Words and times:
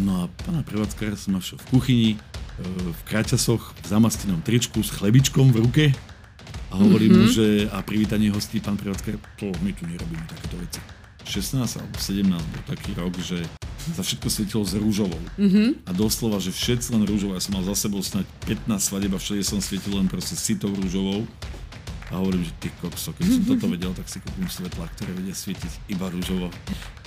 No 0.00 0.24
a 0.24 0.32
pána 0.48 0.64
prevádzkara 0.64 1.12
som 1.20 1.36
našiel 1.36 1.60
v 1.60 1.66
kuchyni, 1.76 2.10
e, 2.16 2.18
v 2.88 3.00
kraťasoch, 3.04 3.76
v 3.76 3.86
zamastenom 3.86 4.40
tričku 4.40 4.80
s 4.80 4.88
chlebičkom 4.96 5.52
v 5.52 5.56
ruke 5.60 5.84
a 6.72 6.74
hovorím 6.80 7.20
mm-hmm. 7.20 7.28
mu, 7.28 7.36
že 7.36 7.46
a 7.68 7.84
privítanie 7.84 8.32
hostí 8.32 8.64
pán 8.64 8.80
prevádzkar, 8.80 9.20
to 9.36 9.52
my 9.60 9.70
tu 9.76 9.84
nerobíme 9.84 10.24
takéto 10.24 10.56
veci. 10.56 10.80
16 11.28 11.60
alebo 11.78 11.96
17 12.00 12.32
bol 12.32 12.62
taký 12.64 12.90
rok, 12.96 13.12
že 13.20 13.44
za 13.92 14.02
všetko 14.04 14.28
svietilo 14.32 14.64
s 14.64 14.72
rúžovou. 14.76 15.20
Mm-hmm. 15.36 15.84
A 15.84 15.90
doslova, 15.92 16.40
že 16.40 16.52
všetci 16.52 16.96
len 16.96 17.04
rúžovou. 17.04 17.36
Ja 17.36 17.42
som 17.42 17.56
mal 17.56 17.64
za 17.68 17.76
sebou 17.76 18.00
snáď 18.00 18.24
15 18.48 18.76
svadeb 18.80 19.12
a 19.12 19.18
všade 19.20 19.44
som 19.44 19.60
svietil 19.60 19.96
len 19.96 20.08
proste 20.08 20.36
sitou 20.36 20.72
rúžovou. 20.72 21.28
A 22.10 22.18
hovorím, 22.18 22.42
že 22.42 22.52
ty 22.58 22.68
kokso, 22.82 23.14
keď 23.14 23.24
som 23.30 23.42
toto 23.46 23.66
vedel, 23.70 23.94
tak 23.94 24.10
si 24.10 24.18
kúpim 24.18 24.50
svetla, 24.50 24.90
ktoré 24.98 25.14
vedia 25.14 25.34
svietiť 25.34 25.94
iba 25.94 26.10
rúžovo. 26.10 26.50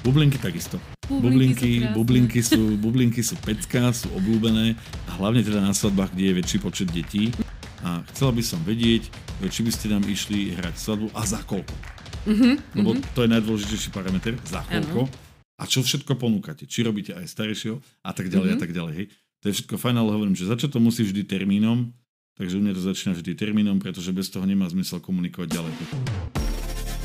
Bublinky 0.03 0.39
takisto. 0.39 0.79
Bublinky, 1.11 1.83
bublinky, 1.91 2.39
sú, 2.39 2.79
bublinky 2.79 3.19
sú 3.19 3.35
pecká, 3.43 3.91
sú 3.91 4.07
obľúbené 4.15 4.79
a 5.07 5.11
hlavne 5.19 5.43
teda 5.43 5.59
na 5.59 5.75
svadbách, 5.75 6.15
kde 6.15 6.31
je 6.31 6.33
väčší 6.39 6.57
počet 6.63 6.87
detí. 6.87 7.35
A 7.83 7.99
chcela 8.15 8.31
by 8.31 8.43
som 8.43 8.63
vedieť, 8.63 9.11
či 9.51 9.59
by 9.59 9.71
ste 9.75 9.91
nám 9.91 10.07
išli 10.07 10.55
hrať 10.55 10.79
svadbu 10.79 11.11
a 11.11 11.21
za 11.27 11.43
koľko. 11.43 11.75
Mm-hmm, 12.23 12.53
Lebo 12.79 12.95
mm-hmm. 12.95 13.11
to 13.11 13.19
je 13.27 13.29
najdôležitejší 13.35 13.89
parameter, 13.91 14.39
za 14.47 14.63
koľko. 14.63 15.11
Ano 15.11 15.31
a 15.59 15.63
čo 15.69 15.85
všetko 15.85 16.17
ponúkate. 16.17 16.65
Či 16.65 16.83
robíte 16.83 17.13
aj 17.13 17.29
staršieho 17.29 17.77
a 18.03 18.11
tak 18.11 18.27
ďalej 18.27 18.57
mm-hmm. 18.57 18.59
a 18.59 18.63
tak 18.63 18.71
ďalej. 18.73 18.93
Hej. 18.99 19.07
To 19.43 19.45
je 19.47 19.53
všetko 19.59 19.75
fajn, 19.79 19.95
ale 19.95 20.11
hovorím, 20.11 20.35
že 20.35 20.49
začať 20.49 20.75
to 20.75 20.79
musí 20.83 21.03
vždy 21.07 21.23
termínom, 21.27 21.91
takže 22.37 22.57
u 22.57 22.61
mňa 22.61 22.73
to 22.77 22.81
začína 22.83 23.13
vždy 23.15 23.31
termínom, 23.37 23.77
pretože 23.77 24.13
bez 24.15 24.29
toho 24.29 24.45
nemá 24.47 24.69
zmysel 24.69 25.01
komunikovať 25.01 25.47
ďalej. 25.49 25.73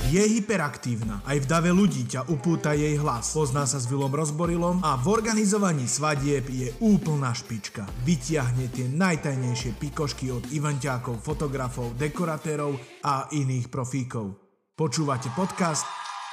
Je 0.08 0.24
hyperaktívna. 0.24 1.20
Aj 1.28 1.36
v 1.36 1.44
dave 1.44 1.68
ľudí 1.68 2.08
ťa 2.08 2.32
upúta 2.32 2.72
jej 2.72 2.96
hlas. 2.96 3.28
Pozná 3.36 3.68
sa 3.68 3.76
s 3.76 3.84
Vilom 3.84 4.08
Rozborilom 4.08 4.80
a 4.80 4.96
v 4.96 5.04
organizovaní 5.12 5.84
svadieb 5.84 6.48
je 6.48 6.72
úplná 6.80 7.36
špička. 7.36 7.84
Vytiahne 8.08 8.72
tie 8.72 8.88
najtajnejšie 8.88 9.76
pikošky 9.76 10.32
od 10.32 10.48
eventákov, 10.48 11.20
fotografov, 11.20 11.92
dekoratérov 12.00 12.80
a 13.04 13.28
iných 13.36 13.68
profíkov. 13.68 14.32
Počúvate 14.72 15.28
podcast 15.36 15.84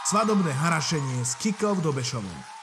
Svadobné 0.07 0.55
harašenie 0.55 1.27
s 1.27 1.35
Kikou 1.35 1.75
Dobešovou. 1.75 2.54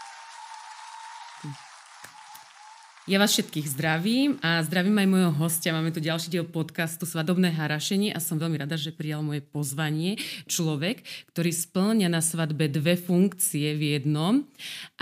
Ja 3.10 3.18
vás 3.18 3.34
všetkých 3.34 3.66
zdravím 3.66 4.38
a 4.46 4.62
zdravím 4.62 4.94
aj 4.94 5.08
môjho 5.10 5.32
hostia. 5.34 5.74
Máme 5.74 5.90
tu 5.90 5.98
ďalší 5.98 6.30
diel 6.30 6.46
podcastu 6.46 7.02
Svadobné 7.02 7.50
harašenie 7.50 8.14
a 8.14 8.22
som 8.22 8.38
veľmi 8.38 8.62
rada, 8.62 8.78
že 8.78 8.94
prijal 8.94 9.26
moje 9.26 9.42
pozvanie 9.42 10.22
človek, 10.46 11.02
ktorý 11.34 11.50
splňa 11.50 12.06
na 12.06 12.22
svadbe 12.22 12.70
dve 12.70 12.94
funkcie 12.94 13.74
v 13.74 13.98
jednom 13.98 14.46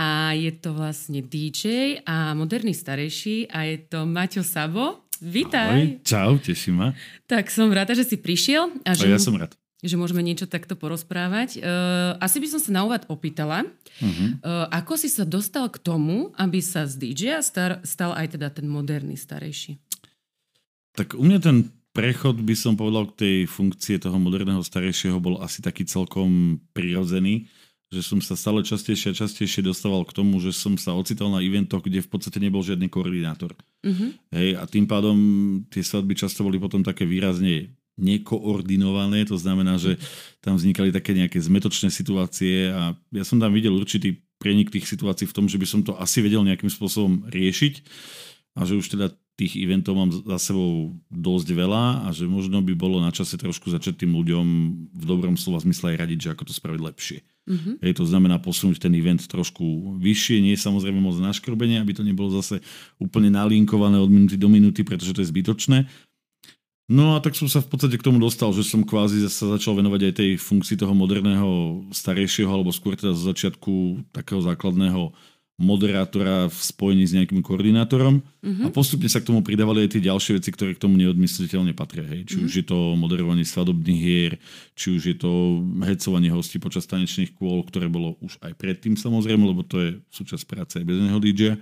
a 0.01 0.33
je 0.33 0.49
to 0.49 0.73
vlastne 0.73 1.21
DJ 1.21 2.01
a 2.09 2.33
moderný 2.33 2.73
starejší 2.73 3.53
a 3.53 3.69
je 3.69 3.77
to 3.85 4.09
Maťo 4.09 4.41
Sabo. 4.49 5.05
Vítaj. 5.21 5.69
Ahoj, 5.69 6.01
čau, 6.01 6.41
teším 6.41 6.81
ma. 6.81 6.89
Tak 7.29 7.53
som 7.53 7.69
rada, 7.69 7.93
že 7.93 8.09
si 8.09 8.17
prišiel. 8.17 8.81
A, 8.89 8.97
že... 8.97 9.13
a 9.13 9.13
ja 9.13 9.21
som 9.21 9.37
rád 9.37 9.60
že 9.81 9.97
môžeme 9.97 10.21
niečo 10.21 10.45
takto 10.45 10.77
porozprávať. 10.77 11.61
Uh, 11.61 12.17
asi 12.21 12.37
by 12.37 12.47
som 12.53 12.61
sa 12.61 12.71
na 12.73 12.85
úvod 12.85 13.09
opýtala, 13.09 13.65
uh-huh. 13.65 14.29
uh, 14.45 14.67
ako 14.69 15.01
si 15.01 15.09
sa 15.09 15.25
dostal 15.25 15.73
k 15.73 15.81
tomu, 15.81 16.37
aby 16.37 16.61
sa 16.61 16.85
z 16.85 17.01
DJ 17.01 17.41
star, 17.41 17.81
stal 17.83 18.13
aj 18.13 18.37
teda 18.37 18.53
ten 18.53 18.69
moderný 18.69 19.17
starejší? 19.17 19.81
Tak 20.93 21.17
u 21.17 21.25
mňa 21.25 21.39
ten 21.41 21.57
prechod, 21.97 22.45
by 22.45 22.55
som 22.55 22.77
povedal, 22.77 23.09
k 23.11 23.19
tej 23.25 23.37
funkcie 23.49 23.97
toho 23.97 24.21
moderného 24.21 24.61
starejšieho 24.61 25.17
bol 25.17 25.41
asi 25.41 25.65
taký 25.65 25.89
celkom 25.89 26.61
prirodzený, 26.77 27.49
že 27.91 28.07
som 28.07 28.23
sa 28.23 28.39
stále 28.39 28.63
častejšie 28.63 29.11
a 29.11 29.19
častejšie 29.19 29.67
dostával 29.67 30.07
k 30.07 30.15
tomu, 30.15 30.39
že 30.39 30.55
som 30.55 30.79
sa 30.79 30.95
ocital 30.95 31.27
na 31.33 31.43
eventoch, 31.43 31.83
kde 31.83 32.05
v 32.05 32.11
podstate 32.11 32.39
nebol 32.39 32.63
žiadny 32.63 32.87
koordinátor. 32.87 33.59
Uh-huh. 33.83 34.15
Hej, 34.31 34.61
a 34.61 34.63
tým 34.69 34.87
pádom 34.87 35.17
tie 35.73 35.83
svadby 35.83 36.15
často 36.15 36.47
boli 36.47 36.61
potom 36.61 36.87
také 36.87 37.03
výrazne 37.03 37.75
nekoordinované, 38.01 39.29
to 39.29 39.37
znamená, 39.37 39.77
že 39.77 40.01
tam 40.41 40.57
vznikali 40.57 40.91
také 40.91 41.13
nejaké 41.13 41.37
zmetočné 41.39 41.93
situácie 41.93 42.73
a 42.73 42.97
ja 43.13 43.25
som 43.25 43.37
tam 43.37 43.53
videl 43.53 43.77
určitý 43.77 44.19
prenik 44.41 44.73
tých 44.73 44.89
situácií 44.89 45.29
v 45.29 45.37
tom, 45.37 45.47
že 45.47 45.61
by 45.61 45.67
som 45.69 45.81
to 45.85 45.93
asi 46.01 46.25
vedel 46.25 46.41
nejakým 46.41 46.73
spôsobom 46.73 47.29
riešiť 47.29 47.85
a 48.57 48.65
že 48.65 48.81
už 48.81 48.97
teda 48.97 49.13
tých 49.41 49.57
eventov 49.57 49.97
mám 49.97 50.13
za 50.13 50.53
sebou 50.53 51.01
dosť 51.09 51.49
veľa 51.57 52.05
a 52.05 52.09
že 52.13 52.29
možno 52.29 52.61
by 52.61 52.77
bolo 52.77 53.01
na 53.01 53.09
čase 53.09 53.41
trošku 53.41 53.73
začať 53.73 54.05
tým 54.05 54.13
ľuďom 54.13 54.47
v 54.93 55.05
dobrom 55.09 55.41
slova 55.41 55.65
zmysle 55.65 55.97
aj 55.97 56.01
radiť, 56.05 56.19
že 56.21 56.33
ako 56.37 56.43
to 56.45 56.53
spraviť 56.53 56.81
lepšie. 56.85 57.19
Mm-hmm. 57.49 57.75
Hej, 57.81 57.93
to 57.97 58.05
znamená 58.05 58.37
posunúť 58.37 58.85
ten 58.85 58.93
event 58.93 59.25
trošku 59.25 59.97
vyššie, 59.97 60.45
nie 60.45 60.53
je 60.53 60.61
samozrejme 60.61 61.01
moc 61.01 61.17
naškrbenie, 61.17 61.81
aby 61.81 61.97
to 61.97 62.05
nebolo 62.05 62.29
zase 62.37 62.61
úplne 63.01 63.33
nalinkované 63.33 63.97
od 63.97 64.13
minúty 64.13 64.37
do 64.37 64.53
minúty, 64.53 64.85
pretože 64.85 65.17
to 65.17 65.25
je 65.25 65.33
zbytočné, 65.33 65.89
No 66.91 67.15
a 67.15 67.23
tak 67.23 67.39
som 67.39 67.47
sa 67.47 67.63
v 67.63 67.71
podstate 67.71 67.95
k 67.95 68.03
tomu 68.03 68.19
dostal, 68.19 68.51
že 68.51 68.67
som 68.67 68.83
kvázi 68.83 69.23
sa 69.31 69.55
začal 69.55 69.79
venovať 69.79 70.11
aj 70.11 70.15
tej 70.19 70.31
funkcii 70.43 70.75
toho 70.75 70.91
moderného 70.91 71.87
starejšieho, 71.95 72.51
alebo 72.51 72.75
skôr 72.75 72.99
teda 72.99 73.15
z 73.15 73.31
začiatku 73.31 74.03
takého 74.11 74.43
základného 74.43 75.15
moderátora 75.61 76.49
v 76.49 76.57
spojení 76.57 77.05
s 77.05 77.13
nejakým 77.13 77.45
koordinátorom 77.45 78.25
uh-huh. 78.25 78.65
a 78.65 78.69
postupne 78.73 79.13
sa 79.13 79.21
k 79.21 79.29
tomu 79.29 79.45
pridávali 79.45 79.85
aj 79.85 79.93
tie 79.93 80.09
ďalšie 80.09 80.41
veci, 80.41 80.51
ktoré 80.57 80.73
k 80.73 80.81
tomu 80.81 80.97
neodmysliteľne 80.97 81.77
patria. 81.77 82.09
Hej. 82.09 82.33
Či 82.33 82.35
uh-huh. 82.41 82.47
už 82.49 82.53
je 82.57 82.65
to 82.65 82.79
moderovanie 82.97 83.45
svadobných 83.45 84.01
hier, 84.01 84.33
či 84.73 84.97
už 84.97 85.03
je 85.05 85.17
to 85.21 85.61
hecovanie 85.85 86.33
hostí 86.33 86.57
počas 86.57 86.89
tanečných 86.89 87.37
kôl, 87.37 87.61
ktoré 87.69 87.93
bolo 87.93 88.17
už 88.25 88.41
aj 88.41 88.57
predtým 88.57 88.97
samozrejme, 88.97 89.45
lebo 89.45 89.61
to 89.61 89.77
je 89.85 89.91
súčasť 90.09 90.45
práce 90.49 90.75
aj 90.81 90.85
bez 90.89 90.97
neho 90.97 91.21
DJ. 91.21 91.61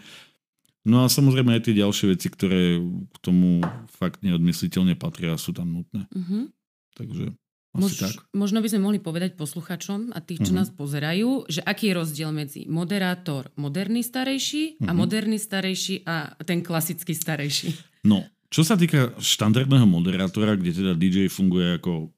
No 0.86 1.02
a 1.02 1.10
samozrejme 1.10 1.58
aj 1.58 1.68
tie 1.68 1.74
ďalšie 1.80 2.06
veci, 2.14 2.28
ktoré 2.30 2.78
k 2.82 3.16
tomu 3.18 3.64
fakt 3.98 4.22
neodmysliteľne 4.22 4.94
patria, 4.94 5.34
sú 5.40 5.50
tam 5.50 5.74
nutné. 5.74 6.06
Uh-huh. 6.14 6.48
Takže 6.94 7.34
asi 7.76 7.82
Mož, 7.84 7.92
tak. 8.00 8.14
Možno 8.32 8.64
by 8.64 8.68
sme 8.70 8.80
mohli 8.80 8.98
povedať 9.02 9.36
posluchačom 9.36 10.16
a 10.16 10.18
tých, 10.24 10.46
čo 10.46 10.56
uh-huh. 10.56 10.64
nás 10.64 10.72
pozerajú, 10.72 11.50
že 11.50 11.60
aký 11.60 11.92
je 11.92 11.98
rozdiel 11.98 12.30
medzi 12.32 12.64
moderátor 12.70 13.52
moderný 13.60 14.00
starejší 14.00 14.80
uh-huh. 14.80 14.88
a 14.88 14.92
moderný 14.96 15.36
starejší 15.36 16.08
a 16.08 16.32
ten 16.46 16.64
klasický 16.64 17.12
starejší. 17.12 17.74
No, 18.08 18.24
čo 18.48 18.64
sa 18.64 18.80
týka 18.80 19.12
štandardného 19.20 19.84
moderátora, 19.84 20.56
kde 20.56 20.72
teda 20.72 20.92
DJ 20.96 21.28
funguje 21.28 21.76
ako 21.76 22.08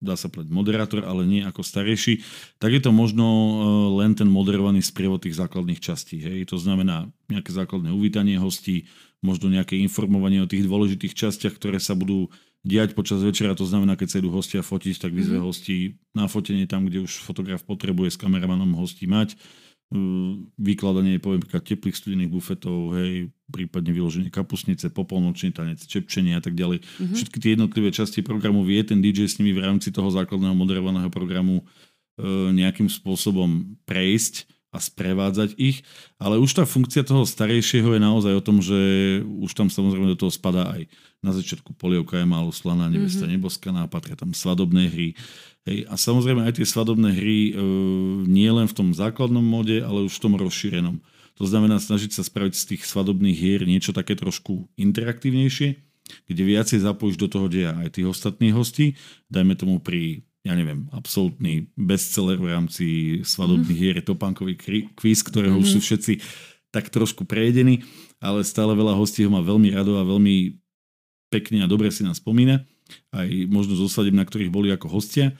dá 0.00 0.14
sa 0.14 0.28
povedať 0.28 0.52
moderátor, 0.52 1.00
ale 1.08 1.24
nie 1.24 1.40
ako 1.40 1.64
starejší, 1.64 2.20
tak 2.60 2.76
je 2.76 2.82
to 2.84 2.92
možno 2.92 3.24
e, 3.24 3.52
len 4.04 4.12
ten 4.12 4.28
moderovaný 4.28 4.84
sprievod 4.84 5.24
tých 5.24 5.40
základných 5.40 5.80
častí. 5.80 6.20
Hej. 6.20 6.52
To 6.52 6.60
znamená 6.60 7.08
nejaké 7.32 7.52
základné 7.52 7.90
uvítanie 7.92 8.36
hostí, 8.36 8.86
možno 9.24 9.48
nejaké 9.48 9.80
informovanie 9.80 10.44
o 10.44 10.50
tých 10.50 10.68
dôležitých 10.68 11.16
častiach, 11.16 11.56
ktoré 11.56 11.80
sa 11.80 11.96
budú 11.96 12.28
diať 12.66 12.92
počas 12.92 13.24
večera. 13.24 13.56
To 13.56 13.64
znamená, 13.64 13.96
keď 13.96 14.08
sa 14.10 14.18
idú 14.20 14.28
hostia 14.34 14.60
fotiť, 14.60 15.08
tak 15.08 15.12
vyzve 15.16 15.40
mm-hmm. 15.40 15.48
hostí 15.48 15.96
na 16.12 16.28
fotenie 16.28 16.68
tam, 16.68 16.84
kde 16.84 17.06
už 17.06 17.24
fotograf 17.24 17.64
potrebuje 17.64 18.14
s 18.14 18.20
kameramanom 18.20 18.76
hostí 18.76 19.08
mať 19.08 19.38
vykladanie 20.58 21.22
poviem 21.22 21.46
teplých 21.46 21.94
studených 21.94 22.30
bufetov, 22.30 22.98
hej, 22.98 23.30
prípadne 23.46 23.94
vyloženie 23.94 24.34
kapusnice, 24.34 24.90
popolnočný 24.90 25.54
tanec, 25.54 25.78
čepčenie 25.78 26.34
a 26.34 26.42
tak 26.42 26.58
ďalej. 26.58 26.82
Mm-hmm. 26.82 27.14
Všetky 27.14 27.36
tie 27.38 27.50
jednotlivé 27.54 27.94
časti 27.94 28.20
programu 28.26 28.66
vie 28.66 28.82
ten 28.82 28.98
DJ 28.98 29.30
s 29.30 29.38
nimi 29.38 29.54
v 29.54 29.62
rámci 29.62 29.94
toho 29.94 30.10
základného 30.10 30.58
moderovaného 30.58 31.06
programu 31.06 31.62
e, 31.62 31.64
nejakým 32.50 32.90
spôsobom 32.90 33.78
prejsť 33.86 34.50
a 34.76 34.78
sprevádzať 34.78 35.56
ich, 35.56 35.80
ale 36.20 36.36
už 36.36 36.60
tá 36.60 36.68
funkcia 36.68 37.00
toho 37.00 37.24
starejšieho 37.24 37.96
je 37.96 38.00
naozaj 38.00 38.32
o 38.36 38.44
tom, 38.44 38.60
že 38.60 38.76
už 39.24 39.56
tam 39.56 39.72
samozrejme 39.72 40.12
do 40.12 40.20
toho 40.20 40.28
spadá 40.28 40.68
aj 40.76 40.84
na 41.24 41.32
začiatku 41.32 41.72
polievka 41.74 42.20
je 42.20 42.28
málo 42.28 42.52
slaná, 42.52 42.92
nevesta 42.92 43.24
mm-hmm. 43.24 43.40
neboskaná, 43.40 43.82
patria 43.88 44.14
tam 44.14 44.36
svadobné 44.36 44.92
hry, 44.92 45.16
Hej, 45.66 45.82
a 45.90 45.98
samozrejme 45.98 46.46
aj 46.46 46.62
tie 46.62 46.66
svadobné 46.66 47.10
hry 47.10 47.50
e, 47.50 47.52
nie 48.30 48.46
len 48.46 48.70
v 48.70 48.76
tom 48.76 48.94
základnom 48.94 49.42
mode, 49.42 49.82
ale 49.82 50.06
už 50.06 50.14
v 50.14 50.22
tom 50.22 50.38
rozšírenom. 50.38 51.02
To 51.36 51.44
znamená 51.44 51.82
snažiť 51.82 52.14
sa 52.14 52.22
spraviť 52.22 52.54
z 52.54 52.64
tých 52.70 52.82
svadobných 52.86 53.34
hier 53.34 53.66
niečo 53.66 53.90
také 53.90 54.14
trošku 54.14 54.70
interaktívnejšie, 54.78 55.74
kde 56.30 56.42
viacej 56.46 56.86
zapojíš 56.86 57.18
do 57.18 57.26
toho 57.26 57.46
deja 57.50 57.74
aj 57.82 57.98
tých 57.98 58.06
ostatných 58.06 58.54
hostí. 58.54 58.94
Dajme 59.26 59.58
tomu 59.58 59.82
pri, 59.82 60.22
ja 60.46 60.54
neviem, 60.54 60.86
absolútny 60.94 61.66
bestseller 61.74 62.38
v 62.38 62.50
rámci 62.54 62.86
svadobných 63.26 63.74
mm. 63.74 63.82
hier 63.82 63.94
je 63.98 64.06
topánkový 64.06 64.54
kvíz, 64.94 65.26
ktorého 65.26 65.58
mm. 65.58 65.62
už 65.66 65.68
sú 65.74 65.80
mhm. 65.82 65.86
všetci 65.90 66.12
tak 66.70 66.92
trošku 66.92 67.26
prejedení, 67.26 67.82
ale 68.22 68.46
stále 68.46 68.76
veľa 68.78 68.94
hostí 68.94 69.26
ho 69.26 69.30
má 69.32 69.42
veľmi 69.42 69.74
rado 69.74 69.98
a 69.98 70.06
veľmi 70.06 70.54
pekne 71.32 71.66
a 71.66 71.70
dobre 71.70 71.90
si 71.90 72.06
nás 72.06 72.22
spomína. 72.22 72.62
Aj 73.10 73.26
možno 73.50 73.74
zo 73.74 73.90
na 74.14 74.22
ktorých 74.22 74.52
boli 74.52 74.70
ako 74.70 74.86
hostia. 74.86 75.34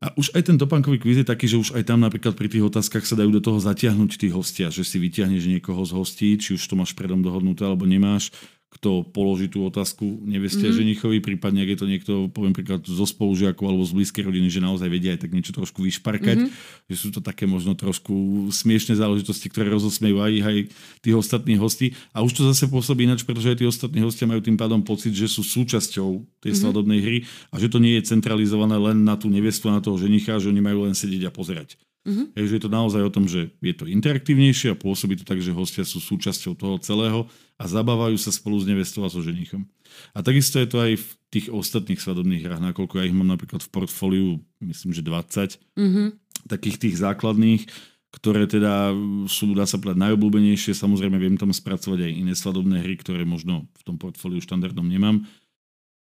A 0.00 0.12
už 0.16 0.32
aj 0.36 0.52
ten 0.52 0.56
topánkový 0.60 1.00
kvíz 1.00 1.24
je 1.24 1.26
taký, 1.26 1.48
že 1.48 1.56
už 1.56 1.72
aj 1.72 1.88
tam 1.88 2.04
napríklad 2.04 2.36
pri 2.36 2.52
tých 2.52 2.68
otázkach 2.68 3.04
sa 3.08 3.16
dajú 3.16 3.32
do 3.32 3.40
toho 3.40 3.56
zatiahnuť 3.60 4.20
tí 4.20 4.28
hostia, 4.28 4.68
že 4.68 4.84
si 4.84 5.00
vyťahneš 5.00 5.48
niekoho 5.48 5.80
z 5.88 5.92
hostí, 5.96 6.28
či 6.36 6.56
už 6.56 6.62
to 6.68 6.76
máš 6.76 6.92
predom 6.92 7.24
dohodnuté 7.24 7.64
alebo 7.64 7.88
nemáš, 7.88 8.28
kto 8.66 9.06
položí 9.08 9.46
tú 9.48 9.64
otázku 9.64 10.04
neveste 10.26 10.66
mm-hmm. 10.66 10.78
ženichovi, 10.82 11.18
prípadne 11.22 11.62
ak 11.64 11.70
je 11.72 11.78
to 11.78 11.86
niekto, 11.86 12.12
poviem 12.28 12.52
príklad 12.52 12.82
zo 12.82 13.06
spolužiakov 13.06 13.62
alebo 13.62 13.86
z 13.86 13.94
blízkej 13.94 14.26
rodiny, 14.26 14.50
že 14.50 14.60
naozaj 14.60 14.90
vedia 14.90 15.14
aj 15.14 15.24
tak 15.24 15.32
niečo 15.32 15.54
trošku 15.54 15.86
vyšparkať, 15.86 16.44
mm-hmm. 16.44 16.90
že 16.90 16.96
sú 16.98 17.08
to 17.14 17.24
také 17.24 17.46
možno 17.48 17.78
trošku 17.78 18.46
smiešne 18.52 18.98
záležitosti, 18.98 19.48
ktoré 19.48 19.70
rozosmejú 19.70 20.18
aj, 20.20 20.32
aj 20.44 20.56
tých 21.00 21.16
ostatných 21.16 21.62
hostí. 21.62 21.96
A 22.10 22.20
už 22.26 22.36
to 22.36 22.42
zase 22.50 22.68
pôsobí 22.68 23.08
ináč, 23.08 23.24
pretože 23.24 23.54
aj 23.54 23.58
tí 23.62 23.66
ostatní 23.70 24.04
hostia 24.04 24.28
majú 24.28 24.44
tým 24.44 24.58
pádom 24.60 24.82
pocit, 24.84 25.16
že 25.16 25.30
sú 25.30 25.40
súčasťou 25.40 26.26
tej 26.42 26.52
mm-hmm. 26.52 26.60
svadobnej 26.60 27.00
hry 27.00 27.18
a 27.54 27.62
že 27.62 27.72
to 27.72 27.78
nie 27.80 27.96
je 27.96 28.12
centralizované 28.12 28.76
len 28.76 29.06
na 29.06 29.16
tú 29.16 29.32
nevestu 29.32 29.72
na 29.72 29.80
toho 29.80 29.96
ženicha, 29.96 30.36
že 30.42 30.52
oni 30.52 30.60
majú 30.60 30.84
len 30.84 30.92
sedieť 30.92 31.30
a 31.30 31.32
pozerať. 31.32 31.80
Mm-hmm. 32.06 32.38
Takže 32.38 32.52
je 32.54 32.62
to 32.62 32.70
naozaj 32.70 33.02
o 33.02 33.10
tom, 33.10 33.26
že 33.26 33.50
je 33.58 33.74
to 33.74 33.90
interaktívnejšie 33.90 34.70
a 34.70 34.78
pôsobí 34.78 35.18
to 35.18 35.26
tak, 35.26 35.42
že 35.42 35.50
hostia 35.50 35.82
sú 35.82 35.98
súčasťou 35.98 36.54
toho 36.54 36.78
celého 36.78 37.26
a 37.58 37.66
zabávajú 37.66 38.14
sa 38.14 38.30
spolu 38.30 38.62
s 38.62 38.64
nevestou 38.70 39.02
a 39.02 39.10
so 39.10 39.18
ženichom. 39.18 39.66
A 40.14 40.22
takisto 40.22 40.62
je 40.62 40.70
to 40.70 40.78
aj 40.78 40.92
v 41.02 41.06
tých 41.34 41.46
ostatných 41.50 41.98
svadobných 41.98 42.46
hrách, 42.46 42.62
nakoľko 42.62 43.02
ja 43.02 43.10
ich 43.10 43.16
mám 43.16 43.26
napríklad 43.26 43.58
v 43.66 43.72
portfóliu, 43.74 44.28
myslím, 44.62 44.94
že 44.94 45.02
20 45.02 45.58
mm-hmm. 45.74 46.06
takých 46.46 46.76
tých 46.78 46.94
základných, 47.02 47.66
ktoré 48.14 48.46
teda 48.46 48.94
sú, 49.26 49.52
dá 49.52 49.66
sa 49.66 49.76
povedať, 49.76 50.00
najobľúbenejšie. 50.00 50.72
Samozrejme, 50.72 51.20
viem 51.20 51.36
tam 51.36 51.52
spracovať 51.52 52.06
aj 52.06 52.12
iné 52.16 52.32
svadobné 52.32 52.80
hry, 52.80 52.96
ktoré 52.96 53.28
možno 53.28 53.68
v 53.76 53.82
tom 53.82 54.00
portfóliu 54.00 54.40
štandardnom 54.40 54.86
nemám. 54.88 55.26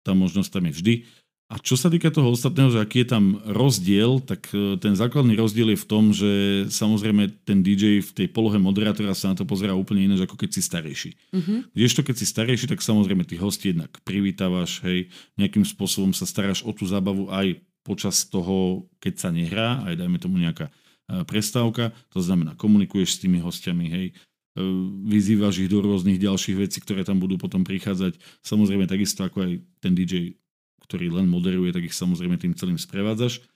Tá 0.02 0.16
možnosť 0.16 0.50
tam 0.50 0.64
je 0.66 0.72
vždy. 0.74 0.94
A 1.50 1.58
čo 1.58 1.74
sa 1.74 1.90
týka 1.90 2.14
toho 2.14 2.30
ostatného, 2.30 2.70
že 2.70 2.78
aký 2.78 3.02
je 3.02 3.10
tam 3.10 3.42
rozdiel, 3.42 4.22
tak 4.22 4.54
e, 4.54 4.78
ten 4.78 4.94
základný 4.94 5.34
rozdiel 5.34 5.74
je 5.74 5.82
v 5.82 5.88
tom, 5.90 6.14
že 6.14 6.30
samozrejme 6.70 7.42
ten 7.42 7.58
DJ 7.66 8.06
v 8.06 8.10
tej 8.14 8.30
polohe 8.30 8.54
moderátora 8.62 9.18
sa 9.18 9.34
na 9.34 9.36
to 9.36 9.42
pozerá 9.42 9.74
úplne 9.74 10.06
ináč, 10.06 10.22
ako 10.30 10.38
keď 10.38 10.50
si 10.54 10.62
starejší. 10.62 11.10
Mm-hmm. 11.34 11.58
Kdežto 11.74 12.06
keď 12.06 12.14
si 12.22 12.26
starejší, 12.30 12.70
tak 12.70 12.78
samozrejme 12.78 13.26
tých 13.26 13.42
hostí 13.42 13.74
jednak 13.74 13.90
privítávaš, 14.06 14.78
hej, 14.86 15.10
nejakým 15.34 15.66
spôsobom 15.66 16.14
sa 16.14 16.22
staráš 16.22 16.62
o 16.62 16.70
tú 16.70 16.86
zábavu 16.86 17.26
aj 17.34 17.58
počas 17.82 18.22
toho, 18.30 18.86
keď 19.02 19.14
sa 19.18 19.34
nehrá, 19.34 19.82
aj 19.90 20.06
dajme 20.06 20.22
tomu 20.22 20.38
nejaká 20.38 20.70
e, 20.70 20.72
prestávka, 21.26 21.90
to 22.14 22.22
znamená 22.22 22.54
komunikuješ 22.54 23.18
s 23.18 23.22
tými 23.26 23.42
hostiami, 23.42 23.90
hej, 23.90 24.06
e, 24.06 24.62
vyzývaš 25.02 25.66
ich 25.66 25.70
do 25.72 25.82
rôznych 25.82 26.22
ďalších 26.22 26.62
vecí, 26.62 26.78
ktoré 26.78 27.02
tam 27.02 27.18
budú 27.18 27.42
potom 27.42 27.66
prichádzať. 27.66 28.22
Samozrejme 28.46 28.86
takisto 28.86 29.26
ako 29.26 29.50
aj 29.50 29.52
ten 29.82 29.98
DJ 29.98 30.38
ktorý 30.90 31.22
len 31.22 31.30
moderuje, 31.30 31.70
tak 31.70 31.86
ich 31.86 31.94
samozrejme 31.94 32.34
tým 32.34 32.58
celým 32.58 32.74
sprevádzaš. 32.74 33.46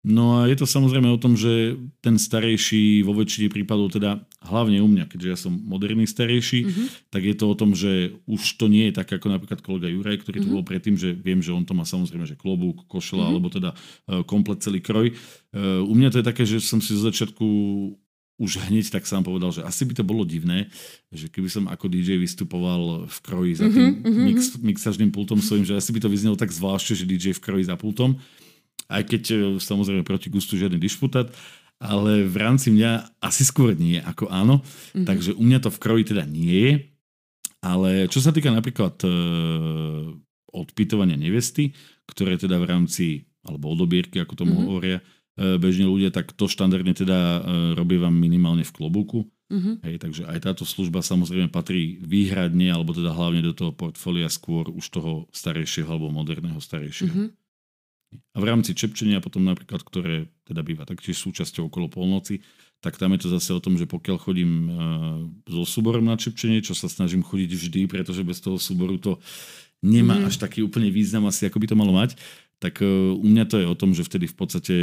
No 0.00 0.40
a 0.40 0.48
je 0.48 0.56
to 0.56 0.64
samozrejme 0.64 1.12
o 1.12 1.20
tom, 1.20 1.36
že 1.36 1.76
ten 2.00 2.16
starejší 2.16 3.04
vo 3.04 3.12
väčšine 3.12 3.52
prípadov, 3.52 3.92
teda 3.92 4.24
hlavne 4.40 4.80
u 4.80 4.88
mňa, 4.88 5.04
keďže 5.04 5.28
ja 5.28 5.36
som 5.36 5.52
moderný 5.52 6.08
starejší, 6.08 6.60
mm-hmm. 6.64 6.86
tak 7.12 7.20
je 7.20 7.36
to 7.36 7.44
o 7.44 7.54
tom, 7.54 7.76
že 7.76 8.16
už 8.24 8.40
to 8.56 8.72
nie 8.72 8.88
je 8.88 8.96
tak 8.96 9.12
ako 9.12 9.28
napríklad 9.28 9.60
kolega 9.60 9.92
Juraj, 9.92 10.24
ktorý 10.24 10.40
mm-hmm. 10.40 10.56
tu 10.56 10.56
bol 10.56 10.64
predtým, 10.64 10.96
že 10.96 11.12
viem, 11.12 11.44
že 11.44 11.52
on 11.52 11.68
to 11.68 11.76
má 11.76 11.84
samozrejme, 11.84 12.24
že 12.24 12.32
klobúk, 12.32 12.88
košela, 12.88 13.28
mm-hmm. 13.28 13.32
alebo 13.36 13.48
teda 13.52 13.70
uh, 13.76 14.24
komplet 14.24 14.64
celý 14.64 14.80
kroj. 14.80 15.12
Uh, 15.52 15.84
u 15.84 15.92
mňa 15.92 16.16
to 16.16 16.24
je 16.24 16.28
také, 16.32 16.48
že 16.48 16.64
som 16.64 16.80
si 16.80 16.96
zo 16.96 17.04
začiatku 17.04 17.44
už 18.40 18.72
hneď 18.72 18.88
tak 18.88 19.04
sám 19.04 19.20
povedal, 19.20 19.52
že 19.52 19.60
asi 19.60 19.84
by 19.84 20.00
to 20.00 20.04
bolo 20.04 20.24
divné, 20.24 20.72
že 21.12 21.28
keby 21.28 21.52
som 21.52 21.68
ako 21.68 21.92
DJ 21.92 22.16
vystupoval 22.16 23.04
v 23.04 23.18
kroji 23.20 23.52
za 23.60 23.68
tým 23.68 24.00
mm-hmm. 24.00 24.24
mix, 24.24 24.40
mixažným 24.56 25.12
pultom 25.12 25.44
svojím, 25.44 25.68
že 25.68 25.76
asi 25.76 25.92
by 25.92 26.00
to 26.00 26.08
vyznelo 26.08 26.40
tak 26.40 26.48
zvláštne, 26.48 26.96
že 26.96 27.04
DJ 27.04 27.36
v 27.36 27.44
kroji 27.44 27.68
za 27.68 27.76
pultom. 27.76 28.16
Aj 28.88 29.04
keď 29.04 29.22
e, 29.28 29.36
samozrejme 29.60 30.08
proti 30.08 30.32
gustu 30.32 30.56
žiadny 30.56 30.80
dišputát, 30.80 31.28
ale 31.76 32.24
v 32.24 32.36
rámci 32.40 32.72
mňa 32.72 33.20
asi 33.20 33.44
skôr 33.44 33.76
nie 33.76 34.00
ako 34.00 34.32
áno. 34.32 34.64
Mm-hmm. 34.64 35.04
Takže 35.04 35.30
u 35.36 35.42
mňa 35.44 35.58
to 35.60 35.68
v 35.68 35.82
kroji 35.84 36.04
teda 36.08 36.24
nie 36.24 36.56
je. 36.64 36.72
Ale 37.60 38.08
čo 38.08 38.24
sa 38.24 38.32
týka 38.32 38.48
napríklad 38.48 38.96
e, 39.04 39.08
odpytovania 40.48 41.20
nevesty, 41.20 41.76
ktoré 42.08 42.40
teda 42.40 42.56
v 42.56 42.68
rámci, 42.72 43.06
alebo 43.44 43.76
odobierky, 43.76 44.16
ako 44.16 44.32
tomu 44.32 44.56
mm-hmm. 44.56 44.68
hovoria, 44.72 44.98
E, 45.40 45.56
bežne 45.56 45.88
ľudia, 45.88 46.12
tak 46.12 46.36
to 46.36 46.44
štandardne 46.44 46.92
teda 46.92 47.16
e, 47.16 47.40
robí 47.72 47.96
vám 47.96 48.12
minimálne 48.12 48.60
v 48.60 48.76
klobúku. 48.76 49.24
Uh-huh. 49.48 49.80
Hej, 49.80 49.96
takže 50.04 50.28
aj 50.28 50.38
táto 50.44 50.68
služba 50.68 51.00
samozrejme 51.00 51.48
patrí 51.48 51.96
výhradne, 52.04 52.68
alebo 52.68 52.92
teda 52.92 53.16
hlavne 53.16 53.40
do 53.40 53.56
toho 53.56 53.72
portfólia 53.72 54.28
skôr 54.28 54.68
už 54.68 54.84
toho 54.92 55.12
starejšieho 55.32 55.88
alebo 55.88 56.12
moderného 56.12 56.60
starejšieho. 56.60 57.32
Uh-huh. 57.32 57.32
A 58.36 58.36
v 58.36 58.44
rámci 58.44 58.76
čepčenia 58.76 59.24
potom 59.24 59.40
napríklad, 59.48 59.80
ktoré 59.80 60.28
teda 60.44 60.60
býva 60.60 60.84
taktiež 60.84 61.16
súčasťou 61.16 61.72
okolo 61.72 61.88
polnoci, 61.88 62.44
tak 62.84 63.00
tam 63.00 63.16
je 63.16 63.24
to 63.24 63.28
zase 63.32 63.50
o 63.56 63.62
tom, 63.64 63.80
že 63.80 63.88
pokiaľ 63.88 64.16
chodím 64.18 64.52
uh, 64.66 64.74
so 65.46 65.62
súborom 65.62 66.04
na 66.04 66.18
čepčenie, 66.18 66.58
čo 66.64 66.74
sa 66.74 66.90
snažím 66.90 67.22
chodiť 67.22 67.50
vždy, 67.54 67.80
pretože 67.86 68.26
bez 68.26 68.42
toho 68.42 68.58
súboru 68.58 68.98
to 68.98 69.22
nemá 69.78 70.18
mm. 70.20 70.26
až 70.26 70.42
taký 70.42 70.64
úplne 70.64 70.90
význam 70.90 71.28
asi, 71.30 71.46
ako 71.46 71.60
by 71.62 71.66
to 71.70 71.76
malo 71.78 71.92
mať, 71.94 72.18
tak 72.60 72.84
e, 72.84 72.86
u 73.16 73.26
mňa 73.26 73.44
to 73.48 73.56
je 73.58 73.66
o 73.66 73.74
tom, 73.74 73.96
že 73.96 74.06
vtedy 74.06 74.28
v 74.28 74.36
podstate 74.36 74.76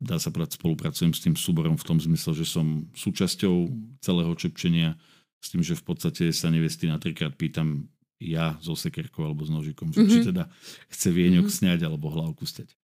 dá 0.00 0.16
sa 0.16 0.32
povedať, 0.32 0.56
spolupracujem 0.56 1.12
s 1.12 1.20
tým 1.20 1.36
súborom 1.36 1.76
v 1.76 1.86
tom 1.86 2.00
zmysle, 2.00 2.32
že 2.32 2.48
som 2.48 2.88
súčasťou 2.96 3.68
celého 4.00 4.32
čepčenia 4.32 4.96
s 5.40 5.52
tým, 5.52 5.60
že 5.60 5.76
v 5.76 5.84
podstate 5.84 6.32
sa 6.32 6.48
nevesty 6.48 6.88
na 6.88 6.96
trikrát 6.96 7.36
pýtam 7.36 7.84
ja 8.20 8.56
so 8.60 8.76
sekerkou 8.76 9.24
alebo 9.24 9.44
s 9.44 9.52
nožikom, 9.52 9.92
že 9.92 10.04
mm-hmm. 10.04 10.12
či 10.12 10.18
mhm. 10.20 10.28
teda 10.32 10.44
chce 10.92 11.08
vienok 11.12 11.48
mm-hmm. 11.48 11.58
sňať 11.60 11.80
alebo 11.84 12.12
hlavku 12.12 12.44
steť. 12.44 12.79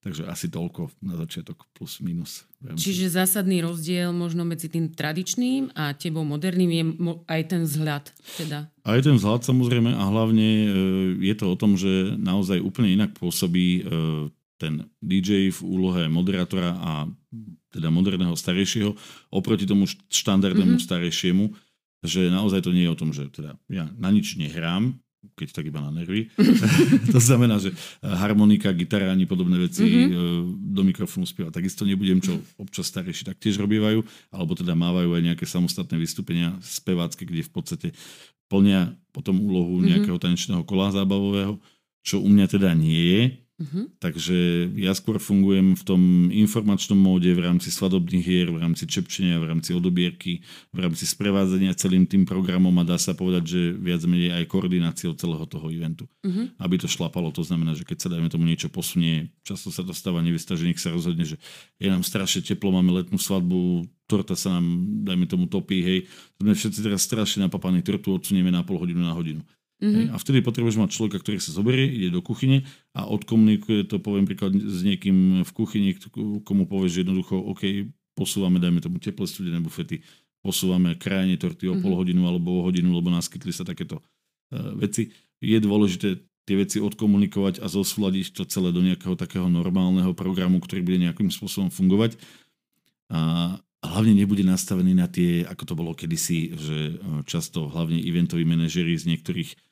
Takže 0.00 0.24
asi 0.24 0.46
toľko 0.48 0.88
na 1.04 1.18
začiatok 1.20 1.66
plus 1.76 2.00
minus. 2.00 2.46
Čiže 2.62 3.12
zásadný 3.12 3.60
rozdiel 3.60 4.14
možno 4.14 4.46
medzi 4.46 4.72
tým 4.72 4.94
tradičným 4.94 5.74
a 5.76 5.92
tebou 5.92 6.24
moderným 6.24 6.70
je 6.72 6.84
aj 7.28 7.42
ten 7.50 7.62
vzhľad. 7.66 8.04
Teda. 8.38 8.70
Aj 8.86 9.00
ten 9.02 9.18
vzhľad 9.18 9.44
samozrejme 9.44 9.92
a 9.92 10.04
hlavne 10.08 10.48
e, 10.48 10.68
je 11.26 11.34
to 11.36 11.52
o 11.52 11.56
tom, 11.58 11.76
že 11.76 12.16
naozaj 12.16 12.62
úplne 12.62 12.94
inak 12.94 13.18
pôsobí 13.18 13.66
e, 13.66 13.80
ten 14.56 14.88
DJ 15.04 15.52
v 15.52 15.60
úlohe 15.66 16.08
moderátora 16.08 16.72
a 16.80 16.92
teda 17.72 17.92
moderného 17.92 18.32
starejšieho 18.32 18.96
oproti 19.28 19.68
tomu 19.68 19.84
štandardnému 20.08 20.80
mm-hmm. 20.80 20.88
starejšiemu, 20.88 21.44
že 22.00 22.32
naozaj 22.32 22.64
to 22.64 22.72
nie 22.72 22.88
je 22.88 22.92
o 22.92 22.98
tom, 22.98 23.12
že 23.12 23.28
teda 23.28 23.60
ja 23.68 23.84
na 24.00 24.08
nič 24.08 24.40
nehrám, 24.40 24.96
keď 25.34 25.48
tak 25.58 25.64
iba 25.66 25.82
na 25.82 25.90
nervy. 25.90 26.30
to 27.14 27.18
znamená, 27.18 27.58
že 27.58 27.74
harmonika, 28.02 28.70
gitara 28.76 29.10
ani 29.10 29.26
podobné 29.26 29.58
veci 29.58 29.82
mm-hmm. 29.82 30.72
do 30.76 30.82
mikrofónu 30.86 31.26
spieva. 31.26 31.50
Takisto 31.50 31.82
nebudem, 31.82 32.22
čo 32.22 32.38
občas 32.60 32.88
starejší 32.92 33.34
taktiež 33.34 33.58
robievajú, 33.58 34.04
alebo 34.30 34.52
teda 34.54 34.78
mávajú 34.78 35.16
aj 35.16 35.22
nejaké 35.32 35.44
samostatné 35.48 35.96
vystúpenia 35.98 36.54
spevácké, 36.62 37.26
kde 37.26 37.42
v 37.42 37.52
podstate 37.52 37.88
plnia 38.46 38.94
potom 39.10 39.42
úlohu 39.42 39.80
mm-hmm. 39.80 39.88
nejakého 39.98 40.18
tanečného 40.20 40.62
kola 40.62 40.94
zábavového, 40.94 41.58
čo 42.06 42.22
u 42.22 42.28
mňa 42.30 42.46
teda 42.46 42.70
nie 42.76 43.02
je. 43.02 43.22
Uh-huh. 43.56 43.88
Takže 43.96 44.68
ja 44.76 44.92
skôr 44.92 45.16
fungujem 45.16 45.72
v 45.72 45.82
tom 45.82 46.02
informačnom 46.28 47.00
móde 47.00 47.32
v 47.32 47.40
rámci 47.40 47.72
svadobných 47.72 48.20
hier, 48.20 48.48
v 48.52 48.60
rámci 48.60 48.84
čepčenia, 48.84 49.40
v 49.40 49.48
rámci 49.48 49.72
odobierky, 49.72 50.44
v 50.76 50.78
rámci 50.84 51.08
sprevádzania 51.08 51.72
celým 51.72 52.04
tým 52.04 52.28
programom 52.28 52.76
a 52.76 52.84
dá 52.84 53.00
sa 53.00 53.16
povedať, 53.16 53.44
že 53.48 53.60
viac 53.72 54.04
menej 54.04 54.36
aj 54.36 54.52
koordináciou 54.52 55.16
celého 55.16 55.48
toho 55.48 55.72
eventu. 55.72 56.04
Uh-huh. 56.20 56.52
Aby 56.60 56.84
to 56.84 56.88
šlapalo, 56.88 57.32
to 57.32 57.40
znamená, 57.40 57.72
že 57.72 57.88
keď 57.88 58.04
sa 58.04 58.12
dajme 58.12 58.28
tomu 58.28 58.44
niečo 58.44 58.68
posunie, 58.68 59.32
často 59.40 59.72
sa 59.72 59.80
dostáva 59.80 60.20
nevesta, 60.20 60.52
že 60.52 60.68
nech 60.68 60.76
sa 60.76 60.92
rozhodne, 60.92 61.24
že 61.24 61.40
je 61.80 61.88
nám 61.88 62.04
strašne 62.04 62.44
teplo, 62.44 62.76
máme 62.76 62.92
letnú 62.92 63.16
svadbu, 63.16 63.88
torta 64.04 64.36
sa 64.36 64.60
nám, 64.60 64.84
dajme 65.02 65.24
tomu, 65.26 65.44
topí, 65.48 65.80
hej. 65.80 65.98
Sme 66.36 66.52
všetci 66.52 66.84
teraz 66.84 67.08
strašne 67.08 67.48
napapaní, 67.48 67.80
tortu 67.80 68.12
odsunieme 68.12 68.52
na 68.52 68.60
pol 68.62 68.76
hodinu 68.78 69.00
na 69.00 69.16
hodinu. 69.16 69.40
Mm-hmm. 69.76 70.12
A 70.12 70.16
vtedy 70.16 70.40
potrebuješ 70.40 70.80
mať 70.80 70.90
človeka, 70.96 71.20
ktorý 71.20 71.36
sa 71.36 71.52
zoberie, 71.52 71.84
ide 71.84 72.08
do 72.08 72.24
kuchyne 72.24 72.64
a 72.96 73.04
odkomunikuje 73.04 73.84
to, 73.84 74.00
poviem 74.00 74.24
príklad, 74.24 74.56
s 74.56 74.80
niekým 74.80 75.44
v 75.44 75.50
kuchyni, 75.52 75.92
komu 76.48 76.64
povieš 76.64 77.04
jednoducho, 77.04 77.36
OK, 77.36 77.84
posúvame, 78.16 78.56
dajme 78.56 78.80
tomu 78.80 78.96
teplé 78.96 79.28
studené 79.28 79.60
bufety, 79.60 80.00
posúvame 80.40 80.96
krajanie 80.96 81.36
torty 81.36 81.68
o 81.68 81.76
mm-hmm. 81.76 81.84
pol 81.84 81.92
hodinu 81.92 82.24
alebo 82.24 82.64
o 82.64 82.64
hodinu, 82.64 82.88
lebo 82.96 83.12
naskytli 83.12 83.52
sa 83.52 83.68
takéto 83.68 84.00
uh, 84.00 84.72
veci. 84.80 85.12
Je 85.44 85.60
dôležité 85.60 86.24
tie 86.46 86.56
veci 86.56 86.78
odkomunikovať 86.78 87.58
a 87.60 87.66
zosúľadiť 87.66 88.32
to 88.32 88.42
celé 88.46 88.70
do 88.70 88.80
nejakého 88.80 89.18
takého 89.18 89.50
normálneho 89.50 90.14
programu, 90.14 90.62
ktorý 90.62 90.80
bude 90.86 91.02
nejakým 91.02 91.28
spôsobom 91.28 91.74
fungovať. 91.74 92.14
A, 93.10 93.52
a 93.58 93.86
hlavne 93.90 94.14
nebude 94.14 94.46
nastavený 94.46 94.94
na 94.94 95.10
tie, 95.10 95.42
ako 95.42 95.62
to 95.66 95.74
bolo 95.74 95.92
kedysi, 95.92 96.54
že 96.54 96.78
e, 96.78 96.94
často 97.26 97.66
hlavne 97.66 97.98
eventoví 97.98 98.46
manažeri 98.46 98.94
z 98.94 99.10
niektorých 99.10 99.65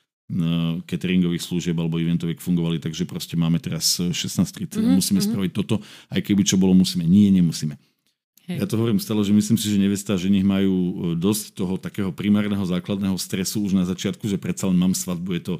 cateringových 0.89 1.45
služieb 1.45 1.77
alebo 1.77 2.01
eventoviek 2.01 2.41
fungovali, 2.41 2.81
takže 2.81 3.05
proste 3.05 3.37
máme 3.37 3.61
teraz 3.61 4.01
16.30, 4.01 4.81
mm-hmm. 4.81 4.97
musíme 4.97 5.21
mm-hmm. 5.21 5.29
spraviť 5.29 5.51
toto, 5.53 5.77
aj 6.09 6.21
keby 6.25 6.41
čo 6.41 6.57
bolo 6.57 6.73
musíme. 6.73 7.05
Nie, 7.05 7.29
nemusíme. 7.29 7.77
Hej. 8.49 8.61
Ja 8.61 8.65
to 8.65 8.77
hovorím 8.77 9.01
stále, 9.01 9.21
že 9.25 9.33
myslím 9.33 9.57
si, 9.57 9.69
že 9.69 9.77
nevesta 9.81 10.17
a 10.17 10.21
ženich 10.21 10.45
majú 10.45 10.73
e, 10.73 10.93
dosť 11.17 11.57
toho 11.57 11.77
takého 11.81 12.09
primárneho 12.13 12.61
základného 12.61 13.17
stresu 13.17 13.65
už 13.65 13.73
na 13.73 13.85
začiatku, 13.85 14.25
že 14.25 14.37
predsa 14.37 14.69
len 14.69 14.77
mám 14.77 14.93
svadbu, 14.93 15.29
je 15.37 15.41
to 15.41 15.55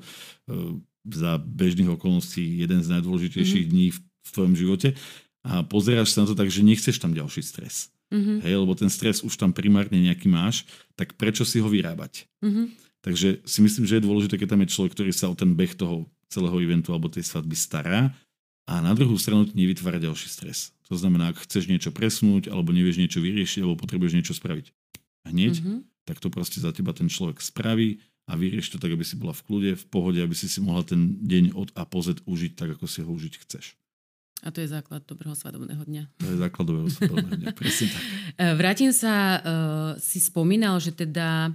za 1.06 1.38
bežných 1.38 1.94
okolností 1.98 2.62
jeden 2.62 2.82
z 2.82 2.90
najdôležitejších 2.98 3.70
mm-hmm. 3.70 3.74
dní 3.74 3.88
v, 3.94 3.98
v 4.02 4.30
tvojom 4.34 4.54
živote 4.58 4.90
a 5.46 5.62
pozeráš 5.62 6.18
sa 6.18 6.26
na 6.26 6.28
to 6.34 6.36
tak, 6.38 6.50
že 6.50 6.66
nechceš 6.66 6.98
tam 6.98 7.14
ďalší 7.14 7.46
stres. 7.46 7.94
Mm-hmm. 8.10 8.38
Hej, 8.42 8.54
lebo 8.58 8.74
ten 8.74 8.90
stres 8.90 9.22
už 9.22 9.34
tam 9.38 9.54
primárne 9.54 9.98
nejaký 9.98 10.30
máš, 10.30 10.66
tak 10.98 11.14
prečo 11.18 11.46
si 11.46 11.62
ho 11.62 11.70
vyrábať? 11.70 12.26
Mm-hmm. 12.42 12.85
Takže 13.06 13.46
si 13.46 13.60
myslím, 13.62 13.86
že 13.86 14.02
je 14.02 14.08
dôležité, 14.10 14.42
keď 14.42 14.58
tam 14.58 14.66
je 14.66 14.74
človek, 14.74 14.98
ktorý 14.98 15.12
sa 15.14 15.30
o 15.30 15.38
ten 15.38 15.54
beh 15.54 15.78
toho 15.78 16.10
celého 16.26 16.58
eventu 16.58 16.90
alebo 16.90 17.06
tej 17.06 17.22
svadby 17.22 17.54
stará 17.54 18.10
a 18.66 18.82
na 18.82 18.98
druhú 18.98 19.14
stranu 19.22 19.46
ti 19.46 19.54
nevytvára 19.54 20.02
ďalší 20.02 20.26
stres. 20.26 20.74
To 20.90 20.98
znamená, 20.98 21.30
ak 21.30 21.46
chceš 21.46 21.70
niečo 21.70 21.94
presunúť 21.94 22.50
alebo 22.50 22.74
nevieš 22.74 22.98
niečo 22.98 23.22
vyriešiť 23.22 23.62
alebo 23.62 23.78
potrebuješ 23.78 24.14
niečo 24.18 24.34
spraviť 24.34 24.74
hneď, 25.30 25.54
mm-hmm. 25.62 25.80
tak 26.10 26.18
to 26.18 26.34
proste 26.34 26.58
za 26.58 26.74
teba 26.74 26.98
ten 26.98 27.06
človek 27.06 27.46
spraví 27.46 28.02
a 28.26 28.34
vyrieš 28.34 28.74
to 28.74 28.82
tak, 28.82 28.90
aby 28.90 29.06
si 29.06 29.22
bola 29.22 29.38
v 29.38 29.46
kľude, 29.46 29.72
v 29.78 29.86
pohode, 29.86 30.18
aby 30.18 30.34
si 30.34 30.50
si 30.50 30.58
mohla 30.58 30.82
ten 30.82 31.22
deň 31.22 31.54
od 31.54 31.70
A 31.78 31.86
po 31.86 32.02
Z 32.02 32.26
užiť 32.26 32.58
tak, 32.58 32.74
ako 32.74 32.90
si 32.90 33.06
ho 33.06 33.10
užiť 33.14 33.34
chceš. 33.46 33.78
A 34.42 34.50
to 34.50 34.66
je 34.66 34.70
základ 34.70 35.06
dobrého 35.06 35.34
svadobného 35.38 35.86
dňa. 35.86 36.04
To 36.22 36.30
je 36.34 36.38
základ 36.42 36.66
dobrého 36.66 36.90
svadobného 36.90 37.38
dňa, 37.38 37.50
presne 37.54 37.86
tak. 37.94 38.02
Vrátim 38.62 38.92
sa, 38.94 39.14
uh, 39.14 39.42
si 40.02 40.18
spomínal, 40.18 40.82
že 40.82 40.90
teda 40.94 41.54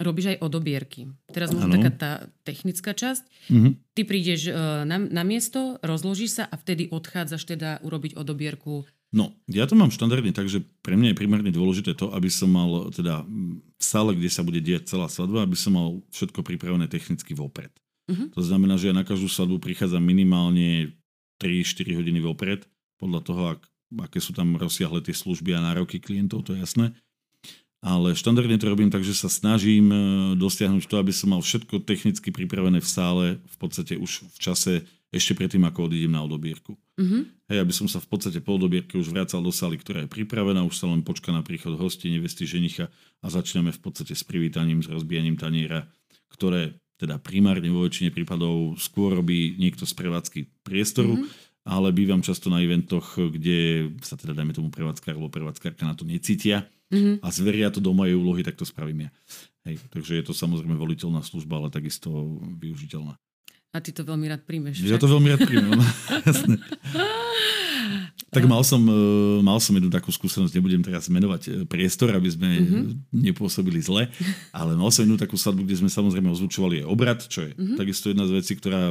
robíš 0.00 0.34
aj 0.34 0.42
odobierky. 0.42 1.10
Teraz 1.30 1.54
možno 1.54 1.74
taká 1.78 1.90
tá 1.94 2.12
technická 2.42 2.94
časť. 2.94 3.22
Mm-hmm. 3.50 3.72
Ty 3.94 4.02
prídeš 4.06 4.40
uh, 4.50 4.82
na, 4.82 4.98
na 4.98 5.22
miesto, 5.22 5.78
rozložíš 5.86 6.42
sa 6.42 6.44
a 6.50 6.58
vtedy 6.58 6.90
odchádzaš 6.90 7.46
teda 7.46 7.78
urobiť 7.82 8.18
odobierku 8.18 8.86
No, 9.14 9.30
ja 9.46 9.62
to 9.70 9.78
mám 9.78 9.94
štandardne 9.94 10.34
tak, 10.34 10.50
že 10.50 10.66
pre 10.82 10.98
mňa 10.98 11.14
je 11.14 11.20
primárne 11.22 11.54
dôležité 11.54 11.94
to, 11.94 12.10
aby 12.10 12.26
som 12.26 12.50
mal 12.50 12.90
teda 12.90 13.22
v 13.22 13.78
sále, 13.78 14.10
kde 14.18 14.26
sa 14.26 14.42
bude 14.42 14.58
diať 14.58 14.90
celá 14.90 15.06
svadba, 15.06 15.46
aby 15.46 15.54
som 15.54 15.78
mal 15.78 16.02
všetko 16.10 16.42
pripravené 16.42 16.90
technicky 16.90 17.30
vopred. 17.30 17.70
Uh-huh. 18.10 18.26
To 18.34 18.42
znamená, 18.42 18.74
že 18.74 18.90
ja 18.90 18.94
na 18.98 19.06
každú 19.06 19.30
svadbu 19.30 19.62
prichádzam 19.62 20.02
minimálne 20.02 20.98
3-4 21.38 21.94
hodiny 21.94 22.26
vopred, 22.26 22.66
podľa 22.98 23.20
toho, 23.22 23.42
ak, 23.54 23.62
aké 24.02 24.18
sú 24.18 24.34
tam 24.34 24.58
rozsiahle 24.58 24.98
tie 24.98 25.14
služby 25.14 25.54
a 25.54 25.62
nároky 25.62 26.02
klientov, 26.02 26.42
to 26.42 26.58
je 26.58 26.66
jasné. 26.66 26.90
Ale 27.84 28.16
štandardne 28.16 28.56
to 28.56 28.72
robím 28.72 28.88
tak, 28.88 29.04
že 29.04 29.12
sa 29.12 29.28
snažím 29.28 29.92
e, 29.92 29.98
dosiahnuť 30.40 30.88
to, 30.88 30.96
aby 30.96 31.12
som 31.12 31.36
mal 31.36 31.44
všetko 31.44 31.84
technicky 31.84 32.32
pripravené 32.32 32.80
v 32.80 32.88
sále, 32.88 33.26
v 33.44 33.56
podstate 33.60 34.00
už 34.00 34.24
v 34.24 34.38
čase 34.40 34.72
ešte 35.12 35.36
predtým, 35.36 35.60
ako 35.68 35.92
odídem 35.92 36.16
na 36.16 36.24
odobierku. 36.24 36.80
Mm-hmm. 36.96 37.22
Hej, 37.52 37.58
aby 37.60 37.72
som 37.76 37.84
sa 37.84 38.00
v 38.00 38.08
podstate 38.08 38.40
po 38.40 38.56
odobierke 38.56 38.96
už 38.96 39.12
vracal 39.12 39.44
do 39.44 39.52
sály, 39.52 39.76
ktorá 39.76 40.00
je 40.00 40.10
pripravená, 40.10 40.64
už 40.64 40.80
sa 40.80 40.88
len 40.88 41.04
počka 41.04 41.28
na 41.28 41.44
príchod 41.44 41.76
hostí, 41.76 42.08
nevesty, 42.08 42.48
ženicha 42.48 42.88
a 43.20 43.26
začneme 43.28 43.68
v 43.68 43.80
podstate 43.84 44.16
s 44.16 44.24
privítaním, 44.24 44.80
s 44.80 44.88
rozbijaním 44.88 45.36
taniera, 45.36 45.84
ktoré 46.32 46.80
teda 46.96 47.20
primárne 47.20 47.68
vo 47.68 47.84
väčšine 47.84 48.10
prípadov 48.16 48.80
skôr 48.80 49.12
robí 49.12 49.60
niekto 49.60 49.84
z 49.84 49.92
prevádzky 49.92 50.40
priestoru, 50.64 51.20
mm-hmm. 51.20 51.68
ale 51.68 51.92
bývam 51.92 52.24
často 52.24 52.48
na 52.48 52.64
eventoch, 52.64 53.20
kde 53.20 53.92
sa 54.00 54.16
teda 54.16 54.32
dajme 54.32 54.56
tomu 54.56 54.72
prevádzkar 54.72 55.14
alebo 55.14 55.28
prevádzkarka 55.28 55.84
na 55.84 55.92
to 55.92 56.08
necítia 56.08 56.64
mm-hmm. 56.94 57.16
a 57.20 57.28
zveria 57.34 57.68
to 57.74 57.82
do 57.82 57.90
mojej 57.90 58.14
úlohy, 58.14 58.46
tak 58.46 58.54
to 58.54 58.62
spravím 58.62 59.06
ja. 59.06 59.10
Hej, 59.66 59.82
takže 59.90 60.20
je 60.20 60.24
to 60.24 60.34
samozrejme 60.36 60.78
voliteľná 60.78 61.24
služba, 61.24 61.58
ale 61.58 61.74
takisto 61.74 62.10
využiteľná. 62.60 63.18
A 63.74 63.82
ty 63.82 63.90
to 63.90 64.06
veľmi 64.06 64.30
rád 64.30 64.46
príjmeš. 64.46 64.78
Ja 64.86 65.02
to 65.02 65.10
veľmi 65.10 65.34
rád 65.34 65.50
príjmem, 65.50 65.74
jasné. 66.30 66.62
Tak 68.34 68.50
mal 68.50 68.66
som, 68.66 68.82
e, 68.82 68.98
mal 69.46 69.62
som 69.62 69.78
jednu 69.78 69.90
takú 69.94 70.10
skúsenosť, 70.10 70.58
nebudem 70.58 70.82
teraz 70.82 71.06
menovať 71.06 71.42
e, 71.46 71.50
priestor, 71.70 72.10
aby 72.14 72.26
sme 72.26 72.50
mm-hmm. 72.50 72.84
nepôsobili 73.14 73.78
zle, 73.78 74.10
ale 74.50 74.74
mal 74.74 74.90
som 74.90 75.06
jednu 75.06 75.14
takú 75.14 75.38
sadbu, 75.38 75.62
kde 75.62 75.78
sme 75.78 75.90
samozrejme 75.90 76.34
ozvučovali 76.34 76.82
aj 76.82 76.86
obrad, 76.90 77.18
čo 77.26 77.46
je 77.46 77.54
mm-hmm. 77.54 77.78
takisto 77.78 78.10
jedna 78.10 78.26
z 78.26 78.34
vecí, 78.34 78.58
ktorá 78.58 78.90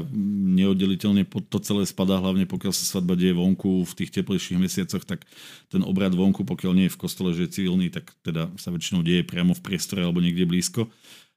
neoddeliteľne 0.56 1.28
pod 1.28 1.48
to 1.52 1.60
celé 1.60 1.84
spadá, 1.84 2.24
hlavne 2.24 2.48
pokiaľ 2.48 2.72
sa 2.72 2.88
svadba 2.88 3.20
deje 3.20 3.36
vonku 3.36 3.84
v 3.84 3.94
tých 4.00 4.16
teplejších 4.16 4.60
mesiacoch, 4.60 5.04
tak 5.04 5.28
ten 5.68 5.84
obrad 5.84 6.16
vonku, 6.16 6.48
pokiaľ 6.48 6.72
nie 6.72 6.88
je 6.88 6.96
v 6.96 7.02
kostole, 7.04 7.36
že 7.36 7.52
je 7.52 7.60
civilný, 7.60 7.92
tak 7.92 8.16
teda 8.24 8.48
sa 8.56 8.72
väčšinou 8.72 9.04
deje 9.04 9.28
priamo 9.28 9.52
v 9.52 9.63
priestore 9.63 10.08
alebo 10.08 10.24
niekde 10.24 10.48
blízko 10.48 10.88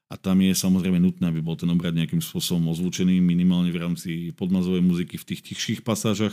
a 0.07 0.15
tam 0.15 0.39
je 0.39 0.55
samozrejme 0.55 1.03
nutné, 1.03 1.27
aby 1.27 1.43
bol 1.43 1.59
ten 1.59 1.67
obrad 1.67 1.91
nejakým 1.91 2.23
spôsobom 2.23 2.71
ozvučený, 2.71 3.19
minimálne 3.19 3.75
v 3.75 3.81
rámci 3.83 4.31
podmazovej 4.39 4.79
muziky 4.79 5.19
v 5.19 5.27
tých 5.27 5.41
tichších 5.51 5.79
pasážach. 5.83 6.31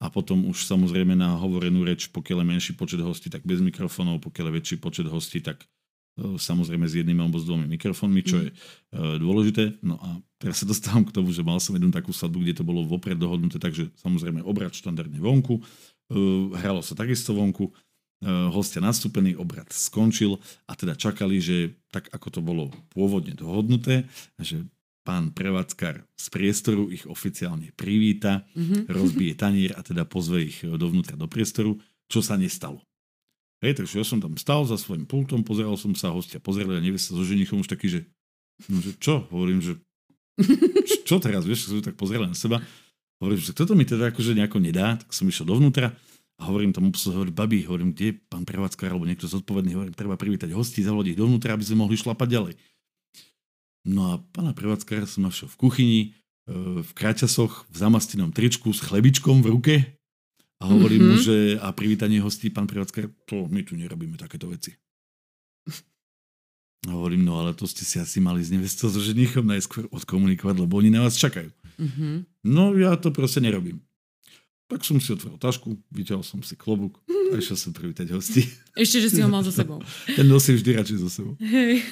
A 0.00 0.08
potom 0.08 0.48
už 0.48 0.64
samozrejme 0.64 1.12
na 1.12 1.36
hovorenú 1.36 1.84
reč, 1.84 2.08
pokiaľ 2.08 2.40
je 2.40 2.46
menší 2.46 2.72
počet 2.72 3.02
hostí, 3.04 3.28
tak 3.28 3.44
bez 3.44 3.60
mikrofónov, 3.60 4.22
pokiaľ 4.24 4.48
je 4.48 4.56
väčší 4.56 4.76
počet 4.80 5.04
hostí, 5.10 5.44
tak 5.44 5.60
e, 6.16 6.40
samozrejme 6.40 6.88
s 6.88 6.96
jedným 6.96 7.20
alebo 7.20 7.36
s 7.36 7.44
dvomi 7.44 7.68
mikrofónmi, 7.68 8.22
čo 8.24 8.40
je 8.40 8.48
e, 8.48 8.54
dôležité. 9.20 9.76
No 9.84 10.00
a 10.00 10.16
teraz 10.40 10.64
sa 10.64 10.66
dostávam 10.70 11.04
k 11.04 11.12
tomu, 11.12 11.34
že 11.36 11.44
mal 11.44 11.60
som 11.60 11.76
jednu 11.76 11.92
takú 11.92 12.16
sadbu, 12.16 12.40
kde 12.40 12.56
to 12.56 12.64
bolo 12.64 12.80
vopred 12.88 13.20
dohodnuté, 13.20 13.60
takže 13.60 13.92
samozrejme 14.00 14.40
obrad 14.40 14.72
štandardne 14.72 15.20
vonku, 15.20 15.60
e, 15.60 15.62
hralo 16.56 16.80
sa 16.80 16.96
takisto 16.96 17.36
vonku, 17.36 17.68
hostia 18.28 18.84
nastúpený, 18.84 19.32
obrad 19.40 19.72
skončil 19.72 20.36
a 20.68 20.76
teda 20.76 20.92
čakali, 20.92 21.40
že 21.40 21.72
tak 21.88 22.12
ako 22.12 22.28
to 22.28 22.40
bolo 22.44 22.68
pôvodne 22.92 23.32
dohodnuté, 23.32 24.04
že 24.36 24.60
pán 25.00 25.32
prevádzkar 25.32 26.04
z 26.04 26.26
priestoru 26.28 26.92
ich 26.92 27.08
oficiálne 27.08 27.72
privíta, 27.72 28.44
mm-hmm. 28.52 28.92
rozbije 28.92 29.34
tanier 29.42 29.72
a 29.72 29.80
teda 29.80 30.04
pozve 30.04 30.44
ich 30.52 30.60
dovnútra 30.60 31.16
do 31.16 31.24
priestoru, 31.24 31.80
čo 32.12 32.20
sa 32.20 32.36
nestalo. 32.36 32.84
Hej, 33.64 33.80
takže 33.80 34.00
ja 34.00 34.04
som 34.04 34.20
tam 34.20 34.36
stal 34.40 34.64
za 34.64 34.76
svojím 34.80 35.04
pultom, 35.04 35.44
pozeral 35.44 35.76
som 35.76 35.92
sa, 35.92 36.12
hostia 36.12 36.40
pozerali 36.40 36.80
a 36.80 36.84
nevie 36.84 36.96
sa 36.96 37.12
so 37.12 37.24
ženichom 37.24 37.60
už 37.60 37.68
taký, 37.68 37.92
že, 37.92 38.00
no, 38.72 38.80
že 38.80 38.96
čo? 38.96 39.28
Hovorím, 39.28 39.60
že 39.60 39.76
čo 41.08 41.20
teraz, 41.20 41.44
vieš, 41.44 41.68
som 41.68 41.84
tak 41.84 41.96
pozrel 41.96 42.24
na 42.24 42.32
seba. 42.32 42.64
Hovorím, 43.20 43.40
že 43.40 43.52
toto 43.52 43.76
mi 43.76 43.84
teda 43.84 44.12
akože 44.12 44.32
nejako 44.32 44.64
nedá, 44.64 44.96
tak 44.96 45.12
som 45.12 45.28
išiel 45.28 45.44
dovnútra 45.44 45.92
a 46.40 46.48
hovorím 46.48 46.72
tomu 46.72 46.88
psu, 46.96 47.12
hovorím, 47.12 47.36
babi, 47.36 47.60
hovorím, 47.68 47.92
kde 47.92 48.04
je 48.10 48.14
pán 48.32 48.48
prevádzkar 48.48 48.96
alebo 48.96 49.04
niekto 49.04 49.28
zodpovedný, 49.28 49.76
hovorím, 49.76 49.92
treba 49.92 50.16
privítať 50.16 50.56
hosti, 50.56 50.80
zavolať 50.80 51.12
ich 51.12 51.20
dovnútra, 51.20 51.52
aby 51.52 51.64
sme 51.68 51.84
mohli 51.84 52.00
šlapať 52.00 52.28
ďalej. 52.32 52.54
No 53.84 54.00
a 54.08 54.12
pána 54.32 54.56
prevádzkara 54.56 55.04
som 55.04 55.28
našiel 55.28 55.52
v 55.52 55.60
kuchyni, 55.60 56.00
e, 56.48 56.80
v 56.80 56.90
kraťasoch, 56.96 57.68
v 57.68 57.76
zamastenom 57.76 58.32
tričku 58.32 58.72
s 58.72 58.80
chlebičkom 58.80 59.44
v 59.44 59.50
ruke 59.52 59.74
a 60.60 60.64
hovorím 60.64 61.12
mm-hmm. 61.12 61.20
mu, 61.20 61.24
že 61.24 61.36
a 61.60 61.68
privítanie 61.76 62.24
hostí, 62.24 62.48
pán 62.48 62.64
prevádzkar, 62.64 63.12
to 63.28 63.44
my 63.52 63.60
tu 63.60 63.76
nerobíme 63.76 64.16
takéto 64.16 64.48
veci. 64.48 64.72
A 66.88 66.96
hovorím, 66.96 67.28
no 67.28 67.36
ale 67.36 67.52
to 67.52 67.68
ste 67.68 67.84
si 67.84 68.00
asi 68.00 68.24
mali 68.24 68.40
s 68.40 68.48
nevestou 68.48 68.88
so 68.88 69.04
ženichom 69.04 69.44
najskôr 69.44 69.84
odkomunikovať, 69.92 70.56
lebo 70.64 70.80
oni 70.80 70.88
na 70.88 71.04
vás 71.04 71.20
čakajú. 71.20 71.52
Mm-hmm. 71.76 72.48
No 72.48 72.72
ja 72.80 72.96
to 72.96 73.12
proste 73.12 73.44
nerobím. 73.44 73.84
Tak 74.70 74.86
som 74.86 75.02
si 75.02 75.10
otvoril 75.10 75.34
tašku, 75.42 75.74
vyťahol 75.90 76.22
som 76.22 76.38
si 76.46 76.54
klobúk 76.54 77.02
a 77.10 77.34
išiel 77.34 77.58
som 77.58 77.74
privítať 77.74 78.14
hosti. 78.14 78.46
Ešte, 78.78 79.02
že 79.02 79.08
si 79.10 79.20
ho 79.20 79.26
mal 79.26 79.42
so 79.42 79.50
sebou. 79.60 79.82
Ten 80.14 80.30
nosí 80.30 80.54
vždy 80.54 80.78
radšej 80.78 80.98
so 81.02 81.10
sebou. 81.10 81.34
Hej. 81.42 81.82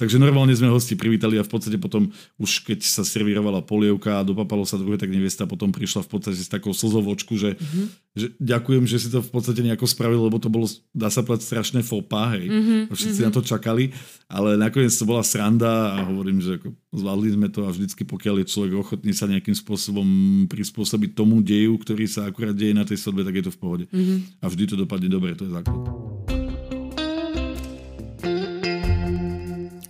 Takže 0.00 0.16
normálne 0.16 0.56
sme 0.56 0.72
hosti 0.72 0.96
privítali 0.96 1.36
a 1.36 1.44
v 1.44 1.52
podstate 1.52 1.76
potom 1.76 2.08
už 2.40 2.64
keď 2.64 2.80
sa 2.80 3.04
servírovala 3.04 3.60
polievka 3.60 4.16
a 4.16 4.24
dopapalo 4.24 4.64
sa 4.64 4.80
druhé, 4.80 4.96
tak 4.96 5.12
nevesta 5.12 5.44
potom 5.44 5.68
prišla 5.68 6.08
v 6.08 6.10
podstate 6.16 6.40
s 6.40 6.48
takou 6.48 6.72
slzovočku, 6.72 7.36
že, 7.36 7.60
mm-hmm. 7.60 7.86
že 8.16 8.26
ďakujem, 8.40 8.88
že 8.88 8.96
si 8.96 9.12
to 9.12 9.20
v 9.20 9.28
podstate 9.28 9.60
nejako 9.60 9.84
spravil, 9.84 10.24
lebo 10.24 10.40
to 10.40 10.48
bolo, 10.48 10.64
dá 10.96 11.12
sa 11.12 11.20
povedať, 11.20 11.52
strašné 11.52 11.84
fopa, 11.84 12.32
hej. 12.32 12.48
Mm-hmm. 12.48 12.80
Všetci 12.96 13.20
mm-hmm. 13.20 13.28
na 13.28 13.36
to 13.36 13.44
čakali, 13.44 13.92
ale 14.32 14.56
nakoniec 14.56 14.96
to 14.96 15.04
bola 15.04 15.20
sranda 15.20 16.00
a 16.00 16.08
hovorím, 16.08 16.40
že 16.40 16.56
ako 16.56 16.72
zvládli 16.96 17.28
sme 17.36 17.48
to 17.52 17.60
a 17.68 17.70
vždycky 17.70 18.02
pokiaľ 18.08 18.40
je 18.40 18.46
človek 18.56 18.72
ochotný 18.80 19.12
sa 19.12 19.28
nejakým 19.28 19.52
spôsobom 19.52 20.08
prispôsobiť 20.48 21.12
tomu 21.12 21.44
deju, 21.44 21.76
ktorý 21.76 22.08
sa 22.08 22.24
akurát 22.24 22.56
deje 22.56 22.72
na 22.72 22.88
tej 22.88 22.96
sodbe, 22.96 23.20
tak 23.20 23.36
je 23.36 23.44
to 23.44 23.52
v 23.52 23.60
pohode. 23.60 23.84
Mm-hmm. 23.92 24.40
A 24.40 24.48
vždy 24.48 24.64
to 24.64 24.80
dopadne 24.80 25.12
dobre, 25.12 25.36
to 25.36 25.44
je 25.44 25.52
základ. 25.52 26.09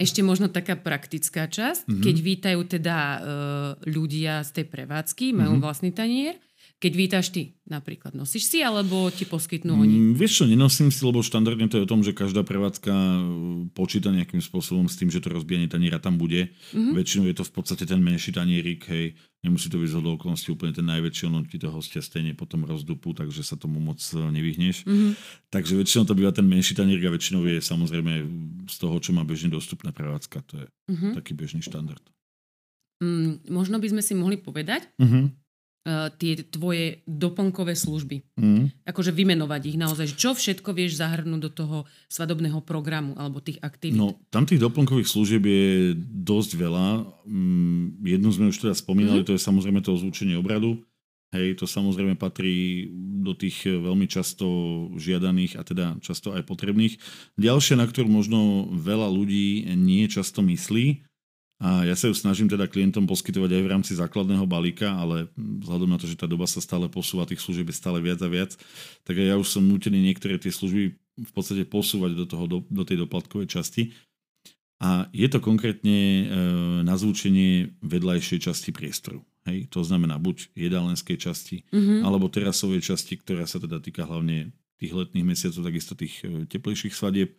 Ešte 0.00 0.24
možno 0.24 0.48
taká 0.48 0.80
praktická 0.80 1.44
časť, 1.44 1.84
mm-hmm. 1.84 2.00
keď 2.00 2.16
vítajú 2.24 2.60
teda 2.64 2.96
uh, 2.96 3.20
ľudia 3.84 4.40
z 4.40 4.50
tej 4.56 4.66
prevádzky, 4.72 5.36
majú 5.36 5.60
mm-hmm. 5.60 5.64
vlastný 5.68 5.92
tanier, 5.92 6.40
keď 6.80 6.92
vítaš 6.96 7.26
ty 7.28 7.60
napríklad, 7.68 8.16
nosíš 8.16 8.48
si, 8.48 8.64
alebo 8.64 9.12
ti 9.12 9.28
poskytnú 9.28 9.76
oni? 9.76 9.96
Mm, 10.00 10.12
vieš 10.16 10.42
čo, 10.42 10.44
nenosím 10.48 10.88
si, 10.88 11.04
lebo 11.04 11.20
štandardne 11.20 11.68
to 11.68 11.76
je 11.76 11.84
o 11.84 11.90
tom, 11.92 12.00
že 12.00 12.16
každá 12.16 12.40
prevádzka 12.40 12.88
e, 12.88 13.20
počíta 13.76 14.08
nejakým 14.08 14.40
spôsobom 14.40 14.88
s 14.88 14.96
tým, 14.96 15.12
že 15.12 15.20
to 15.20 15.28
rozbijanie 15.28 15.68
taniera 15.68 16.00
tam 16.00 16.16
bude. 16.16 16.56
Mm-hmm. 16.72 16.96
Väčšinou 16.96 17.28
je 17.28 17.36
to 17.36 17.44
v 17.44 17.52
podstate 17.52 17.84
ten 17.84 18.00
menší 18.00 18.32
tanierik, 18.32 18.88
hej, 18.88 19.12
nemusí 19.44 19.68
to 19.68 19.76
byť 19.76 19.92
do 19.92 20.16
okolnosti 20.16 20.48
úplne 20.48 20.72
ten 20.72 20.88
najväčší, 20.88 21.28
ono 21.28 21.44
ti 21.44 21.60
to 21.60 21.68
hostia 21.68 22.00
stejne 22.00 22.32
potom 22.32 22.64
rozdupu, 22.64 23.12
takže 23.12 23.44
sa 23.44 23.60
tomu 23.60 23.76
moc 23.76 24.00
e, 24.00 24.16
nevyhneš. 24.16 24.88
Mm-hmm. 24.88 25.10
Takže 25.52 25.76
väčšinou 25.76 26.08
to 26.08 26.16
býva 26.16 26.32
ten 26.32 26.48
menší 26.48 26.72
tanierik 26.72 27.04
a 27.04 27.12
väčšinou 27.12 27.44
je 27.44 27.60
samozrejme 27.60 28.24
z 28.72 28.76
toho, 28.80 28.96
čo 29.04 29.12
má 29.12 29.20
bežne 29.28 29.52
dostupná 29.52 29.92
prevádzka. 29.92 30.40
To 30.48 30.54
je 30.64 30.66
mm-hmm. 30.96 31.12
taký 31.12 31.36
bežný 31.36 31.60
štandard. 31.60 32.02
Mm, 33.04 33.44
možno 33.52 33.76
by 33.76 33.92
sme 33.92 34.00
si 34.00 34.16
mohli 34.16 34.40
povedať, 34.40 34.88
mm-hmm 34.96 35.24
uh, 35.28 35.48
tie 36.20 36.32
tvoje 36.44 37.00
doplnkové 37.08 37.72
služby. 37.72 38.20
Mm. 38.36 38.68
Akože 38.84 39.16
vymenovať 39.16 39.62
ich 39.72 39.78
naozaj. 39.80 40.12
Čo 40.12 40.36
všetko 40.36 40.76
vieš 40.76 41.00
zahrnúť 41.00 41.40
do 41.40 41.50
toho 41.50 41.76
svadobného 42.12 42.60
programu 42.60 43.16
alebo 43.16 43.40
tých 43.40 43.56
aktivít? 43.64 43.96
No, 43.96 44.20
tam 44.28 44.44
tých 44.44 44.60
doplnkových 44.60 45.08
služieb 45.08 45.40
je 45.40 45.96
dosť 46.04 46.60
veľa. 46.60 46.86
Mm, 47.24 47.96
jednu 48.04 48.28
sme 48.28 48.52
už 48.52 48.60
teda 48.60 48.76
spomínali, 48.76 49.24
mm. 49.24 49.26
to 49.32 49.34
je 49.36 49.40
samozrejme 49.40 49.80
to 49.80 49.96
ozvučenie 49.96 50.36
obradu. 50.36 50.84
Hej, 51.30 51.62
to 51.62 51.64
samozrejme 51.70 52.18
patrí 52.18 52.90
do 53.22 53.38
tých 53.38 53.62
veľmi 53.62 54.10
často 54.10 54.44
žiadaných 54.98 55.56
a 55.56 55.62
teda 55.62 55.94
často 56.02 56.34
aj 56.34 56.42
potrebných. 56.42 56.98
Ďalšie, 57.38 57.78
na 57.78 57.86
ktorú 57.86 58.10
možno 58.10 58.66
veľa 58.74 59.06
ľudí 59.06 59.62
nie 59.78 60.10
často 60.10 60.42
myslí, 60.42 61.06
A 61.60 61.84
ja 61.84 61.92
sa 61.92 62.08
ju 62.08 62.16
snažím 62.16 62.48
teda 62.48 62.64
klientom 62.64 63.04
poskytovať 63.04 63.52
aj 63.52 63.62
v 63.62 63.70
rámci 63.70 63.92
základného 63.92 64.48
balíka, 64.48 64.96
ale 64.96 65.28
vzhľadom 65.36 65.92
na 65.92 66.00
to, 66.00 66.08
že 66.08 66.16
tá 66.16 66.24
doba 66.24 66.48
sa 66.48 66.56
stále 66.64 66.88
posúva, 66.88 67.28
tých 67.28 67.44
služieb 67.44 67.68
je 67.68 67.76
stále 67.76 68.00
viac 68.00 68.16
a 68.24 68.32
viac, 68.32 68.56
tak 69.04 69.20
ja 69.20 69.36
už 69.36 69.44
som 69.44 69.60
nutený 69.60 70.00
niektoré 70.00 70.40
tie 70.40 70.48
služby 70.48 70.96
v 71.20 71.32
podstate 71.36 71.68
posúvať 71.68 72.16
do, 72.16 72.24
toho, 72.24 72.44
do, 72.48 72.58
do 72.64 72.82
tej 72.88 73.04
doplatkovej 73.04 73.60
časti. 73.60 73.92
A 74.80 75.12
je 75.12 75.28
to 75.28 75.44
konkrétne 75.44 75.98
e, 76.00 76.24
nazvúčenie 76.88 77.76
vedľajšej 77.84 78.48
časti 78.48 78.72
priestoru. 78.72 79.20
Hej? 79.44 79.68
To 79.76 79.84
znamená 79.84 80.16
buď 80.16 80.56
jedálenskej 80.56 81.20
časti, 81.20 81.68
mm-hmm. 81.68 82.00
alebo 82.00 82.32
terasovej 82.32 82.80
časti, 82.80 83.20
ktorá 83.20 83.44
sa 83.44 83.60
teda 83.60 83.84
týka 83.84 84.08
hlavne 84.08 84.56
tých 84.80 84.96
letných 84.96 85.28
mesiacov, 85.28 85.68
takisto 85.68 85.92
tých 85.92 86.24
e, 86.24 86.48
teplejších 86.48 86.96
svadieb 86.96 87.36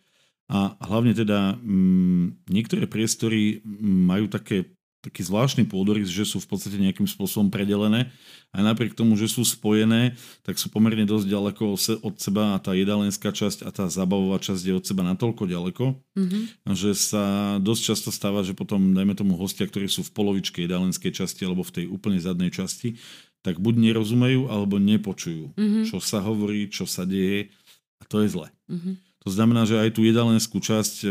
a 0.50 0.74
hlavne 0.82 1.14
teda 1.14 1.58
m, 1.60 1.66
mm, 1.66 2.26
niektoré 2.50 2.84
priestory 2.86 3.62
majú 3.82 4.26
také, 4.26 4.74
taký 5.02 5.26
zvláštny 5.26 5.66
pôdorys, 5.66 6.10
že 6.10 6.22
sú 6.22 6.38
v 6.38 6.48
podstate 6.50 6.78
nejakým 6.78 7.06
spôsobom 7.10 7.50
predelené 7.50 8.10
a 8.52 8.60
napriek 8.60 8.92
tomu, 8.92 9.16
že 9.16 9.32
sú 9.32 9.42
spojené, 9.42 10.14
tak 10.44 10.60
sú 10.60 10.68
pomerne 10.68 11.02
dosť 11.08 11.26
ďaleko 11.26 11.62
od 12.04 12.16
seba 12.20 12.54
a 12.54 12.62
tá 12.62 12.76
jedálenská 12.76 13.32
časť 13.32 13.64
a 13.64 13.70
tá 13.72 13.88
zabavová 13.88 14.38
časť 14.38 14.62
je 14.62 14.74
od 14.76 14.84
seba 14.84 15.02
natoľko 15.02 15.48
ďaleko, 15.48 15.84
mm-hmm. 15.96 16.42
že 16.76 16.92
sa 16.94 17.56
dosť 17.58 17.82
často 17.82 18.10
stáva, 18.12 18.44
že 18.44 18.52
potom, 18.52 18.92
dajme 18.92 19.16
tomu 19.16 19.34
hostia, 19.40 19.64
ktorí 19.64 19.88
sú 19.88 20.04
v 20.04 20.14
polovičke 20.14 20.62
jedálenskej 20.68 21.16
časti 21.16 21.48
alebo 21.48 21.64
v 21.64 21.82
tej 21.82 21.84
úplne 21.88 22.20
zadnej 22.20 22.52
časti, 22.52 23.00
tak 23.42 23.58
buď 23.58 23.74
nerozumejú, 23.90 24.46
alebo 24.46 24.78
nepočujú, 24.78 25.58
mm-hmm. 25.58 25.84
čo 25.90 25.98
sa 25.98 26.22
hovorí, 26.22 26.70
čo 26.70 26.86
sa 26.86 27.02
deje 27.02 27.50
a 27.98 28.06
to 28.06 28.22
je 28.22 28.28
zle. 28.30 28.46
Mm-hmm. 28.70 28.94
To 29.22 29.30
znamená, 29.30 29.62
že 29.64 29.78
aj 29.78 29.94
tú 29.94 30.02
jedalenskú 30.02 30.58
časť 30.58 31.06
e, 31.06 31.08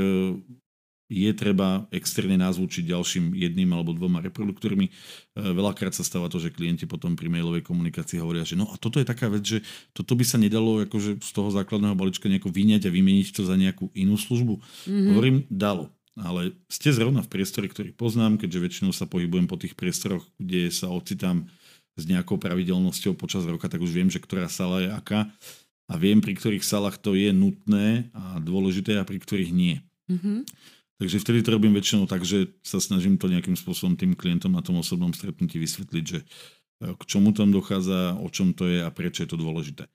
je 1.12 1.32
treba 1.36 1.88
externe 1.92 2.40
nazvučiť 2.40 2.88
ďalším 2.88 3.36
jedným 3.36 3.72
alebo 3.76 3.92
dvoma 3.92 4.24
reproduktormi. 4.24 4.88
E, 4.88 4.92
veľakrát 5.36 5.92
sa 5.92 6.08
stáva 6.08 6.32
to, 6.32 6.40
že 6.40 6.56
klienti 6.56 6.88
potom 6.88 7.20
pri 7.20 7.28
mailovej 7.28 7.68
komunikácii 7.68 8.24
hovoria, 8.24 8.48
že 8.48 8.56
no 8.56 8.72
a 8.72 8.80
toto 8.80 9.00
je 9.00 9.08
taká 9.08 9.28
vec, 9.28 9.44
že 9.44 9.60
toto 9.92 10.16
by 10.16 10.24
sa 10.24 10.40
nedalo 10.40 10.84
akože 10.88 11.20
z 11.20 11.32
toho 11.36 11.52
základného 11.52 12.00
balíčka 12.00 12.32
nejako 12.32 12.52
vyňať 12.52 12.88
a 12.88 12.96
vymeniť 12.96 13.28
to 13.36 13.44
za 13.44 13.60
nejakú 13.60 13.92
inú 13.92 14.16
službu. 14.16 14.60
Mm-hmm. 14.60 15.08
Hovorím, 15.12 15.38
dalo. 15.52 15.92
Ale 16.20 16.56
ste 16.68 16.92
zrovna 16.92 17.24
v 17.24 17.32
priestore, 17.32 17.72
ktorý 17.72 17.96
poznám, 17.96 18.36
keďže 18.36 18.60
väčšinou 18.60 18.92
sa 18.92 19.08
pohybujem 19.08 19.48
po 19.48 19.56
tých 19.56 19.80
priestoroch, 19.80 20.28
kde 20.36 20.68
sa 20.68 20.92
ocitám 20.92 21.48
s 21.96 22.04
nejakou 22.08 22.40
pravidelnosťou 22.40 23.16
počas 23.16 23.44
roka, 23.48 23.68
tak 23.68 23.84
už 23.84 23.92
viem, 23.92 24.08
že 24.12 24.20
ktorá 24.20 24.48
sala 24.48 24.84
je 24.84 24.90
aká 24.92 25.28
a 25.92 26.00
viem, 26.00 26.24
pri 26.24 26.40
ktorých 26.40 26.64
salách 26.64 27.04
to 27.04 27.20
je 27.20 27.36
nutné 27.36 28.08
a 28.16 28.40
dôležité 28.40 28.96
a 28.96 29.04
pri 29.04 29.20
ktorých 29.20 29.52
nie. 29.52 29.84
Mm-hmm. 30.08 30.48
Takže 31.04 31.18
vtedy 31.20 31.44
to 31.44 31.52
robím 31.52 31.76
väčšinou 31.76 32.08
tak, 32.08 32.24
že 32.24 32.56
sa 32.64 32.80
snažím 32.80 33.20
to 33.20 33.28
nejakým 33.28 33.58
spôsobom 33.60 34.00
tým 34.00 34.16
klientom 34.16 34.56
na 34.56 34.64
tom 34.64 34.80
osobnom 34.80 35.12
stretnutí 35.12 35.58
vysvetliť, 35.60 36.04
že 36.06 36.20
e, 36.22 36.26
k 36.94 37.02
čomu 37.10 37.36
tam 37.36 37.50
dochádza, 37.50 38.22
o 38.22 38.30
čom 38.30 38.54
to 38.54 38.70
je 38.70 38.86
a 38.86 38.90
prečo 38.94 39.26
je 39.26 39.30
to 39.34 39.42
dôležité. 39.42 39.90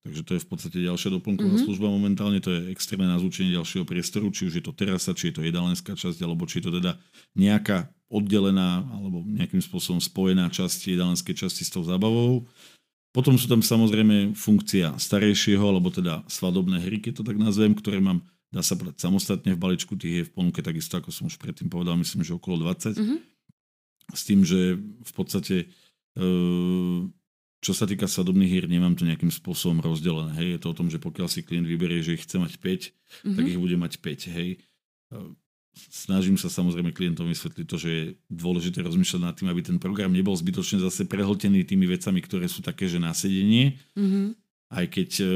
Takže 0.00 0.20
to 0.24 0.32
je 0.36 0.40
v 0.40 0.48
podstate 0.48 0.78
ďalšia 0.80 1.12
doplnková 1.16 1.48
mm-hmm. 1.48 1.66
služba 1.68 1.88
momentálne, 1.92 2.40
to 2.40 2.52
je 2.52 2.72
extrémne 2.72 3.08
nazvučenie 3.08 3.52
ďalšieho 3.52 3.84
priestoru, 3.84 4.32
či 4.32 4.48
už 4.48 4.60
je 4.60 4.64
to 4.64 4.72
terasa, 4.72 5.12
či 5.12 5.28
je 5.32 5.40
to 5.40 5.42
jedálenská 5.44 5.92
časť, 5.92 6.20
alebo 6.24 6.48
či 6.48 6.60
je 6.60 6.64
to 6.68 6.72
teda 6.80 6.96
nejaká 7.36 7.92
oddelená 8.10 8.84
alebo 8.90 9.22
nejakým 9.22 9.62
spôsobom 9.62 10.02
spojená 10.02 10.50
časť 10.50 10.92
jedálenskej 10.92 11.36
časti 11.46 11.62
s 11.62 11.70
tou 11.70 11.86
zábavou. 11.86 12.48
Potom 13.10 13.34
sú 13.34 13.50
tam 13.50 13.58
samozrejme 13.58 14.38
funkcia 14.38 14.94
starejšieho, 14.94 15.62
alebo 15.66 15.90
teda 15.90 16.22
svadobné 16.30 16.78
hry, 16.78 17.02
keď 17.02 17.20
to 17.20 17.26
tak 17.26 17.36
nazvem, 17.42 17.74
ktoré 17.74 17.98
mám, 17.98 18.22
dá 18.54 18.62
sa 18.62 18.78
povedať, 18.78 19.02
samostatne 19.02 19.54
v 19.54 19.62
balíčku, 19.62 19.98
tých 19.98 20.14
je 20.22 20.24
v 20.30 20.34
ponuke 20.34 20.62
takisto, 20.62 20.94
ako 20.94 21.10
som 21.10 21.26
už 21.26 21.34
predtým 21.42 21.66
povedal, 21.66 21.98
myslím, 21.98 22.22
že 22.22 22.38
okolo 22.38 22.62
20. 22.62 22.94
Mm-hmm. 22.94 23.18
S 24.14 24.22
tým, 24.22 24.46
že 24.46 24.78
v 24.78 25.12
podstate 25.14 25.56
e, 26.14 26.26
čo 27.60 27.72
sa 27.76 27.84
týka 27.84 28.08
svadobných 28.08 28.50
hier, 28.50 28.66
nemám 28.70 28.96
to 28.96 29.04
nejakým 29.04 29.28
spôsobom 29.28 29.84
rozdelené. 29.84 30.32
Hej. 30.40 30.48
Je 30.56 30.60
to 30.64 30.68
o 30.72 30.78
tom, 30.78 30.88
že 30.88 30.96
pokiaľ 30.96 31.28
si 31.28 31.44
klient 31.44 31.68
vyberie, 31.68 32.00
že 32.00 32.16
ich 32.16 32.24
chce 32.24 32.40
mať 32.40 32.56
5, 32.56 32.62
mm-hmm. 32.62 33.36
tak 33.36 33.44
ich 33.44 33.60
bude 33.60 33.76
mať 33.76 33.92
5. 34.00 34.36
Hej. 34.38 34.50
E, 35.70 35.78
snažím 35.90 36.36
sa 36.36 36.50
samozrejme 36.50 36.94
klientom 36.94 37.26
vysvetliť 37.26 37.66
to, 37.66 37.76
že 37.76 37.88
je 37.90 38.04
dôležité 38.30 38.82
rozmýšľať 38.82 39.20
nad 39.22 39.34
tým, 39.34 39.48
aby 39.50 39.60
ten 39.62 39.78
program 39.78 40.10
nebol 40.10 40.34
zbytočne 40.34 40.82
zase 40.82 41.06
prehltený 41.06 41.64
tými 41.64 41.86
vecami, 41.86 42.20
ktoré 42.22 42.46
sú 42.50 42.62
také, 42.62 42.90
že 42.90 43.02
nasedenie. 43.02 43.78
Mm-hmm. 43.94 44.26
Aj 44.70 44.86
keď 44.86 45.10
e, 45.20 45.26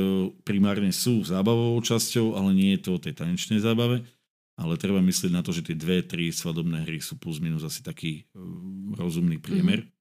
primárne 0.46 0.94
sú 0.94 1.22
zábavovou 1.26 1.82
časťou, 1.82 2.38
ale 2.38 2.54
nie 2.54 2.70
je 2.78 2.80
to 2.86 2.90
o 2.96 3.02
tej 3.02 3.18
tanečnej 3.18 3.58
zábave. 3.58 4.06
Ale 4.54 4.78
treba 4.78 5.02
myslieť 5.02 5.34
na 5.34 5.42
to, 5.42 5.50
že 5.50 5.66
tie 5.66 5.74
dve, 5.74 6.06
tri 6.06 6.30
svadobné 6.30 6.86
hry 6.86 7.02
sú 7.02 7.18
plus 7.18 7.42
minus 7.42 7.66
asi 7.66 7.82
taký 7.82 8.22
uh, 8.38 8.94
rozumný 8.94 9.42
priemer. 9.42 9.82
Mm-hmm. 9.82 9.93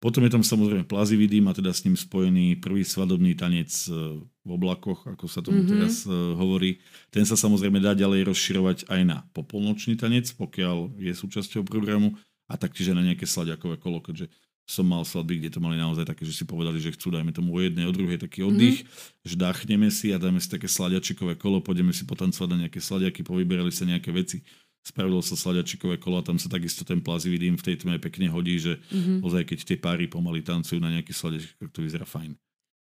Potom 0.00 0.24
je 0.24 0.32
tam 0.32 0.40
samozrejme 0.40 0.88
plazivý 0.88 1.28
dým 1.28 1.52
a 1.52 1.52
teda 1.52 1.76
s 1.76 1.84
ním 1.84 1.92
spojený 1.92 2.56
prvý 2.56 2.88
svadobný 2.88 3.36
tanec 3.36 3.68
e, 3.84 4.24
v 4.24 4.50
oblakoch, 4.50 5.04
ako 5.04 5.28
sa 5.28 5.44
tomu 5.44 5.60
mm-hmm. 5.60 5.72
teraz 5.76 6.08
uh, 6.08 6.32
hovorí. 6.40 6.80
Ten 7.12 7.28
sa 7.28 7.36
samozrejme 7.36 7.76
dá 7.76 7.92
ďalej 7.92 8.32
rozširovať 8.32 8.88
aj 8.88 9.00
na 9.04 9.28
popolnočný 9.36 10.00
tanec, 10.00 10.32
pokiaľ 10.32 10.96
je 10.96 11.12
súčasťou 11.12 11.68
programu 11.68 12.16
a 12.48 12.56
taktiež 12.56 12.90
aj 12.90 12.96
na 12.96 13.04
nejaké 13.12 13.28
sladiakové 13.28 13.76
kolo, 13.76 14.00
keďže 14.00 14.32
som 14.64 14.88
mal 14.88 15.04
svadby, 15.04 15.44
kde 15.44 15.52
to 15.52 15.60
mali 15.60 15.76
naozaj 15.76 16.08
také, 16.08 16.24
že 16.24 16.32
si 16.32 16.48
povedali, 16.48 16.80
že 16.80 16.96
chcú, 16.96 17.12
dajme 17.12 17.36
tomu 17.36 17.52
o 17.52 17.60
jednej, 17.60 17.84
o 17.84 17.92
druhej 17.92 18.16
taký 18.16 18.40
oddych, 18.40 18.80
mm-hmm. 18.80 19.28
že 19.28 19.34
dáchneme 19.36 19.88
si 19.92 20.14
a 20.14 20.16
dáme 20.16 20.40
si 20.40 20.48
také 20.48 20.70
sladiačikové 20.70 21.36
kolo, 21.36 21.60
pôjdeme 21.60 21.92
si 21.92 22.08
potancovať 22.08 22.48
na 22.48 22.58
nejaké 22.64 22.80
sladiaky, 22.80 23.20
povyberali 23.20 23.68
sa 23.68 23.84
nejaké 23.84 24.08
veci 24.08 24.40
spravilo 24.80 25.20
sa 25.20 25.36
sladiačikové 25.36 26.00
kolo 26.00 26.20
a 26.20 26.26
tam 26.26 26.40
sa 26.40 26.48
takisto 26.48 26.82
ten 26.82 27.04
plazivý 27.04 27.36
dým 27.36 27.56
v 27.60 27.64
tej 27.64 27.84
tme 27.84 28.00
pekne 28.00 28.32
hodí, 28.32 28.56
že 28.56 28.80
mm-hmm. 28.80 29.20
ozaj 29.20 29.42
keď 29.44 29.58
tie 29.64 29.76
páry 29.76 30.08
pomaly 30.08 30.40
tancujú 30.40 30.80
na 30.80 30.90
nejaký 30.92 31.12
sladiačik, 31.12 31.56
tak 31.60 31.70
to 31.70 31.84
vyzerá 31.84 32.08
fajn. 32.08 32.34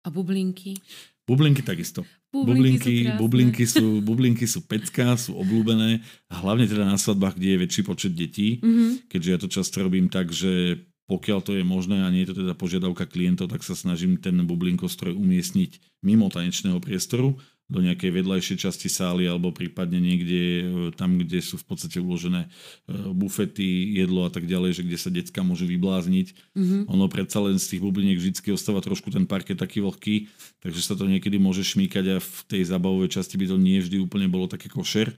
A 0.02 0.10
bublinky? 0.10 0.80
Bublinky 1.28 1.62
takisto. 1.62 2.02
Bublinky, 2.32 3.06
bublinky, 3.06 3.06
sú, 3.06 3.20
bublinky, 3.20 3.64
sú, 3.68 3.86
bublinky 4.02 4.46
sú 4.48 4.60
pecká, 4.66 5.20
sú 5.20 5.36
obľúbené, 5.36 6.00
hlavne 6.32 6.66
teda 6.66 6.88
na 6.88 6.96
svadbách, 6.96 7.36
kde 7.36 7.54
je 7.54 7.62
väčší 7.68 7.82
počet 7.84 8.16
detí, 8.16 8.64
mm-hmm. 8.64 9.12
keďže 9.12 9.30
ja 9.30 9.38
to 9.38 9.48
často 9.52 9.84
robím 9.84 10.08
tak, 10.08 10.32
že 10.32 10.80
pokiaľ 11.12 11.40
to 11.44 11.52
je 11.60 11.64
možné 11.68 12.08
a 12.08 12.08
nie 12.08 12.24
je 12.24 12.32
to 12.32 12.48
teda 12.48 12.56
požiadavka 12.56 13.04
klientov, 13.04 13.52
tak 13.52 13.68
sa 13.68 13.76
snažím 13.76 14.16
ten 14.16 14.40
bublinkostroj 14.48 15.12
umiestniť 15.12 16.00
mimo 16.08 16.32
tanečného 16.32 16.80
priestoru, 16.80 17.36
do 17.72 17.80
nejakej 17.80 18.12
vedľajšej 18.12 18.58
časti 18.68 18.92
sály 18.92 19.32
alebo 19.32 19.56
prípadne 19.56 20.04
niekde 20.04 20.42
e, 20.44 20.64
tam, 20.92 21.16
kde 21.16 21.40
sú 21.40 21.56
v 21.56 21.66
podstate 21.72 22.04
uložené 22.04 22.46
e, 22.46 22.50
bufety, 23.16 23.96
jedlo 23.96 24.28
a 24.28 24.32
tak 24.32 24.44
ďalej, 24.44 24.84
že 24.84 24.84
kde 24.84 24.98
sa 25.00 25.08
decka 25.08 25.40
môžu 25.40 25.64
vyblázniť. 25.72 26.52
Mm-hmm. 26.52 26.82
Ono 26.92 27.08
predsa 27.08 27.40
len 27.40 27.56
z 27.56 27.72
tých 27.72 27.82
bubliniek 27.82 28.20
vždy 28.20 28.52
ostáva 28.52 28.84
trošku 28.84 29.08
ten 29.08 29.24
parket 29.24 29.56
taký 29.56 29.80
vlhký, 29.80 30.28
takže 30.60 30.84
sa 30.84 31.00
to 31.00 31.08
niekedy 31.08 31.40
môže 31.40 31.64
šmýkať 31.64 32.06
a 32.12 32.18
v 32.20 32.40
tej 32.52 32.68
zábavovej 32.68 33.16
časti 33.16 33.40
by 33.40 33.48
to 33.48 33.56
nie 33.56 33.80
vždy 33.80 34.04
úplne 34.04 34.28
bolo 34.28 34.52
také 34.52 34.68
košer. 34.68 35.16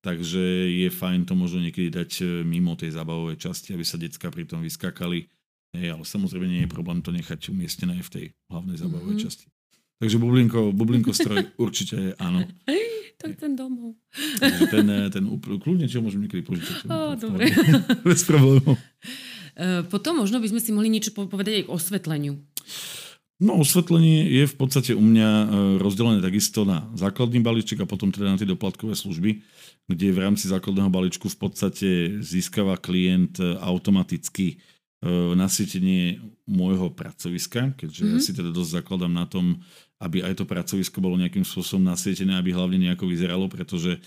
Takže 0.00 0.68
je 0.68 0.88
fajn 0.88 1.24
to 1.28 1.36
možno 1.36 1.60
niekedy 1.60 1.92
dať 1.92 2.10
e, 2.20 2.24
mimo 2.48 2.72
tej 2.80 2.96
zábavovej 2.96 3.36
časti, 3.36 3.76
aby 3.76 3.84
sa 3.84 4.00
decka 4.00 4.32
pri 4.32 4.48
tom 4.48 4.64
vyskakali. 4.64 5.28
Hej, 5.76 6.00
ale 6.00 6.04
samozrejme 6.08 6.48
nie 6.48 6.64
je 6.64 6.70
problém 6.72 7.04
to 7.04 7.12
nechať 7.12 7.52
umiestnené 7.52 8.00
v 8.00 8.08
tej 8.08 8.26
hlavnej 8.48 8.80
zábavovej 8.80 9.20
mm-hmm. 9.20 9.26
časti. 9.28 9.53
Takže 10.02 10.16
bublinko, 10.18 10.74
bublinko 10.74 11.14
stroj 11.14 11.50
určite 11.64 11.94
je 11.96 12.10
áno. 12.18 12.42
Je 12.66 12.94
ten 13.32 13.56
domov. 13.56 13.96
Takže 14.12 14.64
ten, 14.68 14.86
eh, 14.90 15.08
ten 15.08 15.24
kľudne, 15.40 15.88
čo 15.88 16.04
môžem 16.04 16.28
niekedy 16.28 16.44
požičať. 16.44 16.84
Oh, 16.92 17.16
dobre. 17.16 17.48
Bez 18.04 18.28
problémov. 18.28 18.76
Eh, 19.56 19.80
potom 19.88 20.20
možno 20.20 20.42
by 20.42 20.52
sme 20.52 20.60
si 20.60 20.70
mohli 20.76 20.92
niečo 20.92 21.14
povedať 21.14 21.64
aj 21.64 21.66
o 21.70 21.78
osvetleniu. 21.78 22.34
No 23.42 23.58
osvetlenie 23.58 24.30
je 24.30 24.44
v 24.46 24.54
podstate 24.54 24.92
u 24.92 25.02
mňa 25.02 25.28
eh, 25.30 25.46
rozdelené 25.80 26.20
takisto 26.20 26.68
na 26.68 26.84
základný 26.92 27.40
balíček 27.40 27.80
a 27.80 27.88
potom 27.88 28.12
teda 28.12 28.34
na 28.34 28.38
tie 28.38 28.50
doplatkové 28.50 28.92
služby, 28.92 29.40
kde 29.88 30.06
v 30.12 30.18
rámci 30.20 30.50
základného 30.50 30.92
balíčku 30.92 31.32
v 31.32 31.38
podstate 31.38 31.88
získava 32.20 32.76
klient 32.76 33.40
automaticky 33.40 34.60
nasvietenie 35.36 36.20
môjho 36.48 36.88
pracoviska, 36.92 37.76
keďže 37.76 38.02
mm-hmm. 38.04 38.16
ja 38.16 38.24
si 38.24 38.32
teda 38.32 38.50
dosť 38.52 38.80
zakladám 38.80 39.12
na 39.12 39.28
tom, 39.28 39.60
aby 40.00 40.24
aj 40.24 40.40
to 40.40 40.44
pracovisko 40.48 41.00
bolo 41.00 41.20
nejakým 41.20 41.44
spôsobom 41.44 41.84
nasvietené, 41.84 42.36
aby 42.36 42.52
hlavne 42.52 42.80
nejako 42.80 43.08
vyzeralo, 43.08 43.48
pretože 43.48 44.00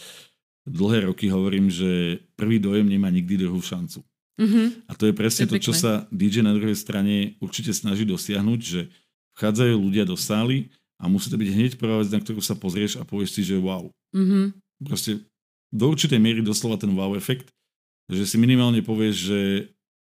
dlhé 0.68 1.10
roky 1.10 1.30
hovorím, 1.30 1.70
že 1.70 2.22
prvý 2.36 2.58
dojem 2.58 2.90
nemá 2.90 3.08
nikdy 3.08 3.48
druhú 3.48 3.62
šancu. 3.62 4.04
Mm-hmm. 4.38 4.86
A 4.86 4.92
to 4.94 5.10
je 5.10 5.14
presne 5.18 5.50
to, 5.50 5.58
to 5.58 5.70
čo 5.70 5.74
sa 5.74 6.06
DJ 6.14 6.46
na 6.46 6.54
druhej 6.54 6.78
strane 6.78 7.40
určite 7.42 7.74
snaží 7.74 8.06
dosiahnuť, 8.06 8.60
že 8.62 8.82
vchádzajú 9.34 9.74
ľudia 9.74 10.06
do 10.06 10.14
sály 10.14 10.70
a 11.02 11.10
musí 11.10 11.30
to 11.34 11.38
byť 11.38 11.50
hneď 11.50 11.72
prvá 11.82 12.02
vec, 12.02 12.10
na 12.14 12.22
ktorú 12.22 12.42
sa 12.42 12.54
pozrieš 12.54 13.02
a 13.02 13.06
povieš 13.06 13.38
si, 13.38 13.42
že 13.42 13.58
wow. 13.58 13.90
Mm-hmm. 14.14 14.46
Proste 14.86 15.26
do 15.74 15.86
určitej 15.90 16.22
miery 16.22 16.46
doslova 16.46 16.78
ten 16.78 16.94
wow 16.94 17.18
efekt, 17.18 17.50
že 18.08 18.30
si 18.30 18.38
minimálne 18.38 18.86
povieš, 18.86 19.16
že 19.18 19.40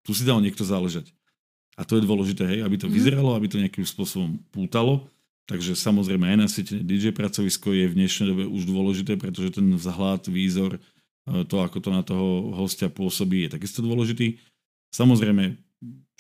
tu 0.04 0.12
si 0.16 0.24
dal 0.24 0.40
niekto 0.40 0.66
záležať. 0.66 1.12
A 1.80 1.88
to 1.88 1.96
je 1.96 2.04
dôležité, 2.04 2.44
hej, 2.44 2.60
aby 2.64 2.76
to 2.76 2.88
mm-hmm. 2.88 2.98
vyzeralo, 3.00 3.36
aby 3.36 3.48
to 3.48 3.62
nejakým 3.62 3.88
spôsobom 3.88 4.40
pútalo 4.52 5.08
Takže 5.50 5.74
samozrejme 5.74 6.30
aj 6.30 6.38
na 6.38 6.46
siete 6.46 6.78
DJ 6.78 7.10
pracovisko 7.10 7.74
je 7.74 7.90
v 7.90 7.98
dnešnej 7.98 8.30
dobe 8.30 8.46
už 8.46 8.70
dôležité, 8.70 9.18
pretože 9.18 9.58
ten 9.58 9.66
vzhľad, 9.74 10.30
výzor 10.30 10.78
to, 11.26 11.56
ako 11.66 11.82
to 11.82 11.90
na 11.90 12.06
toho 12.06 12.54
hostia 12.54 12.86
pôsobí, 12.86 13.50
je 13.50 13.58
takisto 13.58 13.82
dôležitý. 13.82 14.38
Samozrejme, 14.94 15.58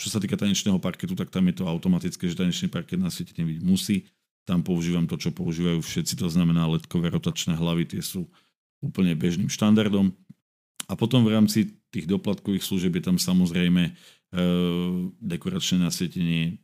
čo 0.02 0.10
sa 0.10 0.18
týka 0.18 0.34
tanečného 0.34 0.82
parketu, 0.82 1.14
tak 1.14 1.30
tam 1.30 1.46
je 1.46 1.62
to 1.62 1.70
automatické, 1.70 2.26
že 2.26 2.42
tanečný 2.42 2.74
parket 2.74 2.98
na 2.98 3.14
svete 3.14 3.38
byť 3.38 3.62
musí. 3.62 4.10
Tam 4.50 4.66
používam 4.66 5.06
to, 5.06 5.14
čo 5.14 5.30
používajú 5.30 5.78
všetci, 5.78 6.18
to 6.18 6.26
znamená 6.26 6.66
letkové 6.66 7.14
rotačné 7.14 7.54
hlavy, 7.54 7.86
tie 7.86 8.02
sú 8.02 8.26
úplne 8.82 9.14
bežným 9.14 9.54
štandardom. 9.54 10.10
A 10.90 10.98
potom 10.98 11.22
v 11.22 11.38
rámci 11.38 11.78
tých 11.94 12.10
doplatkových 12.10 12.66
služieb 12.66 12.98
je 12.98 13.04
tam 13.06 13.18
samozrejme 13.22 13.84
e, 13.86 13.92
dekoračné 15.22 15.86
nasvietenie 15.86 16.58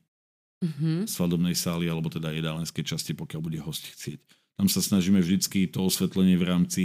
mm-hmm. 0.65 1.05
svadobnej 1.05 1.53
sály 1.53 1.85
alebo 1.85 2.09
teda 2.09 2.33
jedálenskej 2.33 2.81
časti, 2.81 3.13
pokiaľ 3.13 3.41
bude 3.41 3.59
host 3.61 3.85
chcieť. 3.85 4.19
Tam 4.57 4.65
sa 4.65 4.81
snažíme 4.81 5.21
vždycky 5.21 5.69
to 5.69 5.85
osvetlenie 5.85 6.39
v 6.41 6.47
rámci 6.47 6.83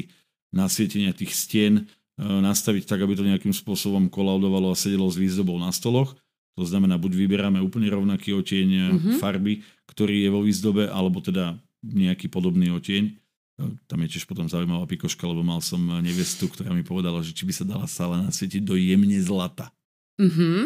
nasvietenia 0.52 1.16
tých 1.16 1.32
stien 1.32 1.74
e, 1.80 1.82
nastaviť 2.20 2.84
tak, 2.84 3.00
aby 3.00 3.16
to 3.16 3.24
nejakým 3.24 3.56
spôsobom 3.56 4.12
kolaudovalo 4.12 4.74
a 4.74 4.76
sedelo 4.76 5.08
s 5.08 5.16
výzdobou 5.16 5.56
na 5.56 5.72
stoloch. 5.72 6.12
To 6.58 6.64
znamená, 6.66 7.00
buď 7.00 7.16
vyberáme 7.16 7.62
úplne 7.62 7.88
rovnaký 7.88 8.36
otieň 8.36 8.68
mm-hmm. 8.68 9.16
farby, 9.16 9.64
ktorý 9.88 10.26
je 10.26 10.28
vo 10.28 10.40
výzdobe, 10.44 10.92
alebo 10.92 11.24
teda 11.24 11.56
nejaký 11.80 12.28
podobný 12.28 12.68
otieň. 12.74 13.16
E, 13.60 13.76
tam 13.84 13.98
je 14.02 14.08
tiež 14.16 14.24
potom 14.24 14.48
zaujímavá 14.48 14.88
pikoška, 14.88 15.28
lebo 15.28 15.44
mal 15.44 15.60
som 15.60 15.78
nevestu, 16.00 16.48
ktorá 16.48 16.72
mi 16.72 16.80
povedala, 16.80 17.20
že 17.20 17.36
či 17.36 17.44
by 17.44 17.52
sa 17.52 17.64
dala 17.68 17.84
sála 17.84 18.24
nasvietiť 18.24 18.64
do 18.64 18.80
jemne 18.80 19.20
zlata. 19.20 19.68
Mm-hmm. 20.20 20.58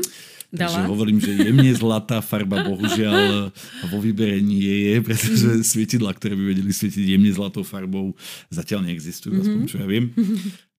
Dala? 0.54 0.70
Takže 0.70 0.80
hovorím, 0.87 1.18
že 1.18 1.35
jemne 1.35 1.70
zlatá 1.74 2.22
farba 2.22 2.62
bohužiaľ 2.62 3.50
vo 3.90 3.98
výbere 3.98 4.38
nie 4.38 4.90
je, 4.90 4.94
pretože 5.02 5.46
mm-hmm. 5.50 5.66
svietidla, 5.66 6.11
ktoré 6.14 6.38
by 6.38 6.44
vedeli 6.54 6.70
svietiť 6.70 7.04
jemne 7.11 7.30
zlatou 7.35 7.66
farbou, 7.66 8.14
zatiaľ 8.54 8.87
neexistujú, 8.87 9.35
mm-hmm. 9.35 9.50
aspoň 9.50 9.61
čo 9.66 9.76
ja 9.83 9.87
viem. 9.90 10.14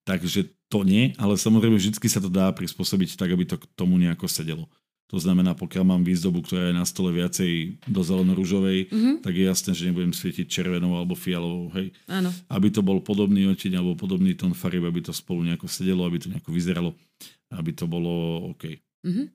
Takže 0.08 0.48
to 0.70 0.86
nie, 0.86 1.18
ale 1.18 1.36
samozrejme 1.36 1.76
vždy 1.76 1.98
sa 2.08 2.22
to 2.22 2.30
dá 2.30 2.54
prispôsobiť 2.54 3.18
tak, 3.18 3.34
aby 3.34 3.44
to 3.44 3.60
k 3.60 3.66
tomu 3.76 3.98
nejako 3.98 4.30
sedelo. 4.30 4.70
To 5.14 5.22
znamená, 5.22 5.54
pokiaľ 5.54 5.86
mám 5.86 6.02
výzdobu, 6.02 6.42
ktorá 6.42 6.74
je 6.74 6.80
na 6.82 6.86
stole 6.86 7.14
viacej 7.14 7.78
do 7.86 8.02
zeleno-ružovej, 8.02 8.90
mm-hmm. 8.90 9.16
tak 9.22 9.38
je 9.38 9.46
jasné, 9.46 9.72
že 9.78 9.86
nebudem 9.86 10.10
svietiť 10.10 10.50
červenou 10.50 10.98
alebo 10.98 11.14
fialovou. 11.14 11.70
Hej. 11.78 11.94
Áno. 12.10 12.34
Aby 12.50 12.74
to 12.74 12.82
bol 12.82 12.98
podobný 13.06 13.46
oteň 13.46 13.78
alebo 13.78 13.94
podobný 13.94 14.34
tón 14.34 14.58
farieb, 14.58 14.82
aby 14.90 15.06
to 15.06 15.14
spolu 15.14 15.46
nejako 15.46 15.70
sedelo, 15.70 16.10
aby 16.10 16.18
to 16.18 16.34
nejako 16.34 16.50
vyzeralo, 16.50 16.98
aby 17.54 17.72
to 17.78 17.86
bolo 17.86 18.50
OK. 18.58 18.82
Mm-hmm. 19.06 19.28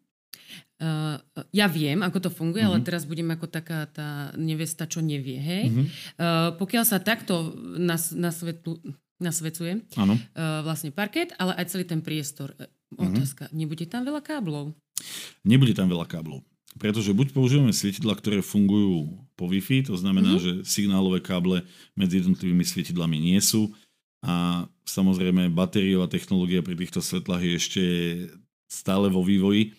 Uh, 0.81 1.21
ja 1.53 1.69
viem, 1.69 2.01
ako 2.01 2.19
to 2.25 2.31
funguje, 2.33 2.65
uh-huh. 2.65 2.81
ale 2.81 2.83
mhm. 2.83 2.87
teraz 2.89 3.05
budem 3.05 3.29
ako 3.31 3.47
taká 3.53 3.85
tá 3.87 4.33
nevesta, 4.35 4.89
čo 4.89 5.05
nevie. 5.05 5.37
Hej? 5.37 5.65
Uh-huh. 5.69 5.87
Uh, 6.17 6.49
pokiaľ 6.57 6.85
sa 6.89 6.99
takto 6.99 7.53
nas, 7.77 8.11
nasvetlu, 8.17 8.81
nasvecuje 9.21 9.85
uh, 9.85 10.17
vlastne 10.65 10.91
parket, 10.91 11.37
ale 11.37 11.53
aj 11.61 11.77
celý 11.77 11.85
ten 11.85 12.01
priestor. 12.01 12.57
Uh-huh. 12.95 13.07
Otázka, 13.07 13.47
nebude 13.55 13.87
tam 13.87 14.03
veľa 14.03 14.23
káblov? 14.23 14.75
Nebude 15.47 15.73
tam 15.73 15.87
veľa 15.87 16.07
káblov. 16.11 16.43
Pretože 16.79 17.11
buď 17.11 17.35
používame 17.35 17.75
svietidla, 17.75 18.15
ktoré 18.15 18.47
fungujú 18.47 19.27
po 19.35 19.51
Wi-Fi, 19.51 19.91
to 19.91 19.99
znamená, 19.99 20.39
mm-hmm. 20.39 20.63
že 20.63 20.71
signálové 20.71 21.19
káble 21.19 21.67
medzi 21.99 22.23
jednotlivými 22.23 22.63
svietidlami 22.63 23.19
nie 23.19 23.43
sú 23.43 23.75
a 24.23 24.69
samozrejme 24.85 25.51
batériová 25.51 26.07
technológia 26.07 26.61
pri 26.61 26.77
týchto 26.77 27.01
svetlách 27.01 27.43
je 27.43 27.53
ešte 27.57 27.83
stále 28.71 29.11
vo 29.11 29.25
vývoji, 29.25 29.75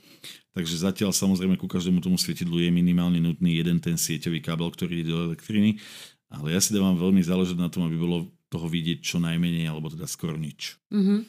takže 0.52 0.82
zatiaľ 0.82 1.16
samozrejme 1.16 1.56
ku 1.56 1.70
každému 1.70 2.04
tomu 2.04 2.18
svietidlu 2.20 2.60
je 2.60 2.74
minimálne 2.74 3.22
nutný 3.22 3.56
jeden 3.56 3.80
ten 3.80 3.96
sieťový 3.96 4.44
kábel, 4.44 4.68
ktorý 4.74 5.00
ide 5.00 5.14
do 5.14 5.32
elektriny, 5.32 5.80
ale 6.28 6.58
ja 6.58 6.60
si 6.60 6.74
dávam 6.76 6.98
veľmi 6.98 7.22
záležať 7.24 7.56
na 7.56 7.70
tom, 7.72 7.88
aby 7.88 7.96
bolo 7.96 8.34
toho 8.52 8.68
vidieť 8.68 9.00
čo 9.00 9.24
najmenej, 9.24 9.70
alebo 9.70 9.88
teda 9.88 10.10
skoro 10.10 10.36
nič. 10.36 10.76
Mm-hmm. 10.92 11.20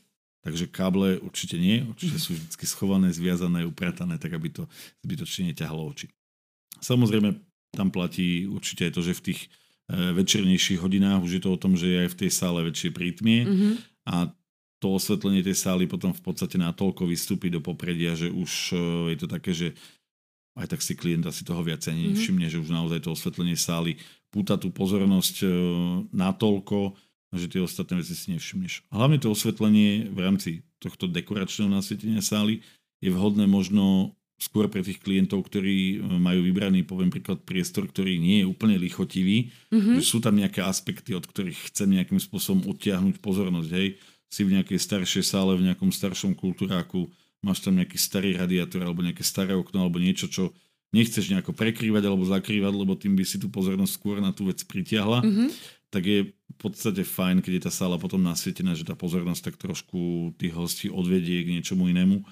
Takže 0.42 0.66
káble 0.66 1.22
určite 1.22 1.54
nie, 1.54 1.86
určite 1.86 2.18
sú 2.18 2.34
vždy 2.34 2.66
schované, 2.66 3.14
zviazané, 3.14 3.62
upratané, 3.62 4.18
tak 4.18 4.34
aby 4.34 4.50
to 4.50 4.66
zbytočne 5.06 5.54
neťahalo 5.54 5.86
oči. 5.86 6.10
Samozrejme, 6.82 7.38
tam 7.70 7.88
platí 7.94 8.50
určite 8.50 8.90
aj 8.90 8.92
to, 8.98 9.02
že 9.06 9.18
v 9.22 9.24
tých 9.32 9.40
e, 9.46 9.48
večernejších 10.18 10.82
hodinách 10.82 11.22
už 11.22 11.38
je 11.38 11.42
to 11.46 11.50
o 11.54 11.60
tom, 11.62 11.78
že 11.78 11.86
je 11.86 11.98
aj 12.04 12.10
v 12.10 12.18
tej 12.26 12.30
sále 12.34 12.60
väčšie 12.66 12.90
prítmie 12.90 13.46
mm-hmm. 13.46 13.72
a 14.10 14.34
to 14.82 14.98
osvetlenie 14.98 15.46
tej 15.46 15.54
sály 15.54 15.86
potom 15.86 16.10
v 16.10 16.22
podstate 16.26 16.58
natoľko 16.58 17.06
vystúpi 17.06 17.46
do 17.46 17.62
popredia, 17.62 18.18
že 18.18 18.26
už 18.26 18.74
e, 18.74 18.76
je 19.14 19.18
to 19.22 19.26
také, 19.30 19.54
že 19.54 19.68
aj 20.58 20.74
tak 20.74 20.82
si 20.82 20.98
klient 20.98 21.24
asi 21.24 21.46
toho 21.46 21.62
viac 21.62 21.86
ani 21.86 22.12
mm-hmm. 22.12 22.18
všimne, 22.18 22.46
že 22.50 22.58
už 22.58 22.74
naozaj 22.74 23.06
to 23.06 23.14
osvetlenie 23.14 23.54
sály 23.54 23.94
púta 24.34 24.58
tú 24.58 24.74
pozornosť 24.74 25.46
e, 25.46 25.48
natoľko, 27.32 27.48
že 27.48 27.52
tie 27.52 27.60
ostatné 27.64 27.94
veci 28.04 28.14
si 28.14 28.26
nevšimneš. 28.36 28.92
Hlavne 28.92 29.18
to 29.18 29.32
osvetlenie 29.32 30.12
v 30.12 30.18
rámci 30.20 30.50
tohto 30.78 31.08
dekoračného 31.08 31.72
nasvietenia 31.72 32.20
sály 32.20 32.60
je 33.00 33.08
vhodné 33.08 33.48
možno 33.48 34.12
skôr 34.36 34.66
pre 34.66 34.82
tých 34.82 34.98
klientov, 34.98 35.46
ktorí 35.46 36.02
e, 36.02 36.18
majú 36.18 36.42
vybraný, 36.42 36.82
poviem 36.82 37.14
príklad, 37.14 37.46
priestor, 37.46 37.86
ktorý 37.86 38.18
nie 38.18 38.42
je 38.42 38.50
úplne 38.50 38.74
lichotivý, 38.74 39.54
mm-hmm. 39.70 39.96
že 39.96 40.02
sú 40.02 40.18
tam 40.18 40.34
nejaké 40.34 40.58
aspekty, 40.66 41.14
od 41.14 41.22
ktorých 41.22 41.70
chcem 41.70 41.86
nejakým 41.94 42.18
spôsobom 42.18 42.66
odtiahnuť 42.66 43.22
pozornosť. 43.22 43.70
Hej, 43.70 44.02
si 44.32 44.42
v 44.42 44.58
nejakej 44.58 44.82
staršej 44.82 45.24
sále, 45.24 45.54
v 45.54 45.70
nejakom 45.70 45.94
staršom 45.94 46.34
kultúráku, 46.34 47.06
máš 47.38 47.62
tam 47.62 47.78
nejaký 47.78 47.94
starý 47.94 48.34
radiátor 48.34 48.82
alebo 48.82 49.06
nejaké 49.06 49.22
staré 49.22 49.54
okno 49.54 49.86
alebo 49.86 50.02
niečo, 50.02 50.26
čo 50.26 50.50
nechceš 50.92 51.32
nejako 51.32 51.56
prekrývať 51.56 52.04
alebo 52.04 52.28
zakrývať, 52.28 52.72
lebo 52.76 52.92
tým 52.94 53.16
by 53.16 53.24
si 53.24 53.40
tú 53.40 53.48
pozornosť 53.48 53.92
skôr 53.92 54.20
na 54.20 54.30
tú 54.30 54.48
vec 54.48 54.60
pritiahla. 54.64 55.24
Mm-hmm 55.24 55.80
tak 55.92 56.08
je 56.08 56.20
v 56.32 56.56
podstate 56.56 57.04
fajn, 57.04 57.44
keď 57.44 57.52
je 57.52 57.64
tá 57.68 57.72
sála 57.72 58.00
potom 58.00 58.16
nasvietená, 58.24 58.72
že 58.72 58.88
tá 58.88 58.96
pozornosť 58.96 59.52
tak 59.52 59.56
trošku 59.60 60.32
tých 60.40 60.56
hostí 60.56 60.88
odvedie 60.88 61.44
k 61.44 61.52
niečomu 61.60 61.92
inému 61.92 62.24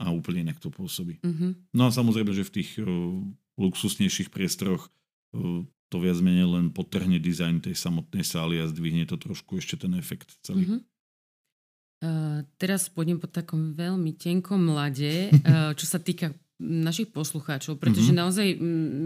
a 0.00 0.08
úplne 0.08 0.48
inak 0.48 0.56
to 0.56 0.72
pôsobí. 0.72 1.20
Mm-hmm. 1.20 1.76
No 1.76 1.82
a 1.86 1.90
samozrejme, 1.92 2.32
že 2.32 2.48
v 2.48 2.54
tých 2.60 2.80
uh, 2.80 2.88
luxusnejších 3.60 4.32
priestoroch 4.32 4.88
uh, 5.36 5.62
to 5.92 5.96
viac 6.00 6.16
menej 6.24 6.48
len 6.48 6.72
potrhne 6.72 7.20
dizajn 7.20 7.68
tej 7.68 7.76
samotnej 7.76 8.24
sály 8.24 8.58
a 8.58 8.66
zdvihne 8.72 9.04
to 9.04 9.20
trošku 9.20 9.60
ešte 9.60 9.84
ten 9.84 9.92
efekt 10.00 10.32
celý. 10.40 10.64
Mm-hmm. 10.64 10.80
Uh, 12.04 12.40
teraz 12.56 12.88
pôjdem 12.88 13.20
po 13.20 13.28
takom 13.28 13.76
veľmi 13.76 14.16
tenkom 14.16 14.64
mlade, 14.64 15.28
uh, 15.44 15.72
čo 15.78 15.84
sa 15.84 16.00
týka 16.00 16.32
našich 16.64 17.12
poslucháčov, 17.12 17.76
pretože 17.76 18.10
mm-hmm. 18.10 18.22
naozaj 18.24 18.46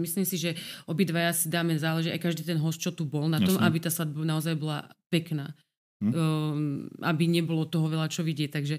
myslím 0.07 0.25
si, 0.25 0.35
že 0.39 0.55
obidvaja 0.87 1.35
si 1.35 1.51
dáme 1.51 1.75
záleží 1.75 2.09
aj 2.09 2.23
každý 2.23 2.47
ten 2.47 2.57
host, 2.57 2.79
čo 2.79 2.95
tu 2.95 3.03
bol, 3.03 3.27
na 3.27 3.43
tom, 3.43 3.59
Jasne. 3.59 3.65
aby 3.67 3.77
tá 3.83 3.91
svadba 3.91 4.23
naozaj 4.23 4.55
bola 4.55 4.87
pekná. 5.11 5.53
Mm. 5.99 6.11
Um, 6.15 6.87
aby 7.03 7.27
nebolo 7.27 7.67
toho 7.67 7.91
veľa 7.91 8.07
čo 8.07 8.23
vidieť. 8.23 8.49
Takže 8.55 8.75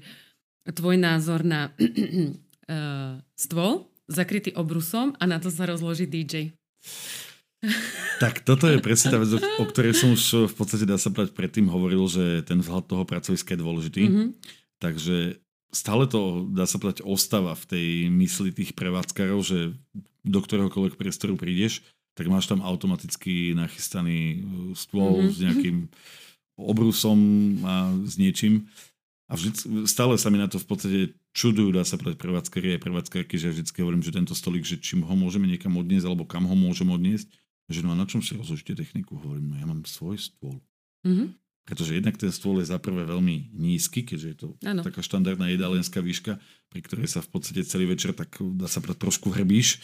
tvoj 0.72 0.96
názor 0.96 1.44
na 1.44 1.68
uh, 1.68 3.20
stôl 3.44 3.92
zakrytý 4.10 4.56
obrusom 4.56 5.14
a 5.20 5.24
na 5.28 5.36
to 5.38 5.52
sa 5.52 5.68
rozloží 5.68 6.08
DJ. 6.08 6.56
Tak 8.20 8.40
toto 8.42 8.66
je 8.68 8.80
presne 8.80 9.12
tá 9.12 9.20
vec, 9.20 9.30
o 9.36 9.64
ktorej 9.70 9.92
som 9.92 10.16
už 10.16 10.50
v 10.50 10.54
podstate 10.56 10.88
dá 10.88 10.96
sa 10.96 11.12
povedať 11.12 11.36
predtým 11.36 11.68
hovoril, 11.68 12.08
že 12.08 12.40
ten 12.42 12.64
vzhľad 12.64 12.88
toho 12.88 13.04
pracoviska 13.04 13.54
je 13.54 13.60
dôležitý. 13.60 14.02
Mm-hmm. 14.08 14.28
Takže 14.80 15.16
stále 15.70 16.06
to, 16.06 16.46
dá 16.50 16.66
sa 16.66 16.78
povedať, 16.78 17.06
ostáva 17.06 17.54
v 17.54 17.64
tej 17.66 17.88
mysli 18.10 18.50
tých 18.50 18.74
prevádzkarov, 18.74 19.40
že 19.42 19.74
do 20.26 20.38
ktoréhokoľvek 20.42 20.98
priestoru 20.98 21.34
prídeš, 21.38 21.82
tak 22.18 22.28
máš 22.28 22.50
tam 22.50 22.60
automaticky 22.60 23.56
nachystaný 23.56 24.42
uh, 24.42 24.74
stôl 24.76 25.24
mm-hmm. 25.24 25.32
s 25.32 25.36
nejakým 25.40 25.78
obrusom 26.60 27.18
a 27.64 27.88
s 28.04 28.20
niečím. 28.20 28.68
A 29.30 29.38
vždy, 29.38 29.86
stále 29.86 30.18
sa 30.18 30.28
mi 30.28 30.42
na 30.42 30.50
to 30.50 30.58
v 30.58 30.66
podstate 30.66 31.00
čudujú, 31.30 31.70
dá 31.70 31.86
sa 31.86 31.94
povedať, 31.94 32.18
prevádzkari 32.18 32.76
aj 32.76 32.82
prevádzkarky, 32.82 33.38
že 33.38 33.54
vždy 33.54 33.70
hovorím, 33.78 34.02
že 34.02 34.10
tento 34.10 34.34
stolík, 34.34 34.66
že 34.66 34.82
čím 34.82 35.06
ho 35.06 35.14
môžeme 35.14 35.46
niekam 35.46 35.78
odniesť, 35.78 36.10
alebo 36.10 36.26
kam 36.26 36.50
ho 36.50 36.56
môžeme 36.58 36.90
odniesť. 36.90 37.30
Že 37.70 37.86
no 37.86 37.94
a 37.94 37.96
na 37.96 38.04
čom 38.10 38.18
si 38.18 38.34
rozložíte 38.34 38.74
techniku? 38.74 39.14
Hovorím, 39.22 39.54
no 39.54 39.56
ja 39.62 39.66
mám 39.70 39.86
svoj 39.86 40.18
stôl. 40.18 40.58
Mm-hmm. 41.06 41.28
Pretože 41.68 42.00
jednak 42.00 42.16
ten 42.16 42.32
stôl 42.34 42.58
je 42.58 42.66
za 42.66 42.80
prvé 42.80 43.06
veľmi 43.06 43.54
nízky, 43.54 44.02
keďže 44.02 44.28
je 44.28 44.36
to 44.36 44.48
ano. 44.66 44.82
taká 44.82 45.04
štandardná 45.04 45.52
jedálenská 45.52 46.02
výška, 46.02 46.40
pri 46.72 46.80
ktorej 46.82 47.06
sa 47.06 47.20
v 47.22 47.30
podstate 47.30 47.62
celý 47.62 47.86
večer 47.86 48.16
tak 48.16 48.32
dá 48.58 48.66
sa 48.66 48.82
povedať 48.82 49.06
trošku 49.06 49.30
hrbíš, 49.30 49.78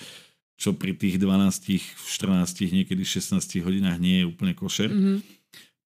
čo 0.57 0.73
pri 0.73 0.97
tých 0.97 1.21
12, 1.21 2.01
14, 2.01 2.73
niekedy 2.73 3.05
16 3.05 3.39
hodinách 3.61 4.01
nie 4.01 4.25
je 4.25 4.29
úplne 4.29 4.57
košer. 4.57 4.89
Mm-hmm. 4.89 5.19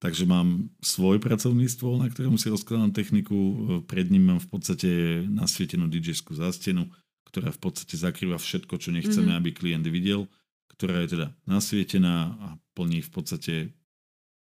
Takže 0.01 0.25
mám 0.25 0.73
svoj 0.81 1.21
pracovný 1.21 1.69
stôl, 1.69 2.01
na 2.01 2.09
ktorom 2.09 2.33
si 2.33 2.49
rozkladám 2.49 2.89
techniku. 2.89 3.37
Pred 3.85 4.09
ním 4.09 4.33
mám 4.33 4.41
v 4.41 4.49
podstate 4.49 4.89
nasvietenú 5.29 5.85
dj 5.85 6.17
zástenu, 6.33 6.89
ktorá 7.29 7.53
v 7.53 7.61
podstate 7.61 8.01
zakrýva 8.01 8.41
všetko, 8.41 8.81
čo 8.81 8.89
nechceme, 8.89 9.29
mm-hmm. 9.29 9.39
aby 9.45 9.49
klient 9.53 9.85
videl, 9.85 10.25
ktorá 10.73 11.05
je 11.05 11.19
teda 11.19 11.27
nasvietená 11.45 12.33
a 12.33 12.47
plní 12.73 13.05
v 13.05 13.11
podstate 13.13 13.53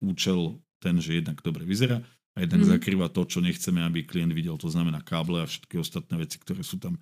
účel 0.00 0.64
ten, 0.84 1.00
že 1.00 1.24
jednak 1.24 1.40
dobre 1.40 1.64
vyzerá 1.64 2.04
a 2.36 2.44
jednak 2.44 2.68
mm. 2.68 2.70
zakrýva 2.76 3.06
to, 3.08 3.24
čo 3.24 3.40
nechceme, 3.40 3.80
aby 3.80 4.04
klient 4.04 4.36
videl. 4.36 4.60
To 4.60 4.68
znamená 4.68 5.00
káble 5.00 5.40
a 5.40 5.48
všetky 5.48 5.80
ostatné 5.80 6.20
veci, 6.20 6.36
ktoré 6.36 6.60
sú 6.60 6.76
tam 6.76 7.00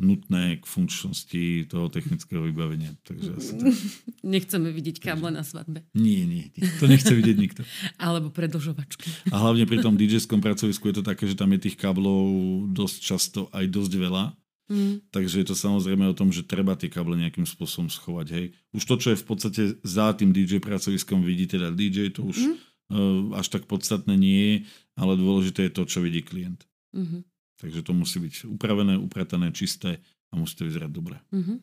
nutné 0.00 0.56
k 0.56 0.64
funkčnosti 0.64 1.68
toho 1.68 1.92
technického 1.92 2.40
vybavenia. 2.48 2.96
Takže 3.04 3.30
asi 3.36 3.52
tak. 3.60 3.68
Nechceme 4.34 4.72
vidieť 4.72 4.96
káble 4.96 5.28
na 5.28 5.44
svadbe. 5.44 5.84
Nie, 5.92 6.24
nie, 6.24 6.48
nie. 6.56 6.64
To 6.80 6.88
nechce 6.88 7.12
vidieť 7.12 7.36
nikto. 7.36 7.62
Alebo 8.00 8.32
predlžovačky. 8.32 9.28
A 9.28 9.36
hlavne 9.36 9.68
pri 9.68 9.84
tom 9.84 10.00
DJ-skom 10.00 10.40
pracovisku 10.40 10.88
je 10.88 10.96
to 10.98 11.04
také, 11.04 11.28
že 11.28 11.36
tam 11.36 11.52
je 11.52 11.68
tých 11.68 11.76
káblov 11.76 12.32
dosť 12.72 12.96
často 13.04 13.40
aj 13.52 13.68
dosť 13.68 13.92
veľa. 14.00 14.24
Mm. 14.70 15.04
Takže 15.12 15.44
je 15.44 15.46
to 15.50 15.56
samozrejme 15.58 16.06
o 16.08 16.16
tom, 16.16 16.30
že 16.32 16.46
treba 16.46 16.78
tie 16.78 16.88
káble 16.88 17.18
nejakým 17.18 17.44
spôsobom 17.44 17.92
schovať. 17.92 18.26
Hej. 18.32 18.46
Už 18.72 18.82
to, 18.86 18.94
čo 18.96 19.08
je 19.12 19.20
v 19.20 19.26
podstate 19.26 19.62
za 19.82 20.14
tým 20.14 20.30
DJ 20.32 20.62
pracoviskom, 20.62 21.26
vidí 21.26 21.50
teda 21.50 21.74
DJ, 21.74 22.14
to 22.14 22.24
už 22.24 22.38
mm. 22.38 22.69
Uh, 22.90 23.38
až 23.38 23.46
tak 23.48 23.64
podstatné 23.70 24.14
nie 24.18 24.38
je, 24.38 24.54
ale 24.98 25.16
dôležité 25.16 25.70
je 25.70 25.72
to, 25.72 25.82
čo 25.86 26.04
vidí 26.04 26.20
klient. 26.20 26.66
Mm-hmm. 26.94 27.22
Takže 27.60 27.80
to 27.86 27.92
musí 27.94 28.18
byť 28.18 28.50
upravené, 28.50 28.98
upratané, 28.98 29.52
čisté 29.54 30.02
a 30.30 30.36
musí 30.36 30.58
to 30.58 30.66
vyzerať 30.66 30.90
dobre. 30.90 31.16
Mm-hmm. 31.30 31.56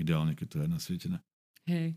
Ideálne, 0.00 0.32
keď 0.34 0.46
to 0.50 0.56
je 0.64 0.68
nasvietené. 0.68 1.18
Hej. 1.70 1.96